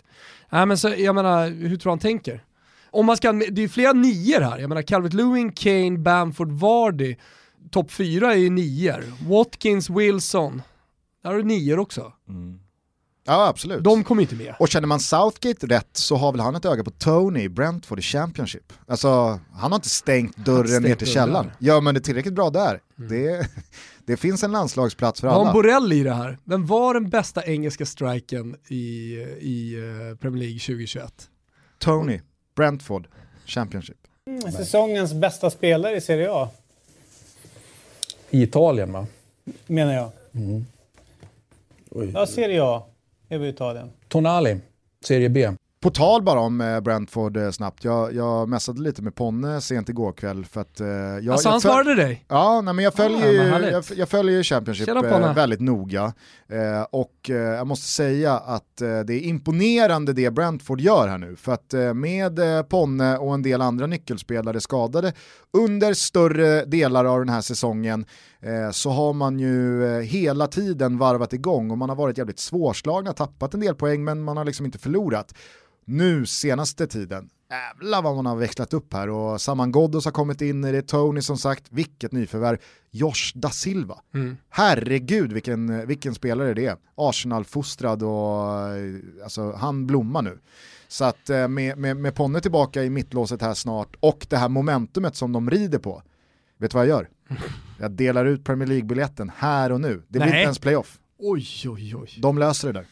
Nej, 0.50 0.66
men 0.66 0.78
så, 0.78 0.94
jag 0.98 1.16
menar, 1.16 1.50
hur 1.50 1.78
tror 1.78 1.92
han 1.92 2.00
tänker? 2.00 2.44
Om 2.98 3.06
man 3.06 3.18
ska, 3.18 3.32
det 3.32 3.64
är 3.64 3.68
flera 3.68 3.94
nior 3.94 4.42
här, 4.42 4.60
jag 4.60 4.70
menar 4.70 4.82
Calvert 4.82 5.14
Lewin, 5.14 5.52
Kane, 5.52 5.98
Bamford, 5.98 6.52
Vardy. 6.52 7.16
Topp 7.72 7.92
fyra 7.92 8.34
är 8.34 8.38
ju 8.38 8.50
nior. 8.50 9.04
Watkins, 9.30 9.90
Wilson. 9.90 10.62
Där 11.24 11.30
har 11.30 11.38
du 11.38 11.44
nior 11.44 11.80
också. 11.80 12.14
Mm. 12.30 12.60
Ja 13.26 13.48
absolut. 13.48 13.84
De 13.84 14.04
kommer 14.04 14.22
inte 14.22 14.36
med. 14.36 14.56
Och 14.60 14.68
känner 14.68 14.88
man 14.88 15.00
Southgate 15.00 15.68
rätt 15.68 15.90
så 15.98 16.16
har 16.16 16.32
väl 16.32 16.42
han 16.42 16.56
ett 16.56 16.66
öga 16.66 16.84
på 16.84 16.92
Tony 16.92 17.42
i 17.42 17.50
Brentford 17.50 18.00
i 18.00 18.02
Championship. 18.02 18.74
Alltså 18.88 19.40
han 19.54 19.72
har 19.72 19.76
inte 19.76 19.90
stängt 19.90 20.38
dörren 20.38 20.68
stängt 20.68 20.84
ner 20.84 20.96
till 20.96 21.08
dörren. 21.08 21.14
källaren. 21.14 21.52
Gör 21.60 21.82
man 21.82 21.94
det 21.94 22.02
tillräckligt 22.02 22.34
bra 22.34 22.50
där, 22.50 22.80
det, 22.96 23.50
det 24.06 24.18
finns 24.18 24.44
en 24.44 24.52
landslagsplats 24.52 25.22
för 25.22 25.28
Har 25.28 25.42
alla. 25.42 25.54
Borrell 25.54 25.94
i 25.94 26.04
det 26.04 26.14
här? 26.14 26.38
Vem 26.44 26.66
var 26.66 26.94
den 26.94 27.10
bästa 27.10 27.46
engelska 27.46 27.86
striken 27.86 28.56
i, 28.68 28.76
i 29.40 29.76
eh, 29.76 30.18
Premier 30.18 30.40
League 30.40 30.60
2021? 30.60 31.30
Tony, 31.80 32.20
Brentford, 32.58 33.08
Championship. 33.46 33.98
Säsongens 34.58 35.14
bästa 35.14 35.50
spelare 35.50 35.96
i 35.96 36.02
Serie 36.02 36.30
A, 36.32 36.50
I 38.30 38.44
Italien 38.44 38.92
va? 38.92 39.08
menar 39.68 39.94
jag. 39.94 40.10
Oj. 41.92 42.12
Ja, 42.14 42.26
Serie 42.28 42.64
A 42.64 42.84
är 43.30 43.38
vi 43.38 43.46
i 43.48 43.50
Italien. 43.50 43.92
Tonali, 44.08 44.58
Serie 45.06 45.30
B. 45.30 45.52
På 45.80 45.90
tal 45.90 46.24
bara 46.24 46.40
om 46.40 46.62
eh, 46.62 46.80
Brentford 46.80 47.38
eh, 47.38 47.52
snabbt, 47.52 47.84
jag, 47.84 48.14
jag 48.14 48.50
messade 48.50 48.82
lite 48.82 49.02
med 49.02 49.16
Ponne 49.16 49.62
sent 49.62 49.90
igår 49.90 50.12
kväll 50.12 50.46
för 50.46 50.62
att... 50.62 50.80
Eh, 50.80 50.88
jag, 50.88 51.30
alltså 51.30 51.48
jag 51.48 51.52
han 51.52 51.62
svarade 51.62 51.96
dig? 51.96 52.26
Ja, 52.28 52.62
nej, 52.62 52.74
men 52.74 52.86
jag 52.86 52.94
följer, 52.94 53.28
Ah, 53.28 53.32
ju, 53.32 53.38
vad 53.38 53.48
härligt. 53.48 53.72
jag, 53.72 53.84
jag 53.98 54.10
följer 54.10 54.38
ju 54.38 54.44
Championship 54.44 54.90
väldigt 55.36 55.60
noga. 55.60 56.14
Och 56.92 57.30
jag 57.30 57.68
måste 57.68 57.88
säga 57.88 58.34
att 58.34 58.78
det 58.78 59.14
är 59.14 59.20
imponerande 59.22 60.14
det 60.14 60.32
Brentford 60.32 60.82
gör 60.82 61.08
här 61.08 61.18
nu. 61.18 61.36
För 61.36 61.52
att 61.52 61.74
med 61.96 62.40
Ponne 62.70 63.18
och 63.18 63.34
en 63.34 63.42
del 63.42 63.62
andra 63.62 63.88
nyckelspelare 63.88 64.62
skadade 64.62 65.14
under 65.54 65.94
större 65.94 66.66
delar 66.66 67.06
av 67.06 67.20
den 67.20 67.30
här 67.30 67.42
säsongen 67.42 68.06
så 68.72 68.90
har 68.90 69.14
man 69.14 69.40
ju 69.40 69.84
hela 70.02 70.48
tiden 70.48 70.98
varvat 70.98 71.34
igång 71.34 71.72
och 71.72 71.78
man 71.78 71.90
har 71.90 71.96
varit 71.96 72.18
jävligt 72.18 72.40
svårslagna, 72.40 73.14
tappat 73.14 73.54
en 73.54 73.60
del 73.60 73.76
poäng 73.76 74.04
men 74.04 74.24
man 74.24 74.38
har 74.38 74.46
liksom 74.46 74.66
inte 74.66 74.80
förlorat. 74.80 75.34
Nu 75.90 76.26
senaste 76.26 76.88
tiden, 76.88 77.30
jävlar 77.50 78.02
vad 78.02 78.16
man 78.16 78.26
har 78.26 78.36
växlat 78.36 78.74
upp 78.74 78.94
här 78.94 79.10
och 79.10 79.42
Saman 79.42 79.72
Ghoddos 79.72 80.06
har 80.06 80.12
kommit 80.12 80.42
in 80.42 80.66
i 80.66 80.72
det, 80.72 80.82
Tony 80.82 81.22
som 81.22 81.38
sagt, 81.38 81.64
vilket 81.70 82.12
nyförvärv, 82.12 82.58
Josh 82.92 83.32
da 83.36 83.50
Silva. 83.50 84.00
Mm. 84.14 84.38
Herregud 84.50 85.34
vilken, 85.34 85.88
vilken 85.88 86.16
spelare 86.16 86.54
det 86.54 86.66
är. 86.66 86.78
Arsenal-fostrad 86.96 88.04
och 88.04 88.44
alltså, 89.24 89.52
han 89.52 89.88
blommar 89.88 90.22
nu. 90.22 90.40
Så 90.88 91.06
att 91.06 91.30
eh, 91.30 91.48
med, 91.48 91.78
med, 91.78 91.98
med 91.98 92.16
Ponne 92.16 92.42
tillbaka 92.42 92.84
i 92.84 92.90
mittlåset 92.90 93.42
här 93.42 93.54
snart 93.54 93.96
och 94.00 94.28
det 94.30 94.38
här 94.38 94.50
momentumet 94.50 95.16
som 95.16 95.32
de 95.32 95.50
rider 95.50 95.80
på, 95.80 96.02
vet 96.58 96.72
du 96.72 96.76
vad 96.76 96.88
jag 96.88 96.90
gör? 96.90 97.10
Jag 97.80 97.92
delar 97.92 98.26
ut 98.26 98.44
Premier 98.44 98.68
League-biljetten 98.68 99.32
här 99.38 99.72
och 99.72 99.82
nu. 99.82 99.96
Det 100.08 100.20
blir 100.20 100.20
Nej. 100.20 100.30
inte 100.30 100.38
ens 100.38 100.60
playoff. 100.60 101.00
Oj, 101.20 101.48
oj, 101.66 101.96
oj. 101.96 102.18
De 102.22 102.38
löser 102.38 102.74
det 102.74 102.80
där. 102.80 102.88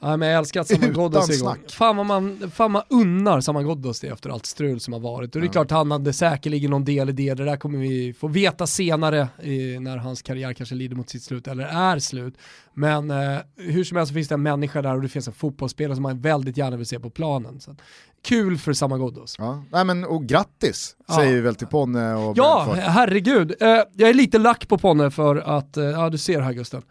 Ja, 0.00 0.16
men 0.16 0.28
jag 0.28 0.38
älskar 0.38 0.60
att 0.60 0.68
Ghoddos 0.70 1.28
är 1.30 1.34
igång. 1.34 1.56
Fan 1.68 1.96
vad 1.96 2.06
man, 2.06 2.50
fan 2.54 2.70
man 2.70 2.82
unnar 2.90 3.40
Saman 3.40 3.64
Ghoddos 3.64 4.00
det 4.00 4.08
efter 4.08 4.30
allt 4.30 4.46
strul 4.46 4.80
som 4.80 4.92
har 4.92 5.00
varit. 5.00 5.34
Och 5.34 5.40
det 5.40 5.44
är 5.44 5.48
Ja. 5.48 5.52
klart 5.52 5.70
han 5.70 5.90
hade 5.90 6.12
säkerligen 6.12 6.70
någon 6.70 6.84
del 6.84 7.08
i 7.08 7.12
det, 7.12 7.34
det 7.34 7.44
där 7.44 7.56
kommer 7.56 7.78
vi 7.78 8.12
få 8.12 8.28
veta 8.28 8.66
senare 8.66 9.20
eh, 9.20 9.80
när 9.80 9.96
hans 9.96 10.22
karriär 10.22 10.52
kanske 10.52 10.74
lider 10.74 10.96
mot 10.96 11.08
sitt 11.10 11.22
slut 11.22 11.48
eller 11.48 11.64
är 11.64 11.98
slut. 11.98 12.34
Men 12.74 13.10
eh, 13.10 13.38
hur 13.56 13.84
som 13.84 13.96
helst 13.96 14.10
så 14.10 14.14
finns 14.14 14.28
det 14.28 14.34
en 14.34 14.42
människa 14.42 14.82
där 14.82 14.94
och 14.94 15.02
det 15.02 15.08
finns 15.08 15.26
en 15.28 15.34
fotbollsspelare 15.34 15.94
som 15.96 16.02
man 16.02 16.20
väldigt 16.20 16.56
gärna 16.56 16.76
vill 16.76 16.86
se 16.86 17.00
på 17.00 17.10
planen. 17.10 17.60
Så 17.60 17.76
kul 18.24 18.58
för 18.58 18.72
Saman 18.72 18.98
Ghoddos. 18.98 19.34
Ja. 19.38 19.62
Nej, 19.72 19.84
men, 19.84 20.04
och 20.04 20.24
grattis 20.26 20.96
Ja. 21.08 21.14
säger 21.14 21.34
vi 21.34 21.40
väl 21.40 21.54
till 21.54 21.66
Ponne 21.66 22.14
och 22.14 22.38
Ja, 22.38 22.62
Brentford. 22.66 22.90
herregud. 22.92 23.54
Eh, 23.60 23.68
jag 23.92 24.10
är 24.10 24.14
lite 24.14 24.38
lack 24.38 24.68
på 24.68 24.78
Ponne 24.78 25.10
för 25.10 25.36
att, 25.36 25.76
eh, 25.76 25.84
ja 25.84 26.10
du 26.10 26.18
ser 26.18 26.40
här 26.40 26.52
Gusten, 26.52 26.82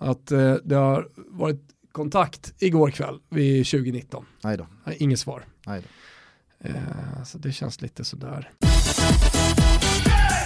att 0.00 0.32
eh, 0.32 0.54
det 0.64 0.74
har 0.74 1.08
varit 1.30 1.60
kontakt 1.98 2.54
igår 2.58 2.90
kväll 2.90 3.18
vid 3.30 3.66
2019. 3.66 4.24
Nej 4.44 4.56
då. 4.56 4.66
Inget 4.98 5.20
svar. 5.20 5.44
Nej 5.66 5.82
då. 5.82 5.88
Eh, 6.68 7.24
så 7.24 7.38
det 7.38 7.52
känns 7.52 7.82
lite 7.82 8.04
sådär. 8.04 8.52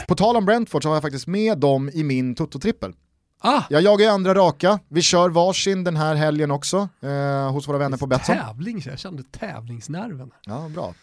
På 0.09 0.15
tal 0.15 0.37
om 0.37 0.45
Brentford 0.45 0.83
så 0.83 0.89
har 0.89 0.97
jag 0.97 1.03
faktiskt 1.03 1.27
med 1.27 1.59
dem 1.59 1.91
i 1.95 2.05
min 2.05 2.35
Toto-trippel. 2.35 2.95
Ah! 3.45 3.63
Jag 3.71 3.83
jagar 3.83 4.07
ju 4.07 4.13
andra 4.13 4.35
raka, 4.35 4.79
vi 4.89 5.03
kör 5.03 5.29
varsin 5.31 5.85
den 5.85 5.97
här 5.97 6.15
helgen 6.15 6.51
också 6.51 6.89
eh, 7.01 7.53
hos 7.53 7.69
våra 7.69 7.79
vänner 7.79 7.97
på 7.97 8.07
Betsson. 8.07 8.37
Tävling, 8.37 8.83
jag 8.87 8.99
kände 8.99 9.23
tävlingsnerven. 9.23 10.31
Ja, 10.47 10.71
bra. 10.75 10.95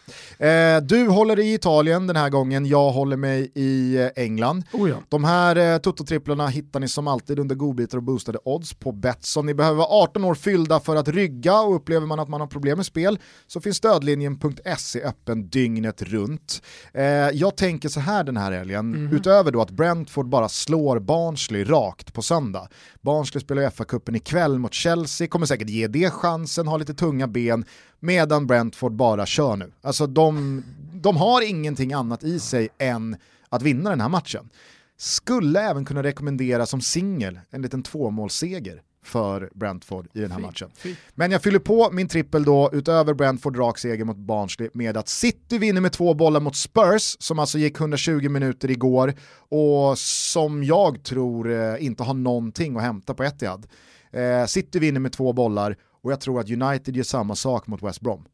Eh, 0.46 0.80
du 0.82 1.08
håller 1.08 1.38
i 1.38 1.54
Italien 1.54 2.06
den 2.06 2.16
här 2.16 2.28
gången, 2.30 2.66
jag 2.66 2.90
håller 2.90 3.16
mig 3.16 3.52
i 3.54 3.96
eh, 3.96 4.24
England. 4.24 4.64
Oh 4.72 4.90
ja. 4.90 4.96
De 5.08 5.24
här 5.24 5.56
eh, 5.56 5.78
Toto-tripplarna 5.78 6.46
hittar 6.48 6.80
ni 6.80 6.88
som 6.88 7.08
alltid 7.08 7.38
under 7.38 7.54
godbitar 7.54 7.98
och 7.98 8.04
boostade 8.04 8.38
odds 8.44 8.74
på 8.74 8.92
Betsson. 8.92 9.46
Ni 9.46 9.54
behöver 9.54 9.76
vara 9.76 10.02
18 10.02 10.24
år 10.24 10.34
fyllda 10.34 10.80
för 10.80 10.96
att 10.96 11.08
rygga 11.08 11.60
och 11.60 11.76
upplever 11.76 12.06
man 12.06 12.20
att 12.20 12.28
man 12.28 12.40
har 12.40 12.48
problem 12.48 12.76
med 12.76 12.86
spel 12.86 13.18
så 13.46 13.60
finns 13.60 13.76
stödlinjen.se 13.76 15.02
öppen 15.02 15.48
dygnet 15.48 16.02
runt. 16.02 16.62
Eh, 16.94 17.04
jag 17.32 17.56
tänker 17.56 17.88
så 17.88 18.00
här 18.00 18.24
den 18.24 18.36
här 18.36 18.52
helgen, 18.52 19.10
utöver 19.12 19.52
då 19.52 19.62
att 19.62 19.70
Brentford 19.70 20.28
bara 20.28 20.48
slår 20.48 20.98
Barnsley 20.98 21.64
rakt 21.64 22.14
på 22.14 22.22
söndag. 22.30 22.68
Barnsley 23.00 23.40
spela 23.40 23.62
i 23.62 23.66
FA-cupen 23.70 24.16
ikväll 24.16 24.58
mot 24.58 24.74
Chelsea, 24.74 25.28
kommer 25.28 25.46
säkert 25.46 25.68
ge 25.68 25.86
det 25.86 26.10
chansen, 26.10 26.66
ha 26.66 26.76
lite 26.76 26.94
tunga 26.94 27.26
ben, 27.26 27.64
medan 28.00 28.46
Brentford 28.46 28.92
bara 28.92 29.26
kör 29.26 29.56
nu. 29.56 29.72
Alltså 29.82 30.06
de, 30.06 30.62
de 30.92 31.16
har 31.16 31.48
ingenting 31.48 31.92
annat 31.92 32.24
i 32.24 32.38
sig 32.40 32.68
än 32.78 33.16
att 33.48 33.62
vinna 33.62 33.90
den 33.90 34.00
här 34.00 34.08
matchen. 34.08 34.48
Skulle 34.96 35.60
även 35.60 35.84
kunna 35.84 36.02
rekommendera 36.02 36.66
som 36.66 36.80
singel 36.80 37.40
en 37.50 37.62
liten 37.62 37.82
tvåmålsseger 37.82 38.82
för 39.02 39.50
Brentford 39.54 40.08
i 40.12 40.20
den 40.20 40.30
här 40.30 40.38
matchen. 40.38 40.70
fint. 40.74 40.98
Men 41.14 41.30
jag 41.30 41.42
fyller 41.42 41.58
på 41.58 41.90
min 41.92 42.08
trippel 42.08 42.44
då, 42.44 42.70
utöver 42.72 43.14
Brentford 43.14 43.56
rak 43.56 43.78
seger 43.78 44.04
mot 44.04 44.16
Barnsley, 44.16 44.68
med 44.72 44.96
att 44.96 45.08
City 45.08 45.58
vinner 45.58 45.80
med 45.80 45.92
två 45.92 46.14
bollar 46.14 46.40
mot 46.40 46.56
Spurs, 46.56 47.16
som 47.18 47.38
alltså 47.38 47.58
gick 47.58 47.80
120 47.80 48.28
minuter 48.28 48.70
igår, 48.70 49.14
och 49.48 49.98
som 49.98 50.64
jag 50.64 51.02
tror 51.02 51.50
eh, 51.52 51.84
inte 51.84 52.02
har 52.02 52.14
någonting 52.14 52.76
att 52.76 52.82
hämta 52.82 53.14
på 53.14 53.24
Etihad. 53.24 53.66
Eh, 54.10 54.46
City 54.46 54.78
vinner 54.78 55.00
med 55.00 55.12
två 55.12 55.32
bollar, 55.32 55.76
och 56.02 56.12
jag 56.12 56.20
tror 56.20 56.40
att 56.40 56.50
United 56.50 56.96
gör 56.96 57.04
samma 57.04 57.34
sak 57.34 57.66
mot 57.66 57.82
West 57.82 58.00
Brom. 58.00 58.24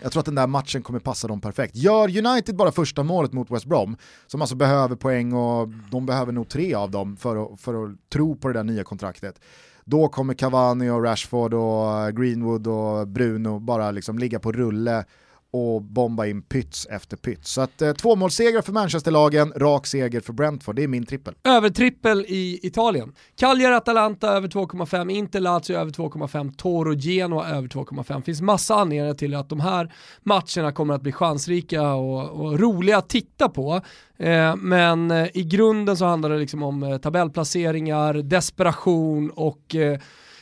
Jag 0.00 0.12
tror 0.12 0.20
att 0.20 0.26
den 0.26 0.34
där 0.34 0.46
matchen 0.46 0.82
kommer 0.82 0.98
passa 0.98 1.28
dem 1.28 1.40
perfekt. 1.40 1.76
Gör 1.76 2.26
United 2.26 2.56
bara 2.56 2.72
första 2.72 3.02
målet 3.02 3.32
mot 3.32 3.50
West 3.50 3.66
Brom, 3.66 3.96
som 4.26 4.40
alltså 4.40 4.56
behöver 4.56 4.96
poäng 4.96 5.32
och 5.32 5.68
de 5.90 6.06
behöver 6.06 6.32
nog 6.32 6.48
tre 6.48 6.74
av 6.74 6.90
dem 6.90 7.16
för 7.16 7.36
att, 7.36 7.60
för 7.60 7.84
att 7.84 8.10
tro 8.12 8.36
på 8.36 8.48
det 8.48 8.54
där 8.54 8.64
nya 8.64 8.84
kontraktet. 8.84 9.40
Då 9.88 10.08
kommer 10.08 10.34
Cavani 10.34 10.90
och 10.90 11.04
Rashford 11.04 11.54
och 11.54 12.16
Greenwood 12.16 12.66
och 12.66 13.08
Bruno 13.08 13.58
bara 13.58 13.90
liksom 13.90 14.18
ligga 14.18 14.38
på 14.38 14.52
rulle 14.52 15.04
och 15.50 15.82
bomba 15.82 16.26
in 16.26 16.42
pyts 16.42 16.86
efter 16.86 17.16
pyts. 17.16 17.50
Så 17.50 17.60
att 17.60 17.82
eh, 17.82 17.92
tvåmålssegrar 17.92 18.62
för 18.62 18.72
Manchesterlagen, 18.72 19.52
rak 19.56 19.86
seger 19.86 20.20
för 20.20 20.32
Brentford, 20.32 20.76
det 20.76 20.82
är 20.82 20.88
min 20.88 21.06
trippel. 21.06 21.34
Övertrippel 21.44 22.24
i 22.28 22.60
Italien. 22.62 23.12
Cagliari 23.36 23.74
Atalanta 23.74 24.28
över 24.28 24.48
2,5, 24.48 25.10
Inter 25.10 25.40
Lazio 25.40 25.76
över 25.76 25.90
2,5, 25.90 26.54
Toro 26.56 26.94
Genoa 26.94 27.48
över 27.48 27.68
2,5. 27.68 28.22
finns 28.22 28.40
massa 28.40 28.74
anledningar 28.74 29.14
till 29.14 29.34
att 29.34 29.48
de 29.48 29.60
här 29.60 29.92
matcherna 30.22 30.72
kommer 30.72 30.94
att 30.94 31.02
bli 31.02 31.12
chansrika 31.12 31.94
och, 31.94 32.30
och 32.30 32.60
roliga 32.60 32.98
att 32.98 33.08
titta 33.08 33.48
på. 33.48 33.80
Eh, 34.18 34.56
men 34.56 35.10
eh, 35.10 35.28
i 35.34 35.42
grunden 35.42 35.96
så 35.96 36.04
handlar 36.04 36.30
det 36.30 36.38
liksom 36.38 36.62
om 36.62 36.82
eh, 36.82 36.98
tabellplaceringar, 36.98 38.14
desperation 38.14 39.30
och 39.30 39.74
eh, 39.74 39.98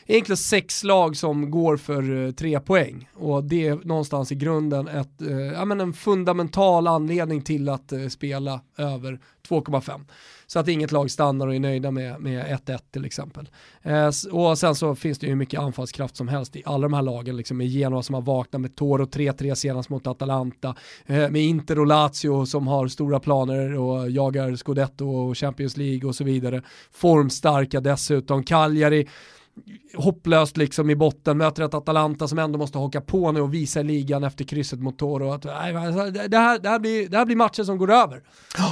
egentligen 0.07 0.37
sex 0.37 0.85
lag 0.85 1.17
som 1.17 1.51
går 1.51 1.77
för 1.77 2.27
eh, 2.27 2.31
tre 2.31 2.61
poäng. 2.61 3.09
Och 3.15 3.45
det 3.45 3.67
är 3.67 3.75
någonstans 3.85 4.33
i 4.33 4.35
grunden 4.35 4.89
ett, 4.89 5.23
eh, 5.23 5.39
ja, 5.39 5.65
men 5.65 5.81
en 5.81 5.93
fundamental 5.93 6.87
anledning 6.87 7.43
till 7.43 7.69
att 7.69 7.93
eh, 7.93 8.09
spela 8.09 8.61
över 8.79 9.19
2,5. 9.49 10.05
Så 10.47 10.59
att 10.59 10.69
inget 10.69 10.93
lag 10.93 11.11
stannar 11.11 11.47
och 11.47 11.55
är 11.55 11.61
nöjda 11.61 11.91
med, 11.91 12.21
med 12.21 12.61
1-1 12.67 12.79
till 12.91 13.05
exempel. 13.05 13.49
Eh, 13.83 14.11
och 14.33 14.59
sen 14.59 14.75
så 14.75 14.95
finns 14.95 15.19
det 15.19 15.27
ju 15.27 15.31
hur 15.31 15.37
mycket 15.37 15.61
anfallskraft 15.61 16.17
som 16.17 16.29
helst 16.29 16.57
i 16.57 16.63
alla 16.67 16.83
de 16.83 16.93
här 16.93 17.03
lagen, 17.03 17.37
liksom 17.37 17.57
med 17.57 17.67
Genoa 17.67 18.03
som 18.03 18.15
har 18.15 18.23
vaknat 18.23 18.61
med 18.61 18.77
Toro 18.77 19.05
3-3 19.05 19.55
senast 19.55 19.89
mot 19.89 20.07
Atalanta, 20.07 20.75
eh, 21.07 21.31
med 21.31 21.43
Inter 21.43 21.79
och 21.79 21.87
Lazio 21.87 22.47
som 22.47 22.67
har 22.67 22.89
stora 22.89 23.21
planer 23.21 23.75
och 23.75 24.11
jagar 24.11 24.57
Scudetto 24.57 25.09
och 25.09 25.39
Champions 25.39 25.77
League 25.77 26.09
och 26.09 26.15
så 26.15 26.25
vidare. 26.25 26.63
Formstarka 26.93 27.81
dessutom, 27.81 28.43
Cagliari 28.43 29.09
hopplöst 29.97 30.57
liksom 30.57 30.91
i 30.91 30.97
botten, 30.97 31.39
möter 31.39 31.63
ett 31.63 31.75
Atalanta 31.75 32.29
som 32.29 32.39
ändå 32.39 32.59
måste 32.59 32.79
haka 32.79 33.01
på 33.01 33.33
nu 33.33 33.41
och 33.41 33.55
visa 33.55 33.83
ligan 33.83 34.25
efter 34.25 34.45
krysset 34.45 34.81
mot 34.81 34.99
Toro. 34.99 35.33
Att, 35.33 35.45
nej, 35.45 35.77
alltså, 35.77 36.11
det, 36.29 36.39
här, 36.39 36.59
det, 36.59 36.69
här 36.69 36.79
blir, 36.79 37.09
det 37.09 37.17
här 37.17 37.25
blir 37.25 37.37
matcher 37.37 37.63
som 37.63 37.79
går 37.79 37.93
över. 37.93 38.23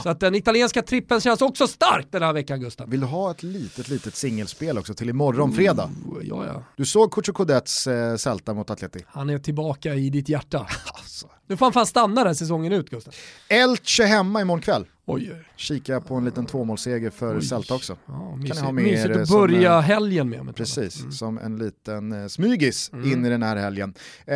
Så 0.03 0.09
att 0.09 0.21
den 0.21 0.35
italienska 0.35 0.83
trippen 0.83 1.21
känns 1.21 1.43
också 1.43 1.67
stark 1.67 2.07
den 2.11 2.23
här 2.23 2.33
veckan 2.33 2.61
Gustav. 2.61 2.89
Vill 2.89 3.01
du 3.01 3.07
ha 3.07 3.31
ett 3.31 3.43
litet, 3.43 3.89
litet 3.89 4.15
singelspel 4.15 4.79
också 4.79 4.95
till 4.95 5.09
imorgon 5.09 5.53
fredag? 5.53 5.91
Ja, 6.23 6.47
ja. 6.47 6.63
Du 6.77 6.85
såg 6.85 7.13
Kucho 7.13 7.33
Kodets 7.33 7.87
eh, 7.87 8.17
Celta 8.17 8.55
mot 8.55 8.71
Atleti? 8.71 9.05
Han 9.07 9.31
är 9.31 9.39
tillbaka 9.39 9.95
i 9.95 10.11
ditt 10.11 10.29
hjärta. 10.29 10.59
alltså. 10.87 11.27
Du 11.53 11.57
får 11.57 11.71
fan 11.73 11.87
stanna 11.87 12.25
där 12.25 12.35
säsongen 12.35 12.73
ut 12.73 12.91
Gustav. 12.91 13.15
Elche 13.49 14.03
hemma 14.05 14.41
imorgon 14.41 14.61
kväll. 14.63 14.87
Oj. 15.07 15.33
Kikar 15.57 16.01
på 16.01 16.15
en 16.15 16.25
liten 16.25 16.47
tvåmålsseger 16.47 17.11
för 17.11 17.37
Oj. 17.37 17.43
Celta 17.45 17.75
också. 17.75 17.97
Ja, 18.07 18.37
mysigt, 18.37 18.55
ni 18.61 18.67
ha 18.67 18.73
med 18.73 18.85
mysigt 18.85 19.17
att 19.17 19.29
börja 19.29 19.73
eh, 19.75 19.81
helgen 19.81 20.29
med. 20.29 20.45
med 20.45 20.57
Precis, 20.57 21.01
Mm. 21.01 21.13
som 21.13 21.39
en 21.39 21.59
liten 21.59 22.13
eh, 22.23 22.27
smygis 22.29 22.91
Mm. 22.93 23.13
in 23.13 23.25
i 23.25 23.29
den 23.29 23.43
här 23.43 23.57
helgen. 23.57 23.95
Eh, 24.27 24.35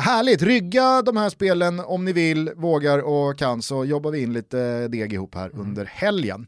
härligt, 0.00 0.42
rygga 0.42 1.02
de 1.02 1.16
här 1.16 1.28
spelen 1.30 1.80
om 1.80 2.04
ni 2.04 2.12
vill, 2.12 2.50
vågar 2.56 2.98
och 2.98 3.38
kan 3.38 3.62
så 3.62 3.84
jobbar 3.84 4.10
vi 4.10 4.22
in 4.22 4.32
lite 4.32 4.88
deg 4.88 5.12
ihop 5.12 5.34
här 5.34 5.48
Mm. 5.50 5.60
under 5.60 5.84
helgen. 5.84 6.46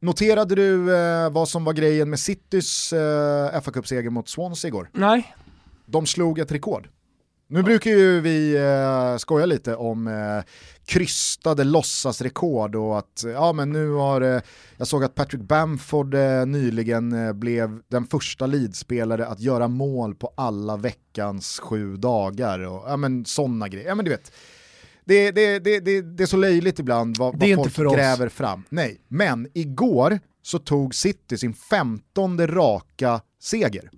Noterade 0.00 0.54
du 0.54 0.96
eh, 0.96 1.30
vad 1.30 1.48
som 1.48 1.64
var 1.64 1.72
grejen 1.72 2.10
med 2.10 2.18
Citys 2.20 2.92
eh, 2.92 3.60
fa 3.60 3.70
Cup-seger 3.72 4.10
mot 4.10 4.28
Swansea 4.28 4.68
igår? 4.68 4.88
Nej, 4.92 5.34
De 5.86 6.06
slog 6.06 6.38
ett 6.38 6.52
rekord. 6.52 6.88
Nu 7.48 7.62
brukar 7.62 7.90
ju 7.90 8.20
vi 8.20 8.56
eh, 8.56 9.16
skoja 9.16 9.46
lite 9.46 9.76
om 9.76 10.06
eh, 10.06 10.44
krystade 10.84 11.64
låtsasrekord 11.64 12.74
och 12.74 12.98
att 12.98 13.24
ja 13.34 13.52
men 13.52 13.70
nu 13.70 13.90
har, 13.90 14.20
eh, 14.20 14.40
jag 14.76 14.86
såg 14.88 15.04
att 15.04 15.14
Patrick 15.14 15.42
Bamford 15.42 16.14
eh, 16.14 16.46
nyligen 16.46 17.26
eh, 17.26 17.32
blev 17.32 17.80
den 17.88 18.06
första 18.06 18.46
leadspelare 18.46 19.26
att 19.26 19.40
göra 19.40 19.68
mål 19.68 20.14
på 20.14 20.32
alla 20.36 20.76
veckans 20.76 21.58
sju 21.60 21.96
dagar 21.96 22.58
och 22.58 22.84
ja 22.88 22.96
men 22.96 23.24
sådana 23.24 23.68
grejer. 23.68 23.88
Ja 23.88 23.94
men 23.94 24.04
du 24.04 24.10
vet, 24.10 24.32
det, 25.04 25.30
det, 25.30 25.58
det, 25.58 25.80
det, 25.80 26.02
det 26.02 26.22
är 26.22 26.26
så 26.26 26.36
löjligt 26.36 26.78
ibland 26.78 27.16
vad, 27.18 27.40
vad 27.40 27.72
folk 27.74 27.94
gräver 27.94 28.28
fram. 28.28 28.62
Nej, 28.68 29.00
men 29.08 29.48
igår 29.54 30.18
så 30.42 30.58
tog 30.58 30.94
City 30.94 31.38
sin 31.38 31.54
femtonde 31.54 32.46
raka 32.46 33.20
seger. 33.42 33.90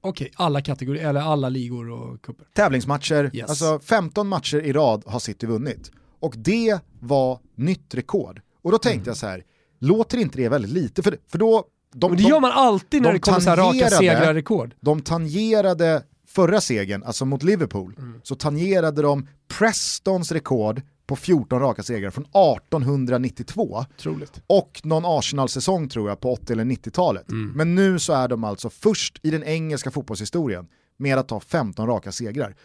Okej, 0.00 0.30
alla 0.34 0.60
kategorier, 0.60 1.08
eller 1.08 1.20
alla 1.20 1.48
ligor 1.48 1.90
och 1.90 2.22
cuper. 2.22 2.46
tävlingsmatcher, 2.54 3.30
Yes. 3.32 3.50
alltså 3.50 3.78
15 3.80 4.28
matcher 4.28 4.56
i 4.60 4.72
rad 4.72 5.02
har 5.06 5.18
City 5.18 5.46
vunnit. 5.46 5.90
Och 6.20 6.34
det 6.36 6.78
var 7.00 7.38
nytt 7.54 7.94
rekord. 7.94 8.40
Och 8.62 8.70
då 8.72 8.78
tänkte 8.78 8.98
Mm. 8.98 9.08
jag 9.10 9.16
så 9.16 9.26
här, 9.26 9.42
låter 9.78 10.18
inte 10.18 10.38
det 10.38 10.48
väldigt 10.48 10.70
lite? 10.70 11.02
För, 11.02 11.18
för 11.28 11.38
då, 11.38 11.64
de, 11.94 12.16
det 12.16 12.22
gör 12.22 12.40
man 12.40 12.52
alltid 12.52 13.02
när 13.02 13.08
de 13.08 13.14
det 13.14 13.20
kommer 13.20 13.40
så 13.40 13.50
här 13.50 13.56
raka 13.56 13.90
segrar-rekord. 13.90 14.74
de 14.80 15.00
tangerade 15.02 16.02
förra 16.28 16.60
segern, 16.60 17.02
alltså 17.02 17.24
mot 17.24 17.42
Liverpool, 17.42 17.94
Mm. 17.98 18.20
så 18.22 18.34
tangerade 18.34 19.02
de 19.02 19.26
Prestons 19.58 20.32
rekord 20.32 20.82
på 21.10 21.16
14 21.16 21.60
raka 21.60 21.82
segrar 21.82 22.10
från 22.10 22.24
1892 22.24 23.84
Otroligt. 23.98 24.42
och 24.46 24.80
någon 24.84 25.02
Arsenal-säsong 25.06 25.88
tror 25.88 26.08
jag 26.08 26.20
på 26.20 26.32
80 26.32 26.52
eller 26.52 26.64
90-talet. 26.64 27.30
Mm. 27.30 27.52
Men 27.56 27.74
nu 27.74 27.98
så 27.98 28.12
är 28.12 28.28
de 28.28 28.44
alltså 28.44 28.70
först 28.70 29.20
i 29.22 29.30
den 29.30 29.44
engelska 29.44 29.90
fotbollshistorien 29.90 30.68
med 30.96 31.18
att 31.18 31.28
ta 31.28 31.40
15 31.40 31.86
raka 31.86 32.12
segrar. 32.12 32.56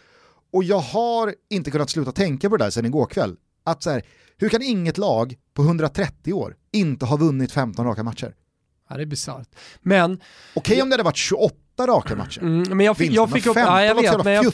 Och 0.52 0.64
jag 0.64 0.78
har 0.78 1.34
inte 1.50 1.70
kunnat 1.70 1.90
sluta 1.90 2.12
tänka 2.12 2.50
på 2.50 2.56
det 2.56 2.64
där 2.64 2.70
sedan 2.70 2.86
igår 2.86 3.06
kväll. 3.06 3.36
Att 3.64 3.82
så 3.82 3.90
här, 3.90 4.02
hur 4.36 4.48
kan 4.48 4.62
inget 4.62 4.98
lag 4.98 5.36
på 5.54 5.62
130 5.62 6.32
år 6.32 6.56
inte 6.72 7.06
ha 7.06 7.16
vunnit 7.16 7.52
15 7.52 7.86
raka 7.86 8.02
matcher? 8.02 8.34
Ja, 8.88 8.96
det 8.96 9.02
är 9.02 9.06
bisarrt. 9.06 9.48
Men, 9.82 10.20
Okej 10.54 10.82
om 10.82 10.88
det 10.88 10.94
hade 10.94 11.02
varit 11.02 11.16
28 11.16 11.56
raka 11.84 12.16
matcher. 12.16 12.40
mm, 12.40 12.76
men 12.76 12.86
jag 12.86 12.96
fick, 12.96 13.12
jag 13.12 13.30
fick 13.30 13.46
upp, 13.46 13.54
15 13.54 13.74
ja, 13.74 13.84
jag 13.84 13.94
var 13.94 14.02
vet, 14.02 14.24
men 14.24 14.32
jag, 14.32 14.52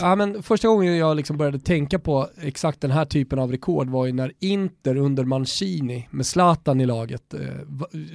ja, 0.00 0.14
men 0.14 0.42
första 0.42 0.68
gången 0.68 0.96
jag 0.96 1.16
liksom 1.16 1.36
började 1.36 1.58
tänka 1.58 1.98
på 1.98 2.28
exakt 2.40 2.80
den 2.80 2.90
här 2.90 3.04
typen 3.04 3.38
av 3.38 3.50
rekord 3.50 3.90
var 3.90 4.06
ju 4.06 4.12
när 4.12 4.32
Inter 4.38 4.96
under 4.96 5.24
Mancini 5.24 6.08
med 6.10 6.26
Zlatan 6.26 6.80
i 6.80 6.86
laget 6.86 7.34
eh, 7.34 7.40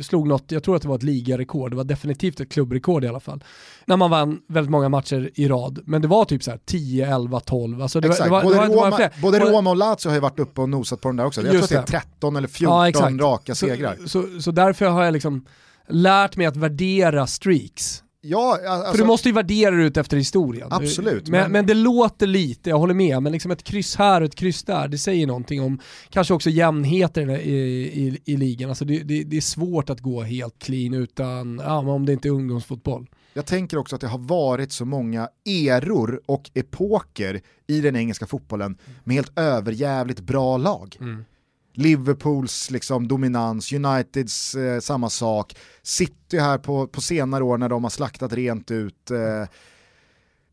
slog 0.01 0.27
något, 0.27 0.51
jag 0.51 0.63
tror 0.63 0.75
att 0.75 0.81
det 0.81 0.87
var 0.87 0.95
ett 0.95 1.03
ligarekord, 1.03 1.71
det 1.71 1.77
var 1.77 1.83
definitivt 1.83 2.39
ett 2.39 2.49
klubbrekord 2.49 3.03
i 3.03 3.07
alla 3.07 3.19
fall. 3.19 3.43
När 3.85 3.97
man 3.97 4.09
vann 4.09 4.39
väldigt 4.47 4.71
många 4.71 4.89
matcher 4.89 5.29
i 5.35 5.47
rad, 5.47 5.79
men 5.85 6.01
det 6.01 6.07
var 6.07 6.25
typ 6.25 6.43
så 6.43 6.51
här 6.51 6.59
10, 6.65 7.15
11, 7.15 7.39
12, 7.39 7.81
alltså 7.81 7.99
det 7.99 8.07
var, 8.07 8.13
Exakt. 8.13 8.27
det 8.27 8.31
var, 8.31 8.43
både 8.43 8.55
det 8.55 8.57
var 8.57 8.65
inte 8.65 8.75
många 8.75 8.87
Roma, 8.87 8.97
fler. 8.97 9.11
både 9.21 9.39
Roma 9.39 9.69
och 9.69 9.75
Lazio 9.75 10.07
har 10.09 10.15
ju 10.15 10.21
varit 10.21 10.39
uppe 10.39 10.61
och 10.61 10.69
nosat 10.69 11.01
på 11.01 11.09
den 11.09 11.15
där 11.15 11.25
också. 11.25 11.41
Jag 11.41 11.51
tror 11.51 11.63
att 11.63 11.69
det 11.69 11.75
är 11.75 11.81
det. 11.81 11.87
13 11.87 12.35
eller 12.35 12.47
14 12.47 13.17
Ja, 13.19 13.25
raka 13.25 13.55
segrar. 13.55 13.95
Så, 14.01 14.07
så, 14.07 14.41
så 14.41 14.51
därför 14.51 14.85
har 14.85 15.03
jag 15.03 15.13
liksom 15.13 15.45
lärt 15.87 16.37
mig 16.37 16.47
att 16.47 16.55
värdera 16.57 17.27
streaks. 17.27 18.03
Ja, 18.21 18.59
alltså, 18.67 18.91
För 18.91 18.97
du 18.97 19.05
måste 19.05 19.29
ju 19.29 19.33
värdera 19.33 19.75
det 19.75 19.83
ut 19.83 19.97
efter 19.97 20.17
historien. 20.17 20.67
Absolut, 20.71 21.27
Men, 21.27 21.41
men- 21.41 21.51
men... 21.51 21.65
det 21.65 21.73
låter 21.73 22.27
lite, 22.27 22.69
jag 22.69 22.77
håller 22.79 22.93
med, 22.93 23.23
men 23.23 23.31
liksom 23.31 23.51
ett 23.51 23.63
kryss 23.63 23.95
här 23.95 24.21
och 24.21 24.27
ett 24.27 24.35
kryss 24.35 24.63
där, 24.63 24.87
det 24.87 24.97
säger 24.97 25.27
någonting 25.27 25.61
om 25.61 25.79
kanske 26.09 26.33
också 26.33 26.49
jämnheten 26.49 27.29
i, 27.29 27.35
i, 27.35 28.21
i 28.25 28.37
ligan. 28.37 28.69
Alltså 28.69 28.85
det, 28.85 28.99
det, 29.03 29.23
det 29.23 29.37
är 29.37 29.41
svårt 29.41 29.89
att 29.89 29.99
gå 29.99 30.21
helt 30.21 30.59
clean 30.59 30.93
utan, 30.93 31.61
ja, 31.63 31.77
om 31.77 32.05
det 32.05 32.13
inte 32.13 32.27
är 32.27 32.31
ungdomsfotboll. 32.31 33.07
Jag 33.33 33.45
tänker 33.45 33.77
också 33.77 33.95
att 33.95 34.01
det 34.01 34.07
har 34.07 34.19
varit 34.19 34.71
så 34.71 34.85
många 34.85 35.29
eror 35.45 36.21
och 36.25 36.51
epoker 36.53 37.41
i 37.67 37.81
den 37.81 37.95
engelska 37.95 38.25
fotbollen 38.25 38.77
med 39.03 39.15
helt 39.15 39.39
överjävligt 39.39 40.19
bra 40.19 40.57
lag. 40.57 40.97
Liverpools 41.77 42.71
liksom 42.71 43.07
dominans, 43.07 43.73
Uniteds 43.73 44.55
eh, 44.55 44.79
samma 44.79 45.09
sak, 45.09 45.55
City 45.83 46.39
här 46.39 46.57
på, 46.57 46.87
på 46.87 47.01
senare 47.01 47.43
år 47.43 47.57
när 47.57 47.69
de 47.69 47.83
har 47.83 47.89
slaktat 47.89 48.33
rent 48.33 48.71
ut. 48.71 49.11
Eh, 49.11 49.49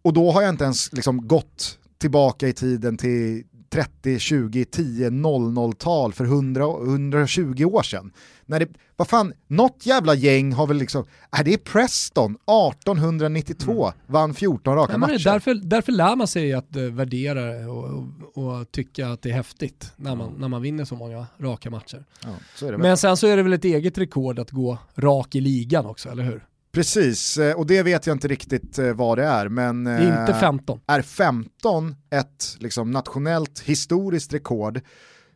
och 0.03 0.13
då 0.13 0.31
har 0.31 0.43
jag 0.43 0.49
inte 0.49 0.65
ens 0.65 0.93
liksom 0.93 1.29
gått 1.29 1.79
tillbaka 1.99 2.49
i 2.49 2.53
tiden 2.53 2.97
till 2.97 3.45
30, 3.75 4.19
20, 4.19 4.65
10, 4.65 5.11
00-tal 5.11 6.13
för 6.13 6.25
100, 6.25 6.65
120 6.65 7.65
år 7.65 7.83
sedan. 7.83 8.13
När 8.47 8.61
det, 8.61 8.69
vad 8.97 9.09
fan, 9.09 9.33
något 9.47 9.87
jävla 9.87 10.15
gäng 10.15 10.53
har 10.53 10.67
väl 10.67 10.77
liksom, 10.77 11.05
är 11.31 11.45
det 11.45 11.53
är 11.55 11.59
Preston, 11.59 12.33
1892, 12.35 13.93
vann 14.07 14.35
14 14.35 14.75
raka 14.75 14.93
Ja, 14.93 14.99
men 14.99 15.09
det 15.09 15.13
är 15.13 15.19
matcher. 15.19 15.25
därför, 15.25 15.55
därför 15.55 15.93
lär 15.93 16.17
man 16.17 16.27
sig 16.27 16.53
att 16.53 16.77
uh, 16.77 16.83
värdera 16.83 17.71
och, 17.71 17.85
och, 17.85 18.59
och 18.59 18.73
tycka 18.73 19.09
att 19.09 19.23
det 19.23 19.31
är 19.31 19.35
häftigt 19.35 19.93
när 19.97 20.15
man, 20.15 20.35
när 20.39 20.49
man 20.49 20.63
vinner 20.63 20.85
så 20.85 20.95
många 20.95 21.27
raka 21.39 21.71
matcher. 21.71 22.05
Ja, 22.25 22.31
så. 22.57 22.79
Men 22.79 22.97
sen 22.97 23.17
så 23.17 23.27
är 23.27 23.37
det 23.37 23.43
väl 23.43 23.53
ett 23.53 23.65
eget 23.65 23.99
rekord 23.99 24.39
att 24.39 24.51
gå 24.51 24.79
rak 24.97 25.35
i 25.35 25.41
ligan 25.41 25.87
också, 25.87 26.09
eller 26.09 26.23
hur? 26.23 26.45
Precis, 26.75 27.39
eh, 27.39 27.57
och 27.57 27.67
det 27.67 27.83
vet 27.83 28.07
jag 28.07 28.15
inte 28.15 28.29
riktigt 28.29 28.79
eh, 28.79 28.93
vad 28.93 29.19
det 29.19 29.25
är, 29.25 29.49
men 29.49 29.87
inte 29.87 30.33
eh, 30.33 30.41
15. 30.41 30.81
är 30.87 31.03
15 31.03 31.95
ett 32.11 32.57
liksom, 32.59 32.91
nationellt 32.91 33.61
historiskt 33.61 34.35
rekord, 34.35 34.81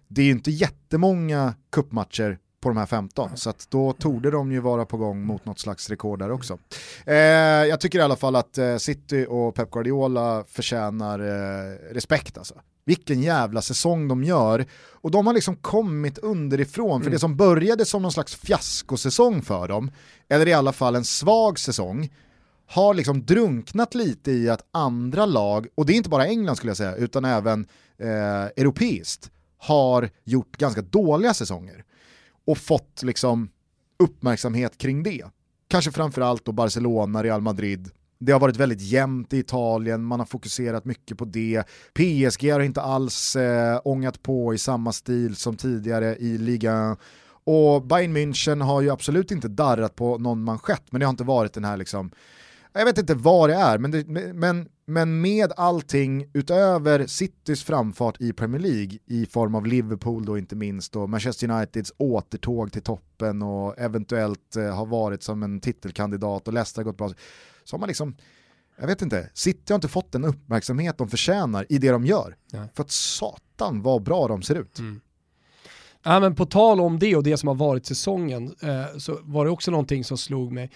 det 0.08 0.20
är 0.20 0.24
ju 0.24 0.30
inte 0.30 0.50
jättemånga 0.50 1.54
kuppmatcher 1.72 2.38
på 2.60 2.68
de 2.68 2.76
här 2.76 2.86
15, 2.86 3.36
så 3.36 3.50
att 3.50 3.66
då 3.70 3.92
torde 3.92 4.30
de 4.30 4.52
ju 4.52 4.60
vara 4.60 4.86
på 4.86 4.96
gång 4.96 5.22
mot 5.22 5.44
något 5.44 5.58
slags 5.58 5.90
rekord 5.90 6.18
där 6.18 6.30
också. 6.30 6.58
Eh, 7.06 7.16
jag 7.16 7.80
tycker 7.80 7.98
i 7.98 8.02
alla 8.02 8.16
fall 8.16 8.36
att 8.36 8.58
eh, 8.58 8.76
City 8.76 9.26
och 9.28 9.54
Pep 9.54 9.70
Guardiola 9.70 10.44
förtjänar 10.48 11.18
eh, 11.18 11.94
respekt 11.94 12.38
alltså. 12.38 12.54
Vilken 12.88 13.22
jävla 13.22 13.62
säsong 13.62 14.08
de 14.08 14.24
gör. 14.24 14.66
Och 14.90 15.10
de 15.10 15.26
har 15.26 15.34
liksom 15.34 15.56
kommit 15.56 16.18
underifrån, 16.18 17.02
för 17.02 17.10
det 17.10 17.18
som 17.18 17.36
började 17.36 17.84
som 17.84 18.02
någon 18.02 18.12
slags 18.12 18.34
fiaskosäsong 18.34 19.42
för 19.42 19.68
dem, 19.68 19.90
eller 20.28 20.48
i 20.48 20.52
alla 20.52 20.72
fall 20.72 20.96
en 20.96 21.04
svag 21.04 21.58
säsong, 21.58 22.12
har 22.66 22.94
liksom 22.94 23.24
drunknat 23.24 23.94
lite 23.94 24.32
i 24.32 24.48
att 24.50 24.68
andra 24.70 25.26
lag, 25.26 25.66
och 25.74 25.86
det 25.86 25.92
är 25.92 25.96
inte 25.96 26.08
bara 26.08 26.26
England 26.26 26.56
skulle 26.56 26.70
jag 26.70 26.76
säga, 26.76 26.94
utan 26.94 27.24
även 27.24 27.66
eh, 27.98 28.44
europeiskt, 28.56 29.30
har 29.58 30.10
gjort 30.24 30.56
ganska 30.56 30.82
dåliga 30.82 31.34
säsonger. 31.34 31.84
Och 32.46 32.58
fått 32.58 33.02
liksom 33.02 33.50
uppmärksamhet 33.98 34.78
kring 34.78 35.02
det. 35.02 35.24
Kanske 35.68 35.92
framförallt 35.92 36.44
då 36.44 36.52
Barcelona, 36.52 37.22
Real 37.22 37.40
Madrid. 37.40 37.90
Det 38.20 38.32
har 38.32 38.40
varit 38.40 38.56
väldigt 38.56 38.80
jämnt 38.80 39.32
i 39.32 39.38
Italien, 39.38 40.04
man 40.04 40.18
har 40.18 40.26
fokuserat 40.26 40.84
mycket 40.84 41.18
på 41.18 41.24
det. 41.24 41.62
PSG 41.92 42.52
har 42.52 42.60
inte 42.60 42.80
alls 42.80 43.36
eh, 43.36 43.80
ångat 43.84 44.22
på 44.22 44.54
i 44.54 44.58
samma 44.58 44.92
stil 44.92 45.36
som 45.36 45.56
tidigare 45.56 46.16
i 46.16 46.38
ligan. 46.38 46.96
Och 47.44 47.86
Bayern 47.86 48.16
München 48.16 48.62
har 48.62 48.80
ju 48.80 48.90
absolut 48.90 49.30
inte 49.30 49.48
darrat 49.48 49.96
på 49.96 50.18
någon 50.18 50.44
manschett, 50.44 50.82
men 50.90 51.00
det 51.00 51.06
har 51.06 51.10
inte 51.10 51.24
varit 51.24 51.52
den 51.52 51.64
här 51.64 51.76
liksom, 51.76 52.10
jag 52.72 52.84
vet 52.84 52.98
inte 52.98 53.14
vad 53.14 53.50
det 53.50 53.54
är, 53.54 53.78
men, 53.78 53.90
det, 53.90 54.06
men, 54.34 54.68
men 54.86 55.20
med 55.20 55.52
allting 55.56 56.30
utöver 56.32 57.06
Citys 57.06 57.64
framfart 57.64 58.20
i 58.20 58.32
Premier 58.32 58.60
League 58.62 58.98
i 59.06 59.26
form 59.26 59.54
av 59.54 59.66
Liverpool 59.66 60.24
då 60.24 60.38
inte 60.38 60.56
minst 60.56 60.96
och 60.96 61.10
Manchester 61.10 61.50
Uniteds 61.50 61.92
återtåg 61.98 62.72
till 62.72 62.82
toppen 62.82 63.42
och 63.42 63.78
eventuellt 63.78 64.56
eh, 64.56 64.76
har 64.76 64.86
varit 64.86 65.22
som 65.22 65.42
en 65.42 65.60
titelkandidat 65.60 66.48
och 66.48 66.54
Leicester 66.54 66.80
har 66.80 66.84
gått 66.84 66.96
bra, 66.96 67.10
så 67.68 67.76
har 67.76 67.78
man 67.78 67.86
liksom, 67.86 68.16
jag 68.78 68.86
vet 68.86 69.02
inte, 69.02 69.30
City 69.34 69.72
har 69.72 69.74
inte 69.74 69.88
fått 69.88 70.12
den 70.12 70.24
uppmärksamhet 70.24 70.98
de 70.98 71.08
förtjänar 71.08 71.66
i 71.68 71.78
det 71.78 71.90
de 71.90 72.06
gör. 72.06 72.36
Nej. 72.52 72.68
För 72.74 72.82
att 72.82 72.90
satan 72.90 73.82
vad 73.82 74.02
bra 74.02 74.28
de 74.28 74.42
ser 74.42 74.54
ut. 74.54 74.78
Ja, 76.02 76.20
men 76.20 76.34
på 76.34 76.46
tal 76.46 76.80
om 76.80 76.98
det 76.98 77.16
och 77.16 77.22
det 77.22 77.36
som 77.36 77.48
har 77.48 77.54
varit 77.54 77.86
säsongen 77.86 78.54
eh, 78.62 78.98
så 78.98 79.18
var 79.22 79.44
det 79.44 79.50
också 79.50 79.70
någonting 79.70 80.04
som 80.04 80.18
slog 80.18 80.52
mig. 80.52 80.70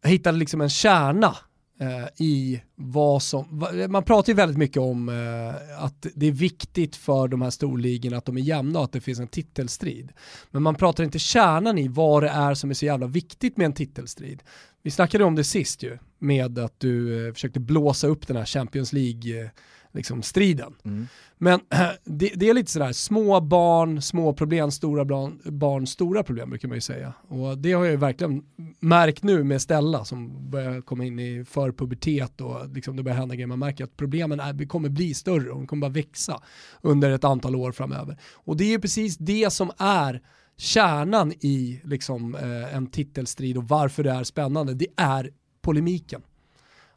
Jag 0.00 0.10
hittade 0.10 0.38
liksom 0.38 0.60
en 0.60 0.70
kärna 0.70 1.36
Eh, 1.80 2.24
i 2.26 2.62
vad 2.74 3.22
som, 3.22 3.64
man 3.88 4.02
pratar 4.02 4.32
ju 4.32 4.36
väldigt 4.36 4.58
mycket 4.58 4.76
om 4.76 5.08
eh, 5.08 5.84
att 5.84 6.06
det 6.14 6.26
är 6.26 6.32
viktigt 6.32 6.96
för 6.96 7.28
de 7.28 7.42
här 7.42 7.50
storligorna 7.50 8.16
att 8.16 8.24
de 8.24 8.36
är 8.36 8.40
jämna 8.40 8.78
och 8.78 8.84
att 8.84 8.92
det 8.92 9.00
finns 9.00 9.18
en 9.18 9.28
titelstrid. 9.28 10.12
Men 10.50 10.62
man 10.62 10.74
pratar 10.74 11.04
inte 11.04 11.18
kärnan 11.18 11.78
i 11.78 11.88
vad 11.88 12.22
det 12.22 12.28
är 12.28 12.54
som 12.54 12.70
är 12.70 12.74
så 12.74 12.86
jävla 12.86 13.06
viktigt 13.06 13.56
med 13.56 13.64
en 13.64 13.72
titelstrid. 13.72 14.42
Vi 14.82 14.90
snackade 14.90 15.24
om 15.24 15.34
det 15.34 15.44
sist 15.44 15.82
ju, 15.82 15.98
med 16.18 16.58
att 16.58 16.80
du 16.80 17.26
eh, 17.26 17.32
försökte 17.32 17.60
blåsa 17.60 18.06
upp 18.06 18.26
den 18.26 18.36
här 18.36 18.44
Champions 18.44 18.92
League 18.92 19.42
eh, 19.42 19.50
liksom, 19.96 20.22
striden. 20.22 20.74
Mm. 20.84 21.06
Men 21.38 21.60
det, 22.04 22.32
det 22.34 22.48
är 22.48 22.54
lite 22.54 22.70
sådär, 22.70 22.92
små 22.92 23.40
barn, 23.40 24.02
små 24.02 24.32
problem, 24.32 24.70
stora 24.70 25.04
barn, 25.04 25.40
barn, 25.44 25.86
stora 25.86 26.22
problem 26.22 26.50
brukar 26.50 26.68
man 26.68 26.76
ju 26.76 26.80
säga. 26.80 27.12
Och 27.28 27.58
det 27.58 27.72
har 27.72 27.84
jag 27.84 27.92
ju 27.92 27.96
verkligen 27.96 28.42
märkt 28.80 29.22
nu 29.22 29.44
med 29.44 29.62
Stella 29.62 30.04
som 30.04 30.50
börjar 30.50 30.80
komma 30.80 31.04
in 31.04 31.18
i 31.18 31.44
förpubertet 31.44 32.40
och 32.40 32.68
liksom 32.74 32.96
det 32.96 33.02
börjar 33.02 33.18
hända 33.18 33.34
grejer. 33.34 33.46
Man 33.46 33.58
märker 33.58 33.84
att 33.84 33.96
problemen 33.96 34.40
är, 34.40 34.66
kommer 34.66 34.88
bli 34.88 35.14
större 35.14 35.50
och 35.50 35.56
de 35.56 35.66
kommer 35.66 35.80
bara 35.80 35.94
växa 35.94 36.42
under 36.80 37.10
ett 37.10 37.24
antal 37.24 37.56
år 37.56 37.72
framöver. 37.72 38.18
Och 38.34 38.56
det 38.56 38.64
är 38.64 38.70
ju 38.70 38.80
precis 38.80 39.16
det 39.16 39.52
som 39.52 39.70
är 39.78 40.22
kärnan 40.56 41.32
i 41.32 41.80
liksom, 41.84 42.34
eh, 42.34 42.76
en 42.76 42.86
titelstrid 42.86 43.56
och 43.56 43.68
varför 43.68 44.02
det 44.02 44.10
är 44.10 44.24
spännande. 44.24 44.74
Det 44.74 44.88
är 44.96 45.30
polemiken. 45.62 46.22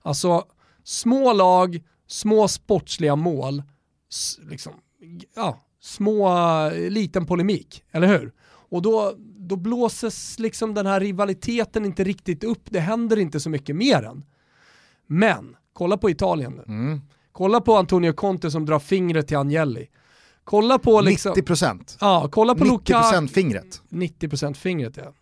Alltså 0.02 0.46
små 0.84 1.34
lag, 1.34 1.84
små 2.10 2.48
sportsliga 2.48 3.16
mål, 3.16 3.64
liksom, 4.50 4.74
ja, 5.36 5.66
små, 5.82 6.30
eh, 6.68 6.90
liten 6.90 7.26
polemik, 7.26 7.84
eller 7.92 8.08
hur? 8.08 8.34
Och 8.46 8.82
då, 8.82 9.14
då 9.38 9.56
blåses 9.56 10.40
liksom 10.40 10.74
den 10.74 10.86
här 10.86 11.00
rivaliteten 11.00 11.86
inte 11.86 12.04
riktigt 12.04 12.44
upp, 12.44 12.62
det 12.66 12.80
händer 12.80 13.20
inte 13.20 13.40
så 13.40 13.50
mycket 13.50 13.76
mer 13.76 14.04
än. 14.04 14.26
Men, 15.08 15.56
kolla 15.74 15.98
på 15.98 16.10
Italien 16.10 16.54
nu. 16.54 16.64
Mm. 16.68 17.02
Kolla 17.32 17.62
på 17.62 17.76
Antonio 17.76 18.14
Conte 18.14 18.52
som 18.52 18.66
drar 18.66 18.80
fingret 18.80 19.28
till 19.28 19.38
Agnelli. 19.38 19.90
Kolla 20.44 20.80
på 20.80 21.02
liksom... 21.02 21.34
90%. 21.34 21.98
Ja, 22.00 22.30
kolla 22.32 22.56
på 22.56 22.64
90% 22.64 22.72
Lukaku. 22.72 23.28
fingret. 23.28 23.82
90% 23.90 24.54
fingret 24.54 24.98
ja. 24.98 25.14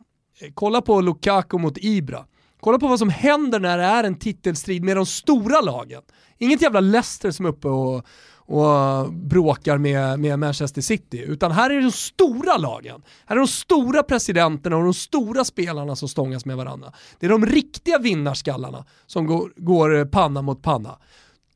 Kolla 0.54 0.82
på 0.82 1.02
Lukaku 1.02 1.58
mot 1.58 1.78
Ibra. 1.78 2.26
Kolla 2.60 2.80
på 2.80 2.88
vad 2.88 2.99
som 2.99 3.10
händer 3.10 3.60
när 3.60 3.78
det 3.78 3.84
är 3.84 4.03
en 4.03 4.20
titelstrid 4.20 4.84
med 4.84 4.97
de 4.97 5.05
stora 5.05 5.62
lagen. 5.62 6.01
Inget 6.38 6.62
jävla 6.62 6.80
Leicester 6.80 7.32
som 7.32 7.45
är 7.45 7.49
uppe 7.49 7.68
och, 7.68 8.05
och 8.36 9.14
bråkar 9.14 9.78
med, 9.78 10.20
med 10.20 10.39
Manchester 10.39 10.82
City, 10.82 11.24
utan 11.28 11.51
här 11.51 11.70
är 11.70 11.76
det 11.76 11.82
de 11.82 11.91
stora 11.91 12.58
lagen. 12.58 13.01
Här 13.26 13.36
är 13.36 13.39
de 13.39 13.47
stora 13.47 14.03
presidenterna 14.03 14.78
och 14.78 14.84
de 14.84 14.93
stora 14.93 15.45
spelarna 15.45 15.95
som 15.95 16.10
stångas 16.10 16.45
med 16.45 16.58
varandra. 16.58 16.93
Det 17.20 17.26
är 17.26 17.30
de 17.30 17.45
riktiga 17.45 17.99
vinnarskallarna 17.99 18.86
som 19.05 19.26
går, 19.26 19.53
går 19.58 19.97
eh, 19.97 20.05
panna 20.05 20.41
mot 20.41 20.62
panna. 20.62 20.99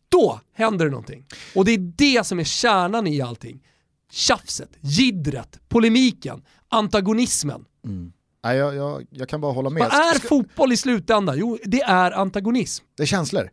Då 0.10 0.40
händer 0.54 0.86
det 0.86 0.92
någonting. 0.92 1.26
Och 1.56 1.66
det 1.66 1.72
är 1.72 1.94
det 1.96 2.28
som 2.28 2.40
är 2.40 2.44
kärnan 2.44 3.08
i 3.08 3.22
allting. 3.22 3.64
Tjafset, 4.12 4.70
jiddret, 4.82 5.60
polemiken, 5.70 6.42
antagonismen. 6.70 7.66
Mm. 7.86 8.14
Nej, 8.44 8.58
jag, 8.58 8.76
jag, 8.76 9.06
jag 9.10 9.30
kan 9.30 9.42
bara 9.42 9.52
hålla 9.54 9.70
med. 9.70 9.82
Vad 9.82 9.94
är 9.94 10.20
Ska- 10.20 10.28
fotboll 10.28 10.72
i 10.72 10.78
slutändan? 10.78 11.38
Jo, 11.40 11.58
det 11.66 11.82
är 11.82 12.12
antagonism. 12.12 12.86
Det 12.98 13.04
är 13.04 13.08
känslor. 13.08 13.50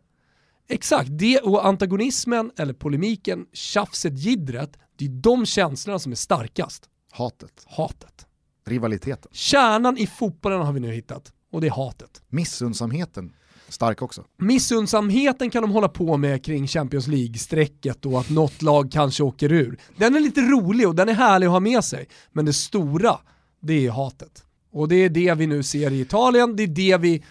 Exakt, 0.68 1.09
det 1.18 1.39
och 1.39 1.66
antagonismen, 1.66 2.51
eller 2.57 2.72
polemiken, 2.72 3.47
tjafset, 3.53 4.18
jiddret, 4.18 4.78
det 4.97 5.05
är 5.05 5.09
de 5.09 5.47
känslorna 5.47 5.99
som 5.99 6.12
är 6.12 6.16
starkast. 6.16 6.84
Hatet. 7.12 7.64
Hatet. 7.66 8.26
Rivaliteten. 8.66 9.30
Kärnan 9.32 9.99
i 9.99 10.07
fotbollen 10.07 10.61
har 10.62 10.72
vi 10.72 10.80
nu 10.80 10.93
hittat, 10.93 11.32
och 11.53 11.61
det 11.61 11.66
är 11.66 11.70
hatet. 11.70 12.22
Missundsamheten. 12.28 13.32
Stark 13.68 14.03
också. 14.03 14.24
Missundsamheten 14.36 15.51
kan 15.51 15.62
de 15.62 15.70
hålla 15.70 15.89
på 15.89 16.16
med 16.16 16.45
kring 16.45 16.66
Champions 16.66 17.07
League-strecket 17.07 18.07
och 18.07 18.20
att 18.20 18.30
något 18.30 18.62
lag 18.62 18.91
kanske 18.93 19.22
åker 19.22 19.53
ur. 19.53 19.80
Den 19.97 20.16
är 20.16 20.20
lite 20.20 20.41
rolig 20.41 20.89
och 20.89 20.95
den 20.95 21.09
är 21.09 21.14
härlig 21.14 21.47
att 21.47 21.53
ha 21.53 21.61
med 21.61 21.84
sig, 21.84 22.09
men 22.32 22.45
det 22.45 22.53
stora, 22.53 23.18
det 23.61 23.86
är 23.86 23.91
hatet. 23.91 24.45
Och 24.72 24.88
det 24.88 24.96
är 24.96 25.08
det 25.08 25.34
vi 25.34 25.46
nu 25.46 25.62
ser 25.62 25.92
i 25.92 26.00
Italien, 26.00 26.56
det 26.56 26.62
är 26.62 26.66
det 26.66 26.96
vi 26.96 27.24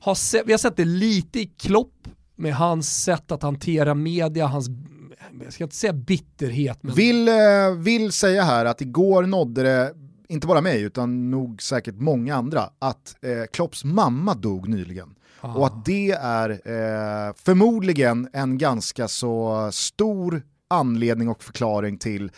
har 0.00 0.14
sett, 0.14 0.42
vi 0.46 0.52
har 0.52 0.58
sett 0.58 0.76
det 0.76 0.84
lite 0.84 1.40
i 1.40 1.46
Klopp 1.46 2.08
med 2.36 2.54
hans 2.54 3.02
sätt 3.02 3.32
att 3.32 3.42
hantera 3.42 3.94
media, 3.94 4.46
hans, 4.46 4.68
jag 5.44 5.52
ska 5.52 5.64
inte 5.64 5.76
säga 5.76 5.92
bitterhet, 5.92 6.78
men 6.82 6.94
Vill, 6.94 7.28
eh, 7.28 7.34
vill 7.78 8.12
säga 8.12 8.42
här 8.42 8.64
att 8.64 8.80
igår 8.80 9.22
nådde 9.22 9.62
det, 9.62 9.94
inte 10.28 10.46
bara 10.46 10.60
mig 10.60 10.82
utan 10.82 11.30
nog 11.30 11.62
säkert 11.62 11.94
många 11.94 12.36
andra, 12.36 12.70
att 12.78 13.16
eh, 13.22 13.44
Klopps 13.52 13.84
mamma 13.84 14.34
dog 14.34 14.68
nyligen. 14.68 15.14
Och 15.40 15.66
att 15.66 15.84
det 15.84 16.10
är 16.10 16.50
eh, 16.50 17.34
förmodligen 17.36 18.28
en 18.32 18.58
ganska 18.58 19.08
så 19.08 19.68
stor 19.72 20.42
anledning 20.68 21.28
och 21.28 21.44
förklaring 21.44 21.98
till 21.98 22.30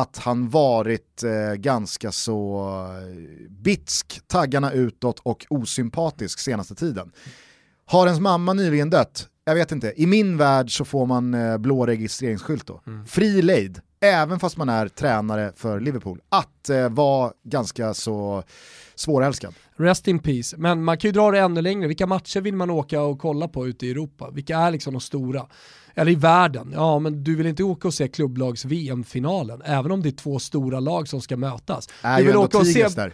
att 0.00 0.18
han 0.18 0.48
varit 0.48 1.22
eh, 1.22 1.54
ganska 1.54 2.12
så 2.12 2.68
eh, 2.90 3.50
bitsk, 3.50 4.20
taggarna 4.26 4.72
utåt 4.72 5.20
och 5.22 5.46
osympatisk 5.50 6.38
senaste 6.38 6.74
tiden. 6.74 7.12
Har 7.86 8.06
ens 8.06 8.20
mamma 8.20 8.52
nyligen 8.52 8.90
dött? 8.90 9.28
Jag 9.44 9.54
vet 9.54 9.72
inte. 9.72 9.92
I 9.96 10.06
min 10.06 10.36
värld 10.36 10.76
så 10.76 10.84
får 10.84 11.06
man 11.06 11.34
eh, 11.34 11.58
blå 11.58 11.86
registreringsskylt 11.86 12.66
då. 12.66 12.80
Fri 13.06 13.42
lejd, 13.42 13.80
även 14.00 14.40
fast 14.40 14.56
man 14.56 14.68
är 14.68 14.88
tränare 14.88 15.52
för 15.56 15.80
Liverpool, 15.80 16.20
att 16.28 16.70
eh, 16.70 16.88
vara 16.88 17.32
ganska 17.44 17.94
så 17.94 18.42
svårälskad. 18.94 19.54
Rest 19.76 20.08
in 20.08 20.18
peace. 20.18 20.56
Men 20.56 20.84
man 20.84 20.98
kan 20.98 21.08
ju 21.08 21.12
dra 21.12 21.30
det 21.30 21.38
ännu 21.38 21.62
längre. 21.62 21.88
Vilka 21.88 22.06
matcher 22.06 22.40
vill 22.40 22.56
man 22.56 22.70
åka 22.70 23.02
och 23.02 23.18
kolla 23.18 23.48
på 23.48 23.66
ute 23.68 23.86
i 23.86 23.90
Europa? 23.90 24.30
Vilka 24.30 24.58
är 24.58 24.70
liksom 24.70 24.92
de 24.92 25.00
stora? 25.00 25.46
Eller 25.94 26.12
i 26.12 26.14
världen? 26.14 26.72
Ja, 26.74 26.98
men 26.98 27.24
du 27.24 27.36
vill 27.36 27.46
inte 27.46 27.62
åka 27.62 27.88
och 27.88 27.94
se 27.94 28.08
klubblags 28.08 28.64
VM-finalen, 28.64 29.62
även 29.64 29.92
om 29.92 30.02
det 30.02 30.08
är 30.08 30.10
två 30.10 30.38
stora 30.38 30.80
lag 30.80 31.08
som 31.08 31.20
ska 31.20 31.36
mötas. 31.36 31.88
Är 32.02 32.16
du 32.16 32.22
ju 32.22 32.26
vill 32.26 32.34
ändå 32.34 32.46
åka 32.46 32.58
och 32.58 32.66
se... 32.66 32.88
Där. 32.88 33.12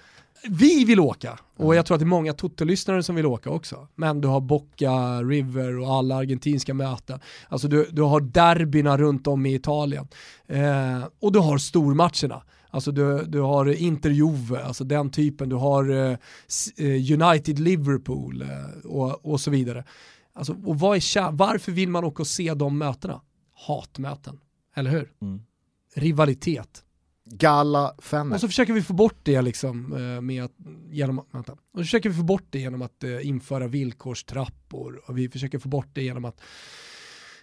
Vi 0.51 0.84
vill 0.84 1.01
åka, 1.01 1.38
och 1.57 1.74
jag 1.74 1.86
tror 1.86 1.95
att 1.95 2.01
det 2.01 2.05
är 2.05 2.07
många 2.07 2.32
Toto-lyssnare 2.32 3.03
som 3.03 3.14
vill 3.14 3.26
åka 3.26 3.51
också. 3.51 3.88
Men 3.95 4.20
du 4.20 4.28
har 4.28 4.40
Boca, 4.40 5.22
River 5.22 5.78
och 5.78 5.95
alla 5.95 6.16
argentinska 6.16 6.74
möten. 6.74 7.20
Alltså 7.49 7.68
du, 7.68 7.88
du 7.90 8.03
har 8.03 8.20
derbyna 8.20 8.97
runt 8.99 9.26
om 9.26 9.47
i 9.47 9.55
Italien. 9.55 10.09
Eh, 10.47 11.05
och 11.20 11.32
du 11.32 11.38
har 11.38 11.59
stormatcherna. 11.59 12.42
Alltså 12.70 12.92
du, 12.92 13.24
du 13.24 13.40
har 13.40 13.66
Inter 13.66 14.11
Juve, 14.11 14.64
alltså 14.64 14.84
den 14.84 15.11
typen. 15.11 15.49
Du 15.49 15.57
har 15.57 15.90
eh, 15.90 16.18
eh, 16.76 17.22
United 17.22 17.59
Liverpool 17.59 18.42
eh, 18.42 18.90
och, 18.90 19.32
och 19.32 19.40
så 19.40 19.51
vidare. 19.51 19.84
Alltså, 20.32 20.57
och 20.64 20.78
vad 20.78 20.97
är 20.97 21.30
varför 21.30 21.72
vill 21.72 21.88
man 21.88 22.05
åka 22.05 22.22
och 22.22 22.26
se 22.26 22.55
de 22.55 22.78
mötena? 22.78 23.20
Hatmöten, 23.55 24.40
eller 24.74 24.90
hur? 24.90 25.12
Rivalitet. 25.95 26.84
Galla 27.39 27.95
Fenner. 27.99 28.35
Och 28.35 28.41
så 28.41 28.49
försöker 28.49 28.72
vi 28.72 28.82
få 28.82 28.93
bort 28.93 29.18
det 29.22 29.43
liksom, 29.43 29.93
eh, 29.93 30.20
med 30.20 30.45
att, 30.45 30.53
genom, 30.91 31.26
vänta. 31.30 31.53
Och 31.53 31.59
så 31.74 31.78
försöker 31.78 32.09
vi 32.09 32.16
få 32.16 32.22
bort 32.22 32.47
det 32.51 32.59
genom 32.59 32.82
att 32.82 33.05
eh, 33.05 33.28
införa 33.28 33.66
villkorstrappor 33.66 35.03
och 35.07 35.18
vi 35.18 35.28
försöker 35.28 35.59
få 35.59 35.68
bort 35.68 35.89
det 35.93 36.03
genom 36.03 36.24
att 36.24 36.41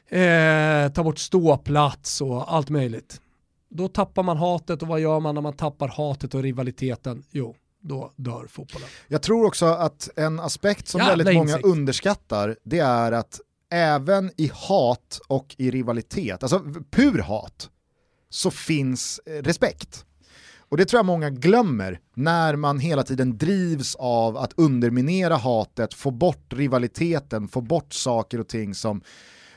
eh, 0.08 0.94
ta 0.94 1.04
bort 1.04 1.20
ståplats 1.20 2.22
och 2.22 2.54
allt 2.54 2.70
möjligt. 2.70 3.22
Då 3.70 3.88
tappar 3.88 4.24
man 4.24 4.38
hatet 4.38 4.82
och 4.82 4.88
vad 4.88 5.00
gör 5.00 5.20
man 5.20 5.36
när 5.36 5.42
man 5.42 5.54
tappar 5.54 5.88
hatet 5.88 6.34
och 6.34 6.44
rivaliteten? 6.44 7.24
Jo, 7.32 7.56
då 7.82 8.12
dör 8.16 8.48
fotbollen. 8.50 8.88
Jag 9.08 9.22
tror 9.22 9.46
också 9.46 9.66
att 9.66 10.10
en 10.16 10.40
aspekt 10.40 10.88
som 10.88 11.00
Jävla 11.00 11.16
väldigt 11.16 11.36
många 11.36 11.50
insikt. 11.50 11.66
underskattar, 11.66 12.58
det 12.64 12.80
är 12.80 13.12
att 13.12 13.40
även 13.72 14.32
i 14.38 14.52
hat 14.54 15.22
och 15.28 15.56
i 15.58 15.72
rivalitet, 15.72 16.44
alltså 16.44 16.60
pur 16.92 17.20
hat, 17.20 17.70
så 18.32 18.52
finns 18.52 19.20
eh, 19.26 19.44
respekt. 19.44 20.06
Och 20.58 20.78
det 20.78 20.86
tror 20.86 20.98
jag 20.98 21.06
många 21.06 21.30
glömmer 21.30 22.00
när 22.14 22.56
man 22.56 22.80
hela 22.80 23.04
tiden 23.04 23.38
drivs 23.38 23.96
av 23.96 24.38
att 24.38 24.54
underminera 24.58 25.36
hatet, 25.36 25.94
få 25.94 26.12
bort 26.12 26.54
rivaliteten, 26.54 27.48
få 27.48 27.62
bort 27.62 27.94
saker 27.94 28.40
och 28.40 28.48
ting 28.48 28.76
som 28.76 29.02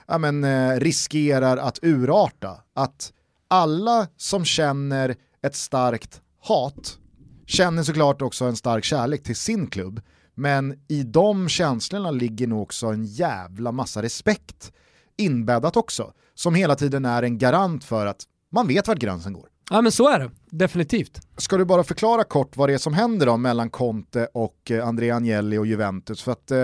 ja, 0.07 0.18
men, 0.18 0.45
eh, 0.45 0.81
riskerar 0.81 1.57
att 1.57 1.79
urarta. 1.83 2.62
Att 2.75 3.12
alla 3.49 4.07
som 4.16 4.45
känner 4.45 5.16
ett 5.43 5.55
starkt 5.55 6.20
hat 6.41 6.99
känner 7.47 7.83
såklart 7.83 8.22
också 8.22 8.45
en 8.45 8.57
stark 8.57 8.85
kärlek 8.85 9.22
till 9.22 9.37
sin 9.37 9.66
klubb, 9.66 10.01
men 10.35 10.79
i 10.89 11.03
de 11.03 11.49
känslorna 11.49 12.11
ligger 12.11 12.47
nog 12.47 12.62
också 12.62 12.87
en 12.87 13.05
jävla 13.05 13.72
massa 13.72 14.03
respekt 14.03 14.72
inbäddat 15.16 15.77
också, 15.77 16.12
som 16.35 16.55
hela 16.55 16.77
tiden 16.77 17.05
är 17.05 17.22
en 17.22 17.39
garant 17.39 17.85
för 17.85 18.07
att 18.07 18.27
man 18.55 18.67
vet 18.67 18.89
vart 18.89 18.99
gränsen 18.99 19.33
går. 19.33 19.49
Ja 19.71 19.83
men 19.83 19.93
så 19.93 20.09
är 20.09 20.19
det, 20.19 20.31
definitivt. 20.51 21.21
Ska 21.37 21.57
du 21.57 21.65
bara 21.65 21.85
förklara 21.85 22.25
kort 22.25 22.57
vad 22.57 22.69
det 22.69 22.75
är 22.75 22.79
som 22.79 22.95
händer 22.95 23.27
då 23.27 23.37
mellan 23.37 23.71
Conte 23.71 24.29
och 24.35 24.71
eh, 24.71 24.89
Andrea 24.89 25.17
Agnelli 25.17 25.59
och 25.59 25.67
Juventus? 25.67 26.23
För 26.23 26.33
att 26.33 26.51
eh, 26.51 26.57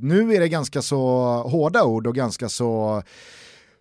nu 0.00 0.34
är 0.34 0.40
det 0.40 0.48
ganska 0.48 0.82
så 0.82 0.98
hårda 1.42 1.84
ord 1.84 2.06
och 2.06 2.14
ganska 2.14 2.48
så 2.48 3.02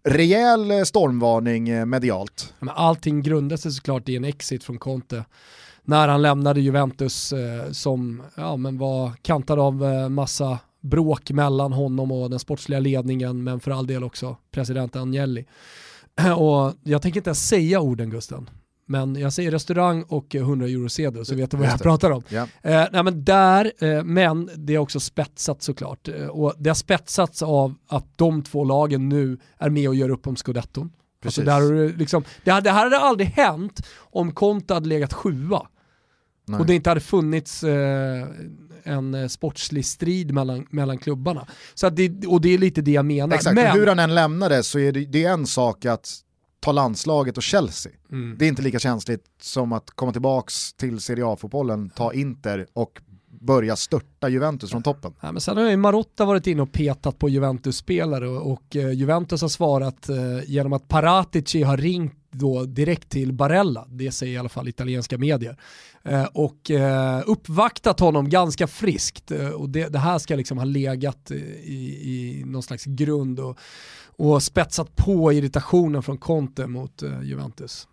rejäl 0.03 0.71
eh, 0.71 0.83
stormvarning 0.83 1.69
eh, 1.69 1.85
medialt. 1.85 2.53
Men 2.59 2.69
allting 2.69 3.21
grundar 3.21 3.57
sig 3.57 3.71
såklart 3.71 4.09
i 4.09 4.15
en 4.15 4.23
exit 4.23 4.63
från 4.63 4.77
Conte. 4.77 5.25
När 5.83 6.07
han 6.07 6.21
lämnade 6.21 6.61
Juventus 6.61 7.33
eh, 7.33 7.71
som 7.71 8.23
ja, 8.35 8.57
men 8.57 8.77
var 8.77 9.11
kantad 9.21 9.59
av 9.59 9.85
eh, 9.85 10.09
massa 10.09 10.59
bråk 10.81 11.31
mellan 11.31 11.73
honom 11.73 12.11
och 12.11 12.29
den 12.29 12.39
sportsliga 12.39 12.79
ledningen, 12.79 13.43
men 13.43 13.59
för 13.59 13.71
all 13.71 13.87
del 13.87 14.03
också 14.03 14.37
presidenten 14.51 15.01
Agnelli. 15.01 15.45
Och 16.37 16.73
jag 16.83 17.01
tänker 17.01 17.19
inte 17.19 17.29
ens 17.29 17.47
säga 17.47 17.79
orden 17.81 18.09
Gusten, 18.09 18.49
men 18.85 19.15
jag 19.15 19.33
säger 19.33 19.51
restaurang 19.51 20.03
och 20.03 20.35
100 20.35 20.67
eurosedel 20.67 21.25
så 21.25 21.35
vet 21.35 21.51
du 21.51 21.57
vad 21.57 21.67
jag 21.67 21.79
pratar 21.79 22.11
om. 22.11 22.23
Ja. 22.29 22.41
Eh, 22.61 22.85
nej 22.91 23.03
men 23.03 23.23
där, 23.23 23.71
eh, 23.79 24.03
men 24.03 24.49
det 24.55 24.75
har 24.75 24.83
också 24.83 24.99
spetsats 24.99 25.65
såklart. 25.65 26.07
Eh, 26.07 26.25
och 26.27 26.53
det 26.57 26.69
har 26.69 26.75
spetsats 26.75 27.41
av 27.41 27.75
att 27.87 28.17
de 28.17 28.41
två 28.43 28.63
lagen 28.63 29.09
nu 29.09 29.37
är 29.57 29.69
med 29.69 29.87
och 29.89 29.95
gör 29.95 30.09
upp 30.09 30.27
om 30.27 30.35
scudetton. 30.35 30.91
Alltså 31.25 31.41
där 31.41 31.51
har 31.53 31.97
liksom, 31.97 32.23
det, 32.43 32.51
hade- 32.51 32.69
det 32.69 32.73
här 32.73 32.83
hade 32.83 32.97
aldrig 32.99 33.27
hänt 33.29 33.81
om 33.97 34.31
Conte 34.31 34.73
hade 34.73 34.87
legat 34.89 35.13
sjua 35.13 35.67
Nej. 36.45 36.59
och 36.59 36.65
det 36.65 36.75
inte 36.75 36.89
hade 36.89 37.01
funnits 37.01 37.63
eh, 37.63 38.27
en 38.83 39.13
eh, 39.13 39.27
sportslig 39.27 39.85
strid 39.85 40.33
mellan, 40.33 40.67
mellan 40.69 40.97
klubbarna. 40.97 41.47
Så 41.73 41.89
det, 41.89 42.25
och 42.27 42.41
det 42.41 42.49
är 42.49 42.57
lite 42.57 42.81
det 42.81 42.91
jag 42.91 43.05
menar. 43.05 43.35
Exakt, 43.35 43.55
men, 43.55 43.71
hur 43.71 43.87
han 43.87 43.99
än 43.99 44.15
lämnade 44.15 44.63
så 44.63 44.79
är 44.79 44.91
det, 44.91 45.05
det 45.05 45.25
är 45.25 45.31
en 45.31 45.47
sak 45.47 45.85
att 45.85 46.19
ta 46.59 46.71
landslaget 46.71 47.37
och 47.37 47.43
Chelsea. 47.43 47.91
Mm. 48.11 48.35
Det 48.39 48.45
är 48.45 48.49
inte 48.49 48.61
lika 48.61 48.79
känsligt 48.79 49.25
som 49.41 49.73
att 49.73 49.91
komma 49.91 50.11
tillbaks 50.11 50.73
till 50.73 50.99
Serie 50.99 51.25
A-fotbollen, 51.27 51.89
ta 51.89 52.13
Inter 52.13 52.67
och 52.73 53.01
börja 53.41 53.75
störta 53.75 54.29
Juventus 54.29 54.71
från 54.71 54.83
toppen. 54.83 55.13
Ja, 55.21 55.31
men 55.31 55.41
sen 55.41 55.57
har 55.57 55.69
ju 55.69 55.77
Marotta 55.77 56.25
varit 56.25 56.47
inne 56.47 56.61
och 56.61 56.71
petat 56.71 57.19
på 57.19 57.29
Juventus-spelare 57.29 58.27
och, 58.27 58.51
och 58.51 58.75
eh, 58.75 58.91
Juventus 58.91 59.41
har 59.41 59.49
svarat 59.49 60.09
eh, 60.09 60.17
genom 60.45 60.73
att 60.73 60.87
Paratici 60.87 61.63
har 61.63 61.77
ringt 61.77 62.22
då 62.33 62.65
direkt 62.65 63.09
till 63.09 63.33
Barella, 63.33 63.87
det 63.89 64.11
säger 64.11 64.33
i 64.33 64.37
alla 64.37 64.49
fall 64.49 64.67
italienska 64.67 65.17
medier, 65.17 65.57
eh, 66.03 66.23
och 66.23 66.71
eh, 66.71 67.23
uppvaktat 67.25 67.99
honom 67.99 68.29
ganska 68.29 68.67
friskt. 68.67 69.31
Eh, 69.31 69.49
och 69.49 69.69
det, 69.69 69.87
det 69.87 69.99
här 69.99 70.19
ska 70.19 70.35
liksom 70.35 70.57
ha 70.57 70.65
legat 70.65 71.31
eh, 71.31 71.37
i, 71.37 71.99
i 72.03 72.43
någon 72.45 72.63
slags 72.63 72.85
grund 72.85 73.39
och, 73.39 73.57
och 74.05 74.43
spetsat 74.43 74.95
på 74.95 75.33
irritationen 75.33 76.03
från 76.03 76.17
Conte 76.17 76.67
mot 76.67 77.03
eh, 77.03 77.21
Juventus. 77.23 77.87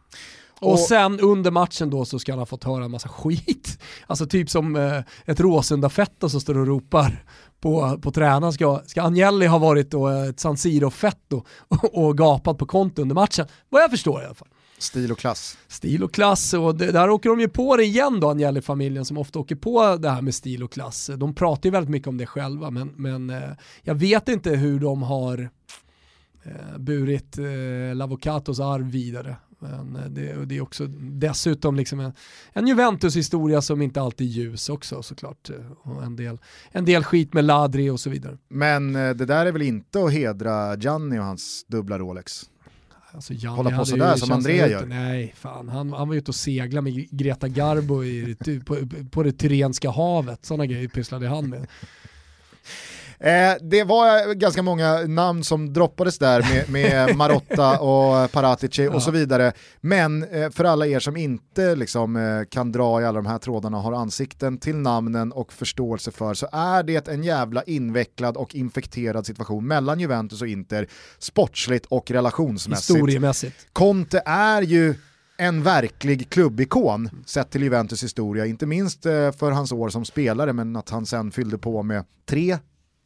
Och, 0.61 0.73
Och- 0.73 0.79
sen 0.79 1.21
under 1.21 1.51
matchen 1.51 1.91
då 1.91 2.05
så 2.05 2.19
ska 2.19 2.33
han 2.33 2.39
ha 2.39 2.47
fått 2.47 2.65
höra 2.65 2.85
en 2.85 2.91
massa 2.91 3.09
skit. 3.09 3.79
Alltså 4.07 4.27
typ 4.27 4.51
som 4.51 4.77
eh, 4.77 4.99
ett 5.25 5.41
Råsunda-fetto 5.41 6.29
som 6.29 6.41
står 6.41 6.59
och 6.59 6.67
ropar 6.67 7.25
på, 7.61 7.99
på 8.03 8.11
tränaren. 8.11 8.53
Ska, 8.53 8.83
ska 8.87 9.03
Agnelli 9.03 9.47
ha 9.47 9.59
varit 9.59 9.91
då 9.91 10.09
ett 10.09 10.41
San 10.41 10.57
Siro-fetto 10.57 11.45
och, 11.69 11.99
och 12.07 12.19
gapat 12.19 12.59
på 12.59 12.67
konto 12.67 13.03
under 13.03 13.15
matchen? 13.15 13.47
Vad 13.69 13.83
jag 13.83 13.91
förstår 13.91 14.23
i 14.23 14.25
alla 14.25 14.35
fall. 14.35 14.49
Stil 14.79 15.13
och 15.13 15.19
klass. 15.19 15.59
Stil 15.69 16.05
och 16.05 16.15
klass 16.15 16.55
och 16.55 16.75
det, 16.77 16.93
där 16.93 17.11
åker 17.11 17.31
de 17.31 17.41
ju 17.41 17.49
på 17.49 17.77
det 17.77 17.85
igen 17.85 18.21
då, 18.21 18.29
Agnelli-familjen 18.31 19.05
som 19.05 19.19
ofta 19.19 19.39
åker 19.39 19.57
på 19.57 19.97
det 19.97 20.11
här 20.11 20.23
med 20.23 20.35
stil 20.35 20.63
och 20.63 20.73
klass. 20.73 21.11
De 21.17 21.35
pratar 21.35 21.67
ju 21.67 21.71
väldigt 21.71 21.91
mycket 21.91 22.09
om 22.09 22.17
det 22.17 22.27
själva 22.27 22.71
men, 22.71 22.93
men 22.97 23.31
eh, 23.31 23.51
jag 23.83 23.95
vet 23.95 24.29
inte 24.29 24.51
hur 24.51 24.81
de 24.81 25.03
har 25.03 25.51
eh, 26.45 26.79
burit 26.79 27.39
eh, 27.39 27.95
Lavocatos 27.95 28.61
arv 28.61 28.91
vidare. 28.91 29.37
Men 29.61 29.97
eh, 29.97 30.05
det, 30.05 30.45
det 30.45 30.57
är 30.57 30.61
också 30.61 30.87
dessutom 31.01 31.77
liksom 31.77 32.01
en, 32.01 32.13
en 32.53 32.67
Juventus-historia 32.67 33.63
som 33.63 33.83
inte 33.83 34.01
alltid 34.01 34.27
är 34.27 34.31
ljus 34.31 34.69
också 34.69 35.03
såklart. 35.03 35.51
Eh, 35.51 35.57
Och 35.93 36.03
en, 36.03 36.17
del, 36.17 36.39
en 36.73 36.85
del 36.85 37.05
skit 37.05 37.35
med 37.35 37.45
Ladri 37.45 37.91
och 37.91 38.01
så 38.01 38.11
vidare. 38.11 38.39
Men 38.49 38.97
eh, 38.97 39.11
det 39.11 39.27
där 39.27 39.47
är 39.47 39.53
väl 39.53 39.63
inte 39.63 40.05
att 40.05 40.13
hedra 40.13 40.77
Gianni 40.77 41.19
och 41.19 41.25
hans 41.25 41.65
dubbla 41.69 41.99
Rolex? 41.99 42.51
Alltså 43.13 43.33
Gianni 43.33 43.57
Hålla 43.57 43.79
på 43.79 43.85
sådär 43.85 44.17
som 44.17 44.41
ute. 44.41 44.53
gör. 44.53 44.87
Nej, 44.87 45.35
fan. 45.37 45.69
Han, 45.69 45.93
han 45.93 46.09
var 46.09 46.15
ute 46.17 46.31
och 46.31 46.35
segla 46.35 46.81
med 46.81 47.11
Greta 47.11 47.49
Garbo 47.49 48.05
i, 48.05 48.37
på, 48.67 48.77
på 49.11 49.23
det 49.23 49.33
Tyrenska 49.33 49.91
havet. 49.91 50.45
Sådana 50.45 50.67
grejer 50.67 50.89
pysslade 50.89 51.29
han 51.29 51.49
med. 51.51 51.67
Eh, 53.23 53.55
det 53.61 53.85
var 53.85 54.35
ganska 54.35 54.63
många 54.63 54.99
namn 55.07 55.45
som 55.45 55.73
droppades 55.73 56.19
där 56.19 56.41
med, 56.53 56.71
med 56.71 57.17
Marotta 57.17 57.79
och 57.79 58.33
Paratici 58.33 58.89
och 58.89 59.03
så 59.03 59.11
vidare. 59.11 59.53
Men 59.81 60.23
eh, 60.25 60.51
för 60.51 60.65
alla 60.65 60.87
er 60.87 61.01
som 61.01 61.17
inte 61.17 61.75
liksom, 61.75 62.17
eh, 62.17 62.45
kan 62.49 62.73
dra 62.73 63.03
i 63.03 63.05
alla 63.05 63.23
de 63.23 63.27
här 63.27 63.39
trådarna 63.39 63.77
och 63.77 63.83
har 63.83 63.93
ansikten 63.93 64.59
till 64.59 64.77
namnen 64.77 65.33
och 65.33 65.53
förståelse 65.53 66.11
för 66.11 66.35
så 66.35 66.49
är 66.53 66.83
det 66.83 67.09
en 67.09 67.25
jävla 67.25 67.63
invecklad 67.63 68.37
och 68.37 68.55
infekterad 68.55 69.27
situation 69.27 69.67
mellan 69.67 70.01
Juventus 70.01 70.43
och 70.43 70.49
Inter 70.49 70.87
sportsligt 71.19 71.87
och 71.87 72.11
relationsmässigt. 72.11 72.99
Historiemässigt. 72.99 73.67
Conte 73.73 74.23
är 74.27 74.63
ju 74.63 74.95
en 75.37 75.63
verklig 75.63 76.31
klubbikon 76.31 77.11
sett 77.27 77.51
till 77.51 77.63
Juventus 77.63 78.05
historia, 78.05 78.47
inte 78.47 78.67
minst 78.67 79.07
eh, 79.07 79.33
för 79.33 79.51
hans 79.51 79.73
år 79.73 79.89
som 79.89 80.05
spelare 80.05 80.53
men 80.53 80.77
att 80.77 80.91
han 80.91 81.07
sen 81.07 81.31
fyllde 81.31 81.59
på 81.59 81.83
med 81.83 82.05
tre, 82.29 82.59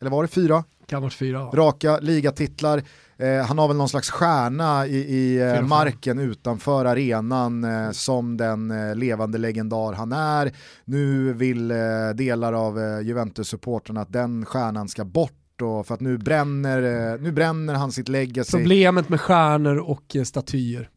eller 0.04 0.10
var 0.16 0.22
det 0.22 0.28
fyra, 0.28 0.64
Kan 0.86 1.02
vara 1.02 1.10
fyra. 1.10 1.38
ja. 1.52 1.58
raka 1.62 1.98
ligatitlar. 1.98 2.82
Eh, 3.16 3.46
han 3.46 3.58
har 3.58 3.68
väl 3.68 3.76
någon 3.76 3.88
slags 3.88 4.10
stjärna 4.10 4.86
i, 4.86 4.96
i 4.96 5.40
eh, 5.56 5.62
marken 5.62 6.18
utanför 6.18 6.84
arenan 6.84 7.64
eh, 7.64 7.90
som 7.90 8.36
den 8.36 8.70
eh, 8.70 8.94
levande 8.96 9.38
legendar 9.38 9.92
han 9.92 10.12
är. 10.12 10.52
Nu 10.84 11.32
vill 11.32 11.70
eh, 11.70 11.76
delar 12.14 12.52
av 12.52 12.78
Juventus-supporterna 13.02 14.00
att 14.00 14.12
den 14.12 14.44
stjärnan 14.44 14.88
ska 14.88 15.04
bort 15.04 15.62
och 15.62 15.86
för 15.86 15.94
att 15.94 16.00
nu 16.00 16.18
bränner, 16.18 17.18
nu 17.18 17.32
bränner 17.32 17.74
han 17.74 17.92
sitt 17.92 18.08
legacy. 18.08 18.58
Problemet 18.58 19.08
med 19.08 19.20
stjärnor 19.20 19.76
och 19.76 20.16
statyer. 20.24 20.88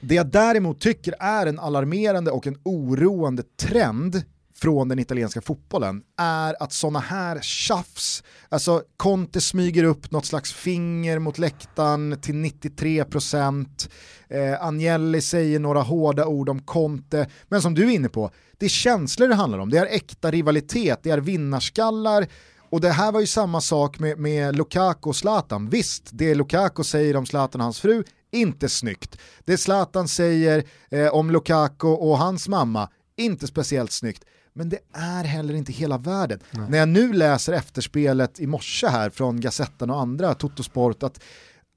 Det 0.00 0.14
jag 0.14 0.26
däremot 0.26 0.80
tycker 0.80 1.14
är 1.20 1.46
en 1.46 1.58
alarmerande 1.58 2.30
och 2.30 2.46
en 2.46 2.56
oroande 2.62 3.42
trend 3.42 4.22
från 4.60 4.88
den 4.88 4.98
italienska 4.98 5.40
fotbollen 5.40 6.02
är 6.18 6.62
att 6.62 6.72
sådana 6.72 6.98
här 6.98 7.40
tjafs, 7.40 8.22
alltså 8.48 8.82
Conte 8.96 9.40
smyger 9.40 9.84
upp 9.84 10.10
något 10.10 10.26
slags 10.26 10.52
finger 10.52 11.18
mot 11.18 11.38
läktaren 11.38 12.18
till 12.20 12.34
93%, 12.34 13.90
eh, 14.28 14.66
Agnelli 14.66 15.20
säger 15.20 15.58
några 15.58 15.82
hårda 15.82 16.26
ord 16.26 16.48
om 16.48 16.62
Conte, 16.62 17.26
men 17.48 17.62
som 17.62 17.74
du 17.74 17.86
är 17.86 17.94
inne 17.94 18.08
på, 18.08 18.30
det 18.58 18.66
är 18.66 18.70
känslor 18.70 19.28
det 19.28 19.34
handlar 19.34 19.58
om, 19.58 19.70
det 19.70 19.78
är 19.78 19.86
äkta 19.86 20.30
rivalitet, 20.30 21.00
det 21.02 21.10
är 21.10 21.18
vinnarskallar, 21.18 22.26
och 22.70 22.80
det 22.80 22.90
här 22.90 23.12
var 23.12 23.20
ju 23.20 23.26
samma 23.26 23.60
sak 23.60 23.98
med, 23.98 24.18
med 24.18 24.56
Lukaku 24.56 25.08
och 25.08 25.16
Zlatan. 25.16 25.68
Visst, 25.68 26.08
det 26.12 26.34
Lukaku 26.34 26.84
säger 26.84 27.16
om 27.16 27.26
Zlatan 27.26 27.60
och 27.60 27.64
hans 27.64 27.80
fru, 27.80 28.04
inte 28.32 28.68
snyggt. 28.68 29.18
Det 29.44 29.58
Zlatan 29.58 30.08
säger 30.08 30.64
eh, 30.90 31.08
om 31.08 31.30
Lukaku 31.30 31.88
och 31.88 32.18
hans 32.18 32.48
mamma, 32.48 32.88
inte 33.16 33.46
speciellt 33.46 33.92
snyggt. 33.92 34.24
Men 34.58 34.68
det 34.68 34.78
är 34.92 35.24
heller 35.24 35.54
inte 35.54 35.72
hela 35.72 35.98
världen. 35.98 36.38
När 36.68 36.78
jag 36.78 36.88
nu 36.88 37.12
läser 37.12 37.52
efterspelet 37.52 38.40
i 38.40 38.46
morse 38.46 38.86
här 38.86 39.10
från 39.10 39.40
Gazettan 39.40 39.90
och 39.90 40.00
andra, 40.00 40.34
Totosport, 40.34 41.02
att 41.02 41.20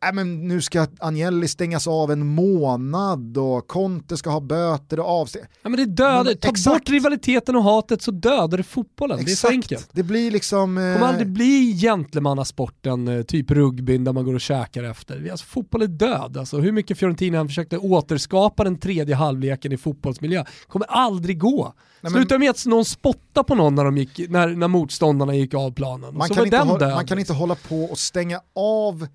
äh, 0.06 0.14
men 0.14 0.48
nu 0.48 0.62
ska 0.62 0.88
Agnelli 1.00 1.48
stängas 1.48 1.88
av 1.88 2.12
en 2.12 2.28
månad 2.28 3.38
och 3.38 3.68
Conte 3.68 4.18
ska 4.18 4.30
ha 4.30 4.40
böter 4.40 5.00
och 5.00 5.06
avsteg. 5.06 5.44
Ja, 5.62 5.70
men 5.70 5.80
det 5.80 5.86
dödar, 5.86 6.34
ta 6.34 6.50
exakt. 6.50 6.80
bort 6.80 6.90
rivaliteten 6.90 7.56
och 7.56 7.64
hatet 7.64 8.02
så 8.02 8.12
dödar 8.12 8.58
det 8.58 8.64
fotbollen. 8.64 9.26
Det 9.26 9.32
är 9.32 9.36
så 9.36 9.48
enkelt. 9.48 9.90
Det 9.92 10.04
blir 10.04 10.32
liksom... 10.32 10.78
Eh, 10.78 10.94
kommer 10.94 11.08
aldrig 11.08 11.28
bli 11.28 11.80
gentlemannasporten, 11.82 13.08
eh, 13.08 13.24
typ 13.24 13.52
rugbyn 13.52 14.04
där 14.04 14.14
man 14.14 14.26
går 14.26 14.34
och 14.34 14.42
käkar 14.42 14.84
efter. 14.84 15.32
Alltså, 15.32 15.46
fotboll 15.46 15.82
är 15.82 15.88
död. 15.88 16.38
Alltså, 16.38 16.58
hur 16.58 16.72
mycket 16.72 16.98
Fiorentina 16.98 17.40
än 17.40 17.48
försökte 17.48 17.78
återskapa 17.78 18.64
den 18.64 18.80
tredje 18.80 19.16
halvleken 19.16 19.72
i 19.72 19.78
fotbollsmiljö 19.78 20.46
kommer 20.68 20.88
aldrig 20.88 21.40
gå. 21.40 21.74
men- 22.02 22.12
Sluta 22.12 22.38
med 22.38 22.50
att 22.50 22.66
någon 22.66 22.86
spotta 22.86 23.44
på 23.44 23.56
någon 23.56 23.76
när, 23.76 23.86
de 23.86 23.98
gick, 23.98 24.30
när, 24.30 24.48
när 24.48 24.68
motståndarna 24.68 25.36
gick 25.36 25.54
av 25.54 25.72
planen. 25.72 26.18
man, 26.18 26.30
kan 26.30 26.46
inte 26.46 26.58
hålla, 26.58 26.96
man 26.96 27.06
kan 27.06 27.20
inte 27.20 27.34
hålla 27.34 27.56
på 27.56 27.84
och 27.84 27.98
stänga 27.98 28.42
av 28.56 29.08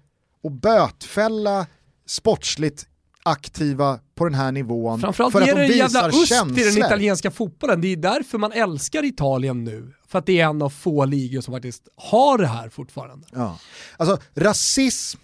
och 0.47 0.53
bötfälla 0.53 1.67
sportsligt 2.07 2.87
aktiva 3.23 4.01
på 4.15 4.25
den 4.25 4.35
här 4.35 4.53
nivån 4.53 5.01
Framförallt 5.01 5.33
för 5.33 5.41
att 5.41 5.47
de 5.47 5.63
en 5.63 5.79
jävla 5.79 6.09
visar 6.09 6.23
USP 6.23 6.33
i 6.33 6.35
den 6.35 6.65
känslor. 6.65 6.87
italienska 6.87 7.31
fotbollen. 7.31 7.81
Det 7.81 7.89
är 7.89 7.97
därför 7.97 8.39
man 8.39 8.53
älskar 8.53 9.05
Italien 9.05 9.65
nu. 9.65 9.93
För 10.09 10.19
att 10.19 10.27
det 10.27 10.41
är 10.41 10.47
en 10.47 10.63
av 10.63 10.71
få 10.71 11.05
ligor 11.05 11.41
som 11.41 11.55
faktiskt 11.55 11.89
har 11.97 12.39
det 12.39 12.47
här 12.47 12.69
fortfarande. 12.69 13.27
Ja. 13.33 13.59
Alltså 13.97 14.19
rasism 14.35 15.21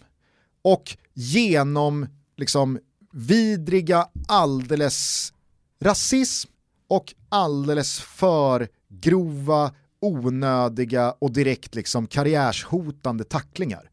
och 0.63 0.97
genom 1.15 2.07
liksom 2.37 2.79
vidriga 3.13 4.09
alldeles 4.29 5.33
rasism 5.81 6.51
och 6.89 7.15
alldeles 7.29 8.01
för 8.01 8.69
grova, 8.89 9.75
onödiga 10.01 11.15
och 11.19 11.33
direkt 11.33 11.75
liksom 11.75 12.07
karriärshotande 12.07 13.25
tacklingar. 13.25 13.92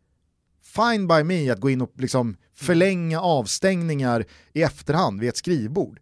Fine 0.75 1.07
by 1.07 1.23
me 1.23 1.49
att 1.49 1.59
gå 1.59 1.69
in 1.69 1.81
och 1.81 1.91
liksom 1.97 2.37
förlänga 2.53 3.21
avstängningar 3.21 4.25
i 4.53 4.61
efterhand 4.63 5.19
vid 5.19 5.29
ett 5.29 5.37
skrivbord. 5.37 5.99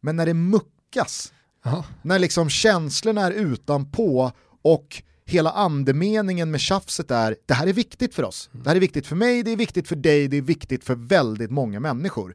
Men 0.00 0.16
när 0.16 0.26
det 0.26 0.34
muckas, 0.34 1.32
Ja. 1.64 1.84
när 2.02 2.18
liksom 2.18 2.48
känslorna 2.48 3.20
är 3.26 3.30
utanpå 3.30 4.32
och 4.62 5.02
hela 5.24 5.50
andemeningen 5.50 6.50
med 6.50 6.60
tjafset 6.60 7.10
är 7.10 7.36
det 7.46 7.54
här 7.54 7.66
är 7.66 7.72
viktigt 7.72 8.14
för 8.14 8.22
oss. 8.22 8.50
Det 8.52 8.68
här 8.68 8.76
är 8.76 8.80
viktigt 8.80 9.06
för 9.06 9.16
mig, 9.16 9.42
det 9.42 9.50
är 9.50 9.56
viktigt 9.56 9.88
för 9.88 9.96
dig, 9.96 10.28
det 10.28 10.36
är 10.36 10.42
viktigt 10.42 10.84
för 10.84 10.94
väldigt 10.94 11.50
många 11.50 11.80
människor. 11.80 12.34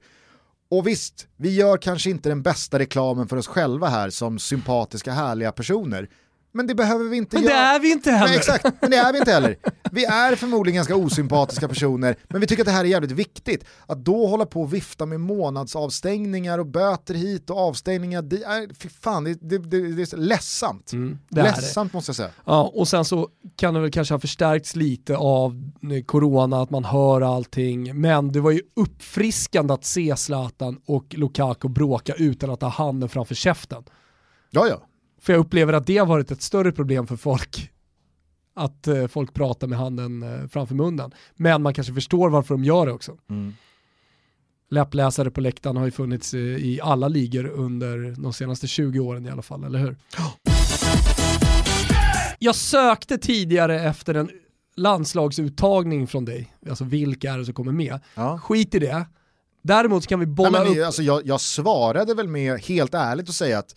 Och 0.69 0.87
visst, 0.87 1.27
vi 1.37 1.55
gör 1.55 1.77
kanske 1.77 2.09
inte 2.09 2.29
den 2.29 2.41
bästa 2.41 2.79
reklamen 2.79 3.27
för 3.27 3.37
oss 3.37 3.47
själva 3.47 3.87
här 3.87 4.09
som 4.09 4.39
sympatiska 4.39 5.11
härliga 5.11 5.51
personer. 5.51 6.09
Men 6.53 6.67
det 6.67 6.75
behöver 6.75 7.05
vi 7.05 7.17
inte 7.17 7.35
Men 7.35 7.43
göra. 7.43 7.53
det 7.53 7.59
är 7.59 7.79
vi 7.79 7.91
inte 7.91 8.11
heller. 8.11 8.27
Nej, 8.27 8.37
exakt, 8.37 8.65
men 8.81 8.91
det 8.91 8.97
är 8.97 9.13
vi 9.13 9.19
inte 9.19 9.31
heller. 9.31 9.55
Vi 9.91 10.05
är 10.05 10.35
förmodligen 10.35 10.75
ganska 10.75 10.95
osympatiska 10.95 11.67
personer, 11.67 12.15
men 12.29 12.41
vi 12.41 12.47
tycker 12.47 12.61
att 12.63 12.65
det 12.65 12.71
här 12.71 12.83
är 12.83 12.89
jävligt 12.89 13.11
viktigt. 13.11 13.65
Att 13.85 14.05
då 14.05 14.27
hålla 14.27 14.45
på 14.45 14.61
och 14.61 14.73
vifta 14.73 15.05
med 15.05 15.19
månadsavstängningar 15.19 16.59
och 16.59 16.65
böter 16.65 17.13
hit 17.13 17.49
och 17.49 17.57
avstängningar 17.57 18.21
dit, 18.21 18.43
är, 18.43 18.73
fy 18.73 18.89
fan, 18.89 19.23
det, 19.23 19.33
det, 19.33 19.57
det, 19.57 19.95
det 19.95 20.13
är 20.13 20.17
ledsamt. 20.17 20.93
Mm, 20.93 21.19
det. 21.29 21.43
ledsamt 21.43 21.93
måste 21.93 22.09
jag 22.09 22.15
säga. 22.15 22.29
Ja, 22.45 22.71
och 22.75 22.87
sen 22.87 23.05
så 23.05 23.29
kan 23.55 23.73
det 23.73 23.79
väl 23.79 23.91
kanske 23.91 24.13
ha 24.13 24.19
förstärkts 24.19 24.75
lite 24.75 25.17
av 25.17 25.71
eh, 25.91 26.03
corona, 26.03 26.61
att 26.61 26.69
man 26.69 26.85
hör 26.85 27.21
allting. 27.21 28.01
Men 28.01 28.31
det 28.31 28.39
var 28.39 28.51
ju 28.51 28.61
uppfriskande 28.75 29.73
att 29.73 29.85
se 29.85 30.15
Zlatan 30.15 30.79
och 30.85 31.05
Lukaku 31.09 31.67
bråka 31.67 32.13
utan 32.13 32.49
att 32.49 32.61
ha 32.61 32.69
handen 32.69 33.09
framför 33.09 33.35
käften. 33.35 33.83
Ja, 34.49 34.67
ja. 34.67 34.81
För 35.21 35.33
jag 35.33 35.39
upplever 35.39 35.73
att 35.73 35.87
det 35.87 35.97
har 35.97 36.05
varit 36.05 36.31
ett 36.31 36.41
större 36.41 36.71
problem 36.71 37.07
för 37.07 37.15
folk. 37.15 37.71
Att 38.53 38.87
eh, 38.87 39.07
folk 39.07 39.33
pratar 39.33 39.67
med 39.67 39.79
handen 39.79 40.23
eh, 40.23 40.47
framför 40.47 40.75
munnen. 40.75 41.11
Men 41.35 41.61
man 41.61 41.73
kanske 41.73 41.93
förstår 41.93 42.29
varför 42.29 42.53
de 42.53 42.63
gör 42.63 42.85
det 42.85 42.91
också. 42.91 43.17
Mm. 43.29 43.53
Läppläsare 44.69 45.31
på 45.31 45.41
läktaren 45.41 45.77
har 45.77 45.85
ju 45.85 45.91
funnits 45.91 46.33
eh, 46.33 46.39
i 46.39 46.79
alla 46.83 47.07
ligor 47.07 47.47
under 47.47 48.15
de 48.21 48.33
senaste 48.33 48.67
20 48.67 48.99
åren 48.99 49.25
i 49.25 49.29
alla 49.29 49.41
fall, 49.41 49.63
eller 49.63 49.79
hur? 49.79 49.97
Jag 52.43 52.55
sökte 52.55 53.17
tidigare 53.17 53.81
efter 53.81 54.13
en 54.13 54.29
landslagsuttagning 54.75 56.07
från 56.07 56.25
dig, 56.25 56.53
alltså 56.69 56.83
vilka 56.83 57.31
är 57.31 57.37
det 57.37 57.45
som 57.45 57.53
kommer 57.53 57.71
med? 57.71 57.99
Ja. 58.15 58.39
Skit 58.39 58.75
i 58.75 58.79
det. 58.79 59.05
Däremot 59.61 60.07
kan 60.07 60.19
vi 60.19 60.25
bolla 60.25 60.49
Nej, 60.49 60.69
men, 60.69 60.79
upp... 60.79 60.85
alltså, 60.85 61.03
jag, 61.03 61.25
jag 61.25 61.41
svarade 61.41 62.13
väl 62.13 62.27
med, 62.27 62.59
helt 62.59 62.93
ärligt 62.93 63.29
att 63.29 63.35
säga 63.35 63.59
att 63.59 63.75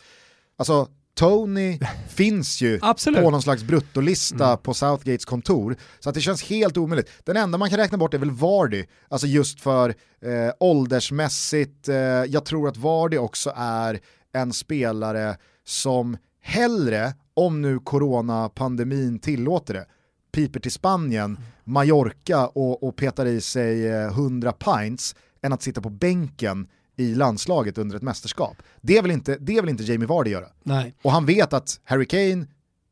alltså, 0.56 0.88
Tony 1.14 1.78
finns 2.08 2.60
ju. 2.60 2.78
Mm. 3.14 3.24
på 3.24 3.30
någon 3.30 3.42
slags 3.42 3.62
bruttolista 3.62 4.56
på 4.56 4.74
Southgates 4.74 5.24
kontor, 5.24 5.76
så 6.00 6.08
att 6.08 6.14
det 6.14 6.20
känns 6.20 6.42
helt 6.42 6.76
omöjligt. 6.76 7.10
Den 7.24 7.36
enda 7.36 7.58
man 7.58 7.70
kan 7.70 7.78
räkna 7.78 7.98
bort 7.98 8.14
är 8.14 8.18
väl 8.18 8.30
Vardy, 8.30 8.84
alltså 9.08 9.26
just 9.26 9.60
för 9.60 9.88
eh, 10.20 10.52
åldersmässigt, 10.60 11.88
eh, 11.88 11.96
jag 11.96 12.44
tror 12.44 12.68
att 12.68 12.76
Vardy 12.76 13.18
också 13.18 13.52
är 13.56 14.00
en 14.32 14.52
spelare 14.52 15.36
som 15.64 16.16
hellre, 16.42 17.14
om 17.34 17.62
nu 17.62 17.78
coronapandemin 17.78 19.18
tillåter 19.18 19.74
det, 19.74 19.86
piper 20.32 20.60
till 20.60 20.72
Spanien, 20.72 21.38
Mallorca 21.64 22.46
och, 22.46 22.82
och 22.82 22.96
petar 22.96 23.26
i 23.26 23.40
sig 23.40 23.88
eh, 23.88 24.06
100 24.06 24.52
pints 24.52 25.16
än 25.42 25.52
att 25.52 25.62
sitta 25.62 25.80
på 25.80 25.90
bänken 25.90 26.66
i 26.96 27.14
landslaget 27.14 27.78
under 27.78 27.96
ett 27.96 28.02
mästerskap. 28.02 28.56
Det 28.80 29.00
vill 29.00 29.10
inte, 29.10 29.36
det 29.40 29.60
vill 29.60 29.70
inte 29.70 29.84
Jamie 29.84 30.08
Vardy 30.08 30.30
göra. 30.30 30.46
Nej. 30.62 30.94
Och 31.02 31.12
han 31.12 31.26
vet 31.26 31.52
att 31.52 31.80
Harry 31.84 32.06
Kane, 32.06 32.46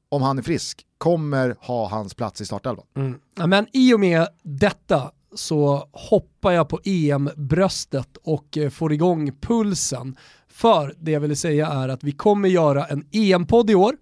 om 0.09 0.22
han 0.22 0.38
är 0.38 0.42
frisk, 0.42 0.86
kommer 0.98 1.57
ha 1.61 1.88
hans 1.88 2.14
plats 2.14 2.40
i 2.40 2.46
startelvan. 2.46 2.86
Mm. 2.96 3.18
Ja, 3.36 3.46
men 3.46 3.66
i 3.72 3.94
och 3.94 4.00
med 4.00 4.28
detta 4.42 5.11
så 5.34 5.88
hoppar 5.92 6.53
jag 6.53 6.68
på 6.68 6.80
EM-bröstet 6.84 8.16
och 8.22 8.59
eh, 8.59 8.70
får 8.70 8.92
igång 8.92 9.32
pulsen. 9.40 10.16
För 10.48 10.94
det 11.00 11.11
jag 11.11 11.20
vill 11.20 11.36
säga 11.36 11.66
är 11.66 11.88
att 11.88 12.05
vi 12.05 12.12
kommer 12.12 12.48
göra 12.48 12.86
en 12.86 13.07
EM-podd 13.12 13.70
i 13.70 13.74
år 13.74 13.96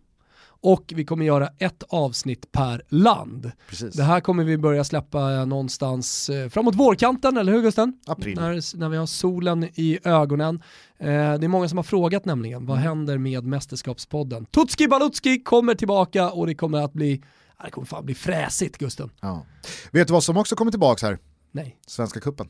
och 0.63 0.93
vi 0.97 1.05
kommer 1.05 1.25
göra 1.25 1.49
ett 1.59 1.83
avsnitt 1.89 2.53
per 2.53 2.83
land. 2.89 3.53
Precis. 3.69 3.95
Det 3.95 4.03
här 4.03 4.21
kommer 4.21 4.45
vi 4.45 4.59
börja 4.59 4.85
släppa 4.85 5.33
eh, 5.33 5.47
någonstans 5.47 6.31
eh, 6.31 6.49
framåt 6.49 6.75
vårkanten, 6.75 7.37
eller 7.37 7.53
hur 7.53 7.63
Gusten? 7.63 7.99
April. 8.07 8.37
När, 8.37 8.77
när 8.79 8.89
vi 8.89 8.97
har 8.97 9.07
solen 9.07 9.65
i 9.75 9.99
ögonen. 10.05 10.63
Eh, 10.99 11.07
det 11.07 11.13
är 11.13 11.49
många 11.49 11.69
som 11.69 11.79
har 11.79 11.83
frågat 11.83 12.25
nämligen, 12.25 12.67
vad 12.67 12.79
händer 12.79 13.19
med 13.19 13.45
Mästerskapspodden? 13.45 14.47
Tutski 14.47 14.89
Balutski 14.89 15.43
kommer 15.43 15.75
tillbaka 15.75 16.31
och 16.31 16.47
det 16.47 16.55
kommer 16.55 16.79
att 16.79 16.93
bli, 16.93 17.23
det 17.65 17.71
kommer 17.71 17.87
fan 17.87 18.05
bli 18.05 18.15
fräsigt 18.15 18.79
Gusten. 18.79 19.11
Ja. 19.21 19.47
Vet 19.93 20.07
du 20.07 20.13
vad 20.13 20.25
som 20.25 20.37
också 20.37 20.57
kommer 20.57 20.71
tillbaka 20.71 21.07
här? 21.07 21.19
Nej. 21.53 21.77
Svenska 21.87 22.21
kuppen. 22.21 22.49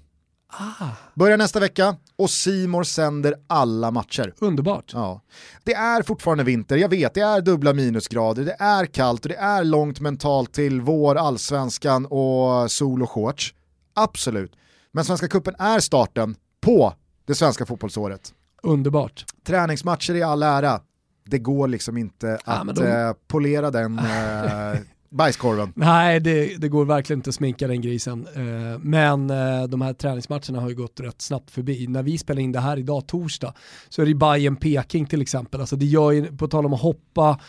Ah, 0.53 0.87
Börjar 1.15 1.37
nästa 1.37 1.61
vecka 1.61 1.97
och 2.17 2.31
Simor 2.31 2.83
sänder 2.83 3.35
alla 3.47 3.91
matcher. 3.91 4.35
underbart. 4.39 4.91
Ja. 4.95 5.21
Det 5.65 5.75
är 5.75 6.03
fortfarande 6.03 6.45
vinter, 6.45 6.77
jag 6.77 6.89
vet, 6.89 7.15
det 7.15 7.21
är 7.21 7.41
dubbla 7.41 7.73
minusgrader, 7.73 8.45
det 8.45 8.57
är 8.59 8.87
kallt 8.87 9.25
och 9.25 9.29
det 9.29 9.37
är 9.37 9.65
långt 9.65 10.01
mentalt 10.01 10.53
till 10.53 10.81
vår, 10.81 11.15
allsvenskan 11.17 12.07
och 12.07 12.71
sol 12.71 13.03
och 13.03 13.11
shorts. 13.11 13.55
Absolut. 13.95 14.53
Men 14.93 15.05
Svenska 15.05 15.29
Cupen 15.29 15.55
är 15.59 15.81
starten 15.81 16.37
på 16.61 16.95
det 17.27 17.35
svenska 17.35 17.67
fotbollsåret. 17.67 18.35
Underbart. 18.63 19.25
Träningsmatcher 19.47 20.15
i 20.15 20.23
all 20.23 20.43
ära, 20.43 20.81
det 21.27 21.39
går 21.39 21.69
liksom 21.69 21.97
inte 21.97 22.39
Ja, 22.47 22.53
att 22.53 22.75
de- 22.77 22.87
eh, 22.87 23.13
polera 23.29 23.71
den 23.71 23.99
eh, 23.99 24.79
bajskorven. 25.11 25.73
Nej, 25.77 26.21
det, 26.21 26.57
det 26.61 26.69
går 26.69 26.85
verkligen 26.85 27.19
inte 27.19 27.31
att 27.31 27.35
sminka 27.35 27.69
den 27.69 27.81
grisen. 27.81 28.27
Eh, 28.35 28.79
men 28.79 29.31
eh, 29.31 29.63
de 29.63 29.81
här 29.81 29.93
träningsmatcherna 29.93 30.61
har 30.61 30.69
ju 30.69 30.75
gått 30.75 31.01
rätt 31.01 31.23
snabbt 31.23 31.51
förbi. 31.51 31.87
När 31.87 32.03
vi 32.03 32.19
spelar 32.19 32.43
in 32.43 32.53
det 32.53 32.61
här 32.61 32.77
idag, 32.77 33.07
torsdag, 33.07 33.55
så 33.89 34.03
är 34.03 34.07
det 34.07 34.11
ju 34.11 34.19
Bayern 34.19 34.57
Peking 34.57 35.07
till 35.07 35.23
exempel. 35.23 35.61
Alltså 35.61 35.77
det 35.77 35.87
gör 35.87 36.11
ju, 36.11 36.37
på 36.37 36.49
tal 36.49 36.67
om 36.67 36.73
att 36.73 36.81
hoppa 36.81 37.41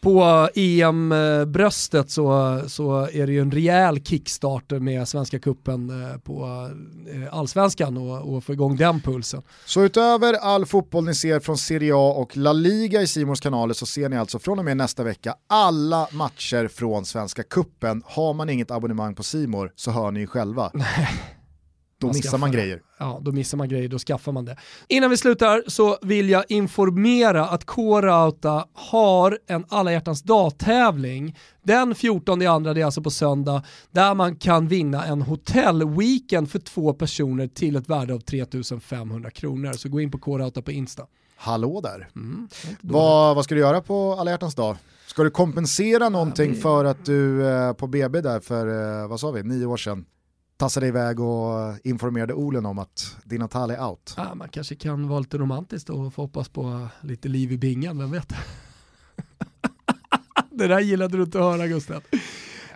på 0.00 0.48
EM-bröstet 0.54 2.10
så, 2.10 2.60
så 2.66 3.08
är 3.12 3.26
det 3.26 3.32
ju 3.32 3.40
en 3.40 3.50
rejäl 3.50 4.04
kickstarter 4.04 4.78
med 4.78 5.08
Svenska 5.08 5.38
Kuppen 5.38 5.90
eh, 5.90 6.18
på 6.18 6.68
eh, 7.14 7.38
allsvenskan 7.38 7.96
och, 7.96 8.34
och 8.34 8.44
få 8.44 8.52
igång 8.52 8.76
den 8.76 9.00
pulsen. 9.00 9.42
Så 9.64 9.84
utöver 9.84 10.34
all 10.34 10.66
fotboll 10.66 11.04
ni 11.04 11.14
ser 11.14 11.40
från 11.40 11.58
Serie 11.58 11.94
A 11.94 12.14
och 12.16 12.36
La 12.36 12.52
Liga 12.52 13.02
i 13.02 13.06
Simons 13.06 13.40
kanaler 13.40 13.74
så 13.74 13.86
ser 13.86 14.08
ni 14.08 14.16
alltså 14.16 14.38
från 14.38 14.58
och 14.58 14.64
med 14.64 14.76
nästa 14.76 15.04
vecka 15.04 15.34
alla 15.46 16.08
matcher 16.12 16.68
från 16.68 17.04
Svenska 17.04 17.42
Kuppen. 17.42 18.02
Har 18.06 18.34
man 18.34 18.50
inget 18.50 18.70
abonnemang 18.70 19.14
på 19.14 19.22
Simor 19.22 19.72
så 19.76 19.90
hör 19.90 20.10
ni 20.10 20.20
ju 20.20 20.26
själva. 20.26 20.72
Då 22.00 22.06
Man 22.06 22.16
missar 22.16 22.22
skaffar 22.22 22.38
man 22.38 22.52
grejer. 22.52 22.82
Ja, 22.98 23.20
då 23.22 23.32
missar 23.32 23.58
man 23.58 23.68
grejer, 23.68 23.88
då 23.88 23.98
skaffar 23.98 24.32
man 24.32 24.44
det. 24.44 24.56
Innan 24.88 25.10
vi 25.10 25.16
slutar 25.16 25.62
så 25.66 25.98
vill 26.02 26.30
jag 26.30 26.44
informera 26.48 27.46
att 27.46 27.64
K-Rauta 27.64 28.66
har 28.74 29.38
en 29.46 29.64
alla 29.68 29.92
hjärtans 29.92 30.22
dag-tävling 30.22 31.36
den 31.62 31.94
14 31.94 32.42
i 32.42 32.46
andra, 32.46 32.74
det 32.74 32.80
är 32.80 32.84
alltså 32.84 33.02
på 33.02 33.10
söndag, 33.10 33.62
där 33.90 34.14
man 34.14 34.36
kan 34.36 34.68
vinna 34.68 35.04
en 35.04 35.22
hotellweekend 35.22 36.50
för 36.50 36.58
två 36.58 36.92
personer 36.92 37.46
till 37.46 37.76
ett 37.76 37.88
värde 37.88 38.14
av 38.14 38.20
3500 38.20 39.30
kronor. 39.30 39.72
Så 39.72 39.88
gå 39.88 40.00
in 40.00 40.10
på 40.10 40.18
K-Rauta 40.18 40.62
på 40.62 40.70
Insta. 40.70 41.06
Hallå 41.36 41.80
där. 41.80 42.08
Mm. 42.16 42.48
Vad, 42.80 43.36
vad 43.36 43.44
ska 43.44 43.54
du 43.54 43.60
göra 43.60 43.80
på 43.80 44.16
alla 44.18 44.30
hjärtans 44.30 44.54
dag? 44.54 44.76
Ska 45.06 45.22
du 45.22 45.30
kompensera 45.30 46.08
någonting 46.08 46.54
för 46.54 46.84
att 46.84 47.04
du 47.04 47.48
eh, 47.48 47.72
på 47.72 47.86
BB 47.86 48.20
där 48.20 48.40
för, 48.40 49.00
eh, 49.02 49.08
vad 49.08 49.20
sa 49.20 49.30
vi, 49.30 49.42
nio 49.42 49.66
år 49.66 49.76
sedan 49.76 50.04
tassade 50.60 50.86
iväg 50.86 51.20
och 51.20 51.78
informerade 51.84 52.34
Olen 52.34 52.66
om 52.66 52.78
att 52.78 53.16
dina 53.24 53.48
tal 53.48 53.70
är 53.70 53.84
out? 53.84 54.14
Ja, 54.16 54.34
man 54.34 54.48
kanske 54.48 54.74
kan 54.74 55.08
vara 55.08 55.20
lite 55.20 55.38
romantisk 55.38 55.90
och 55.90 56.14
få 56.14 56.22
hoppas 56.22 56.48
på 56.48 56.88
lite 57.00 57.28
liv 57.28 57.52
i 57.52 57.58
bingen, 57.58 57.98
vem 57.98 58.10
vet? 58.10 58.32
det 60.50 60.66
där 60.66 60.80
gillade 60.80 61.16
du 61.16 61.22
inte 61.22 61.38
att 61.38 61.44
höra 61.44 61.66
Gustav. 61.66 62.02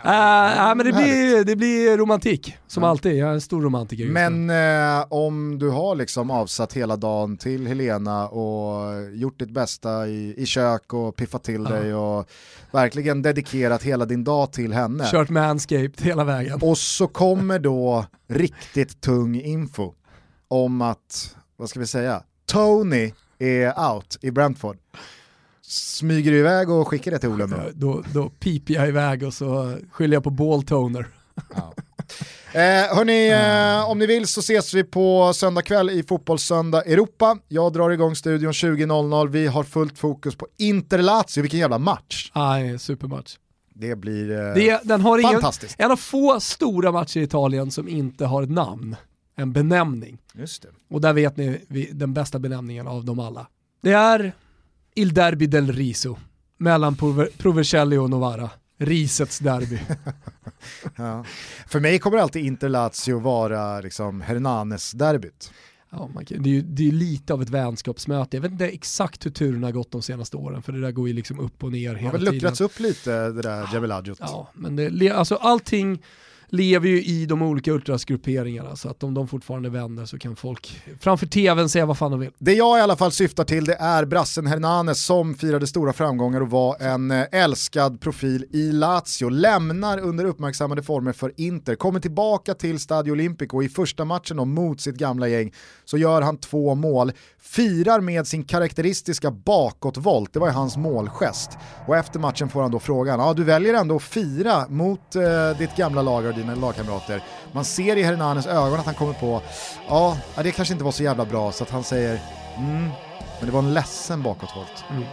Äh, 0.04 0.10
nej, 0.10 0.74
men 0.74 0.86
det 0.86 0.92
blir, 0.92 1.44
det 1.44 1.56
blir 1.56 1.96
romantik, 1.98 2.56
som 2.66 2.82
Ja. 2.82 2.88
alltid. 2.88 3.16
Jag 3.16 3.28
är 3.28 3.32
en 3.32 3.40
stor 3.40 3.62
romantiker. 3.62 4.04
Men 4.06 4.50
eh, 4.50 5.06
om 5.08 5.58
du 5.58 5.70
har 5.70 5.94
liksom 5.94 6.30
avsatt 6.30 6.72
hela 6.72 6.96
dagen 6.96 7.36
till 7.36 7.66
Helena 7.66 8.28
och 8.28 8.84
gjort 9.12 9.38
ditt 9.38 9.50
bästa 9.50 10.08
i, 10.08 10.34
i 10.36 10.46
kök 10.46 10.92
och 10.92 11.16
piffat 11.16 11.44
till 11.44 11.64
dig 11.64 11.94
och 11.94 12.28
verkligen 12.72 13.22
dedikerat 13.22 13.82
hela 13.82 14.04
din 14.04 14.24
dag 14.24 14.52
till 14.52 14.72
henne. 14.72 15.04
Kört 15.10 15.30
manscaped 15.30 16.00
hela 16.02 16.24
vägen. 16.24 16.58
Och 16.62 16.78
så 16.78 17.06
kommer 17.06 17.58
då 17.58 18.06
riktigt 18.28 19.00
tung 19.00 19.40
info 19.40 19.92
om 20.48 20.82
att, 20.82 21.36
vad 21.56 21.68
ska 21.70 21.80
vi 21.80 21.86
säga, 21.86 22.22
Tony 22.46 23.12
är 23.38 23.92
out 23.94 24.18
i 24.20 24.30
Brentford. 24.30 24.76
Smyger 25.66 26.30
du 26.32 26.38
iväg 26.38 26.70
och 26.70 26.88
skickar 26.88 27.10
det 27.10 27.18
till 27.18 27.28
Olen 27.28 27.50
då? 27.50 27.56
Då, 27.74 28.02
då 28.14 28.28
piper 28.28 28.74
jag 28.74 28.88
iväg 28.88 29.22
och 29.22 29.34
så 29.34 29.76
skyller 29.92 30.16
jag 30.16 30.24
på 30.24 30.30
balltoner. 30.30 31.06
Eh, 32.52 32.96
hörni, 32.96 33.28
eh, 33.84 33.90
om 33.90 33.98
ni 33.98 34.06
vill 34.06 34.26
så 34.26 34.40
ses 34.40 34.74
vi 34.74 34.84
på 34.84 35.32
söndag 35.34 35.62
kväll 35.62 35.90
i 35.90 36.02
Fotbollssöndag 36.02 36.82
Europa. 36.82 37.38
Jag 37.48 37.72
drar 37.72 37.90
igång 37.90 38.16
studion 38.16 38.52
20.00, 38.52 39.28
vi 39.28 39.46
har 39.46 39.64
fullt 39.64 39.98
fokus 39.98 40.36
på 40.36 40.46
Inter-Lazio, 40.58 41.40
vilken 41.42 41.60
jävla 41.60 41.78
match. 41.78 42.30
Nej, 42.34 42.78
supermatch. 42.78 43.36
Det 43.74 43.96
blir 43.96 44.30
eh, 44.30 44.54
Det, 44.54 44.80
den 44.84 45.00
har 45.00 45.18
ingen, 45.18 45.32
fantastiskt. 45.32 45.74
en 45.78 45.90
av 45.90 45.96
få 45.96 46.40
stora 46.40 46.92
matcher 46.92 47.18
i 47.20 47.22
Italien 47.22 47.70
som 47.70 47.88
inte 47.88 48.26
har 48.26 48.42
ett 48.42 48.50
namn, 48.50 48.96
en 49.36 49.52
benämning. 49.52 50.18
Just 50.34 50.62
det. 50.62 50.68
Och 50.90 51.00
där 51.00 51.12
vet 51.12 51.36
ni 51.36 51.60
vi- 51.68 51.90
den 51.92 52.14
bästa 52.14 52.38
benämningen 52.38 52.86
av 52.88 53.04
dem 53.04 53.18
alla. 53.20 53.46
Det 53.82 53.92
är 53.92 54.32
Il 54.94 55.14
Derby 55.14 55.46
del 55.46 55.72
Riso, 55.72 56.16
mellan 56.58 56.94
Prover- 56.96 57.28
Provercelli 57.38 57.96
och 57.96 58.10
Novara. 58.10 58.50
Risets 58.78 59.38
derby. 59.38 59.78
Ja. 60.96 61.24
För 61.66 61.80
mig 61.80 61.98
kommer 61.98 62.18
alltid 62.18 62.44
Inter-Lazio 62.44 63.20
vara 63.20 63.80
liksom 63.80 64.20
Hernanes-derbyt. 64.20 65.52
Ja, 65.90 66.10
man 66.14 66.24
kan, 66.24 66.42
det, 66.42 66.48
är 66.50 66.54
ju, 66.54 66.62
det 66.62 66.88
är 66.88 66.92
lite 66.92 67.32
av 67.34 67.42
ett 67.42 67.50
vänskapsmöte. 67.50 68.36
Jag 68.36 68.42
vet 68.42 68.52
inte 68.52 68.66
exakt 68.68 69.26
hur 69.26 69.30
turerna 69.30 69.66
har 69.66 69.72
gått 69.72 69.90
de 69.90 70.02
senaste 70.02 70.36
åren, 70.36 70.62
för 70.62 70.72
det 70.72 70.80
där 70.80 70.92
går 70.92 71.08
ju 71.08 71.14
liksom 71.14 71.40
upp 71.40 71.64
och 71.64 71.72
ner 71.72 71.92
Det 71.92 71.98
hela 71.98 72.08
har 72.08 72.12
väl 72.12 72.20
tiden. 72.20 72.34
luckrats 72.34 72.60
upp 72.60 72.80
lite 72.80 73.30
det 73.30 73.42
där 73.42 73.92
Adjut. 73.92 74.18
Ja, 74.20 74.50
men 74.54 74.76
det, 74.76 75.10
alltså 75.10 75.34
allting 75.34 76.02
lever 76.48 76.88
ju 76.88 77.04
i 77.04 77.26
de 77.26 77.42
olika 77.42 77.72
ultrasgrupperingarna, 77.72 78.76
så 78.76 78.88
att 78.88 79.02
om 79.02 79.14
de 79.14 79.28
fortfarande 79.28 79.70
vänder 79.70 80.04
så 80.04 80.18
kan 80.18 80.36
folk 80.36 80.82
framför 81.00 81.26
tvn 81.26 81.68
säga 81.68 81.86
vad 81.86 81.98
fan 81.98 82.10
de 82.10 82.20
vill. 82.20 82.30
Det 82.38 82.52
jag 82.52 82.78
i 82.78 82.80
alla 82.80 82.96
fall 82.96 83.12
syftar 83.12 83.44
till 83.44 83.64
det 83.64 83.74
är 83.74 84.04
brassen 84.04 84.46
Hernanes 84.46 85.04
som 85.04 85.34
firade 85.34 85.66
stora 85.66 85.92
framgångar 85.92 86.40
och 86.40 86.50
var 86.50 86.82
en 86.82 87.10
eh, 87.10 87.24
älskad 87.32 88.00
profil 88.00 88.46
i 88.50 88.72
Lazio. 88.72 89.28
Lämnar 89.28 89.98
under 89.98 90.24
uppmärksammade 90.24 90.82
former 90.82 91.12
för 91.12 91.32
Inter, 91.36 91.74
kommer 91.74 92.00
tillbaka 92.00 92.54
till 92.54 92.78
Stadio 92.80 93.12
Olimpico 93.12 93.56
och 93.56 93.64
i 93.64 93.68
första 93.68 94.04
matchen 94.04 94.36
då 94.36 94.44
mot 94.44 94.80
sitt 94.80 94.96
gamla 94.96 95.28
gäng 95.28 95.52
så 95.84 95.98
gör 95.98 96.22
han 96.22 96.36
två 96.36 96.74
mål, 96.74 97.12
firar 97.40 98.00
med 98.00 98.26
sin 98.26 98.44
karaktäristiska 98.44 99.30
bakåtvolt, 99.30 100.32
det 100.32 100.38
var 100.38 100.46
ju 100.46 100.52
hans 100.52 100.76
målgest. 100.76 101.50
Och 101.86 101.96
efter 101.96 102.18
matchen 102.18 102.48
får 102.48 102.62
han 102.62 102.70
då 102.70 102.78
frågan, 102.78 103.20
ja 103.20 103.34
du 103.34 103.44
väljer 103.44 103.74
ändå 103.74 103.96
att 103.96 104.02
fira 104.02 104.68
mot 104.68 105.16
eh, 105.16 105.58
ditt 105.58 105.76
gamla 105.76 106.02
lag 106.02 106.26
och 106.26 106.34
dina 106.34 106.54
lagkamrater. 106.54 107.22
Man 107.52 107.64
ser 107.64 107.96
i 107.96 108.02
Hernanes 108.02 108.46
ögon 108.46 108.80
att 108.80 108.86
han 108.86 108.94
kommer 108.94 109.12
på, 109.12 109.42
ja 109.88 110.18
det 110.42 110.50
kanske 110.50 110.74
inte 110.74 110.84
var 110.84 110.92
så 110.92 111.02
jävla 111.02 111.24
bra 111.24 111.52
så 111.52 111.64
att 111.64 111.70
han 111.70 111.84
säger, 111.84 112.20
mm, 112.56 112.88
men 113.38 113.46
det 113.46 113.52
var 113.52 113.58
en 113.58 113.74
ledsen 113.74 114.22
bakåtvolt. 114.22 114.84
Mm. 114.90 115.04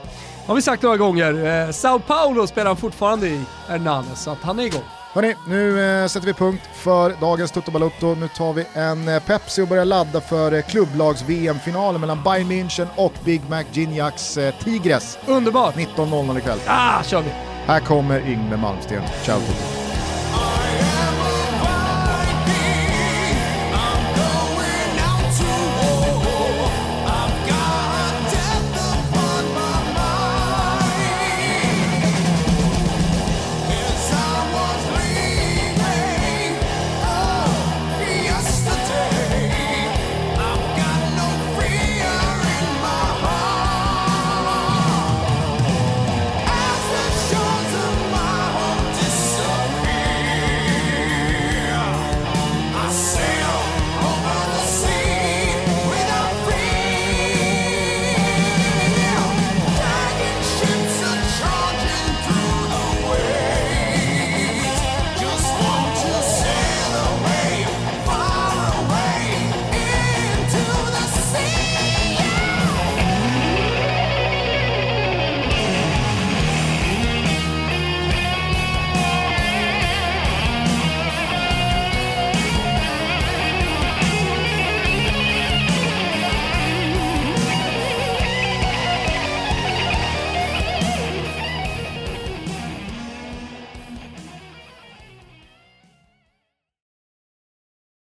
Har 0.46 0.56
vi 0.56 0.62
sagt 0.62 0.84
några 0.84 0.98
gånger, 0.98 1.66
eh, 1.68 1.72
Sao 1.72 2.00
Paulo 2.00 2.48
spelar 2.48 2.68
han 2.68 2.78
fortfarande 2.78 3.28
i 3.28 3.44
Hernanes, 3.68 4.24
så 4.24 4.32
att 4.32 4.42
han 4.42 4.60
är 4.60 4.64
igång. 4.64 5.01
Hörni, 5.14 5.36
nu 5.48 5.84
eh, 6.02 6.08
sätter 6.08 6.28
vi 6.28 6.34
punkt 6.34 6.70
för 6.74 7.14
dagens 7.22 7.52
Toto 7.52 7.72
Balotto. 7.72 8.16
Nu 8.16 8.28
tar 8.28 8.54
vi 8.54 8.66
en 8.74 9.08
eh, 9.08 9.24
Pepsi 9.24 9.62
och 9.62 9.68
börjar 9.68 9.86
ladda 9.86 10.22
för 10.22 10.52
eh, 10.52 10.62
klubblags-VM-finalen 10.62 12.02
mellan 12.02 12.24
Bayern 12.24 12.52
München 12.52 12.88
och 12.96 13.14
Big 13.26 13.42
Mac 13.50 13.64
Gignacs 13.72 14.38
eh, 14.38 14.54
Tigres. 14.64 15.18
Underbart! 15.26 15.76
19.00 15.76 16.38
ikväll. 16.38 16.60
Ah, 16.68 17.04
kör 17.04 17.22
vi! 17.22 17.30
Här 17.66 17.80
kommer 17.80 18.20
Yngve 18.30 18.58
Malmsten. 18.58 19.02
Ciao 19.26 19.40
Toto. 19.40 19.81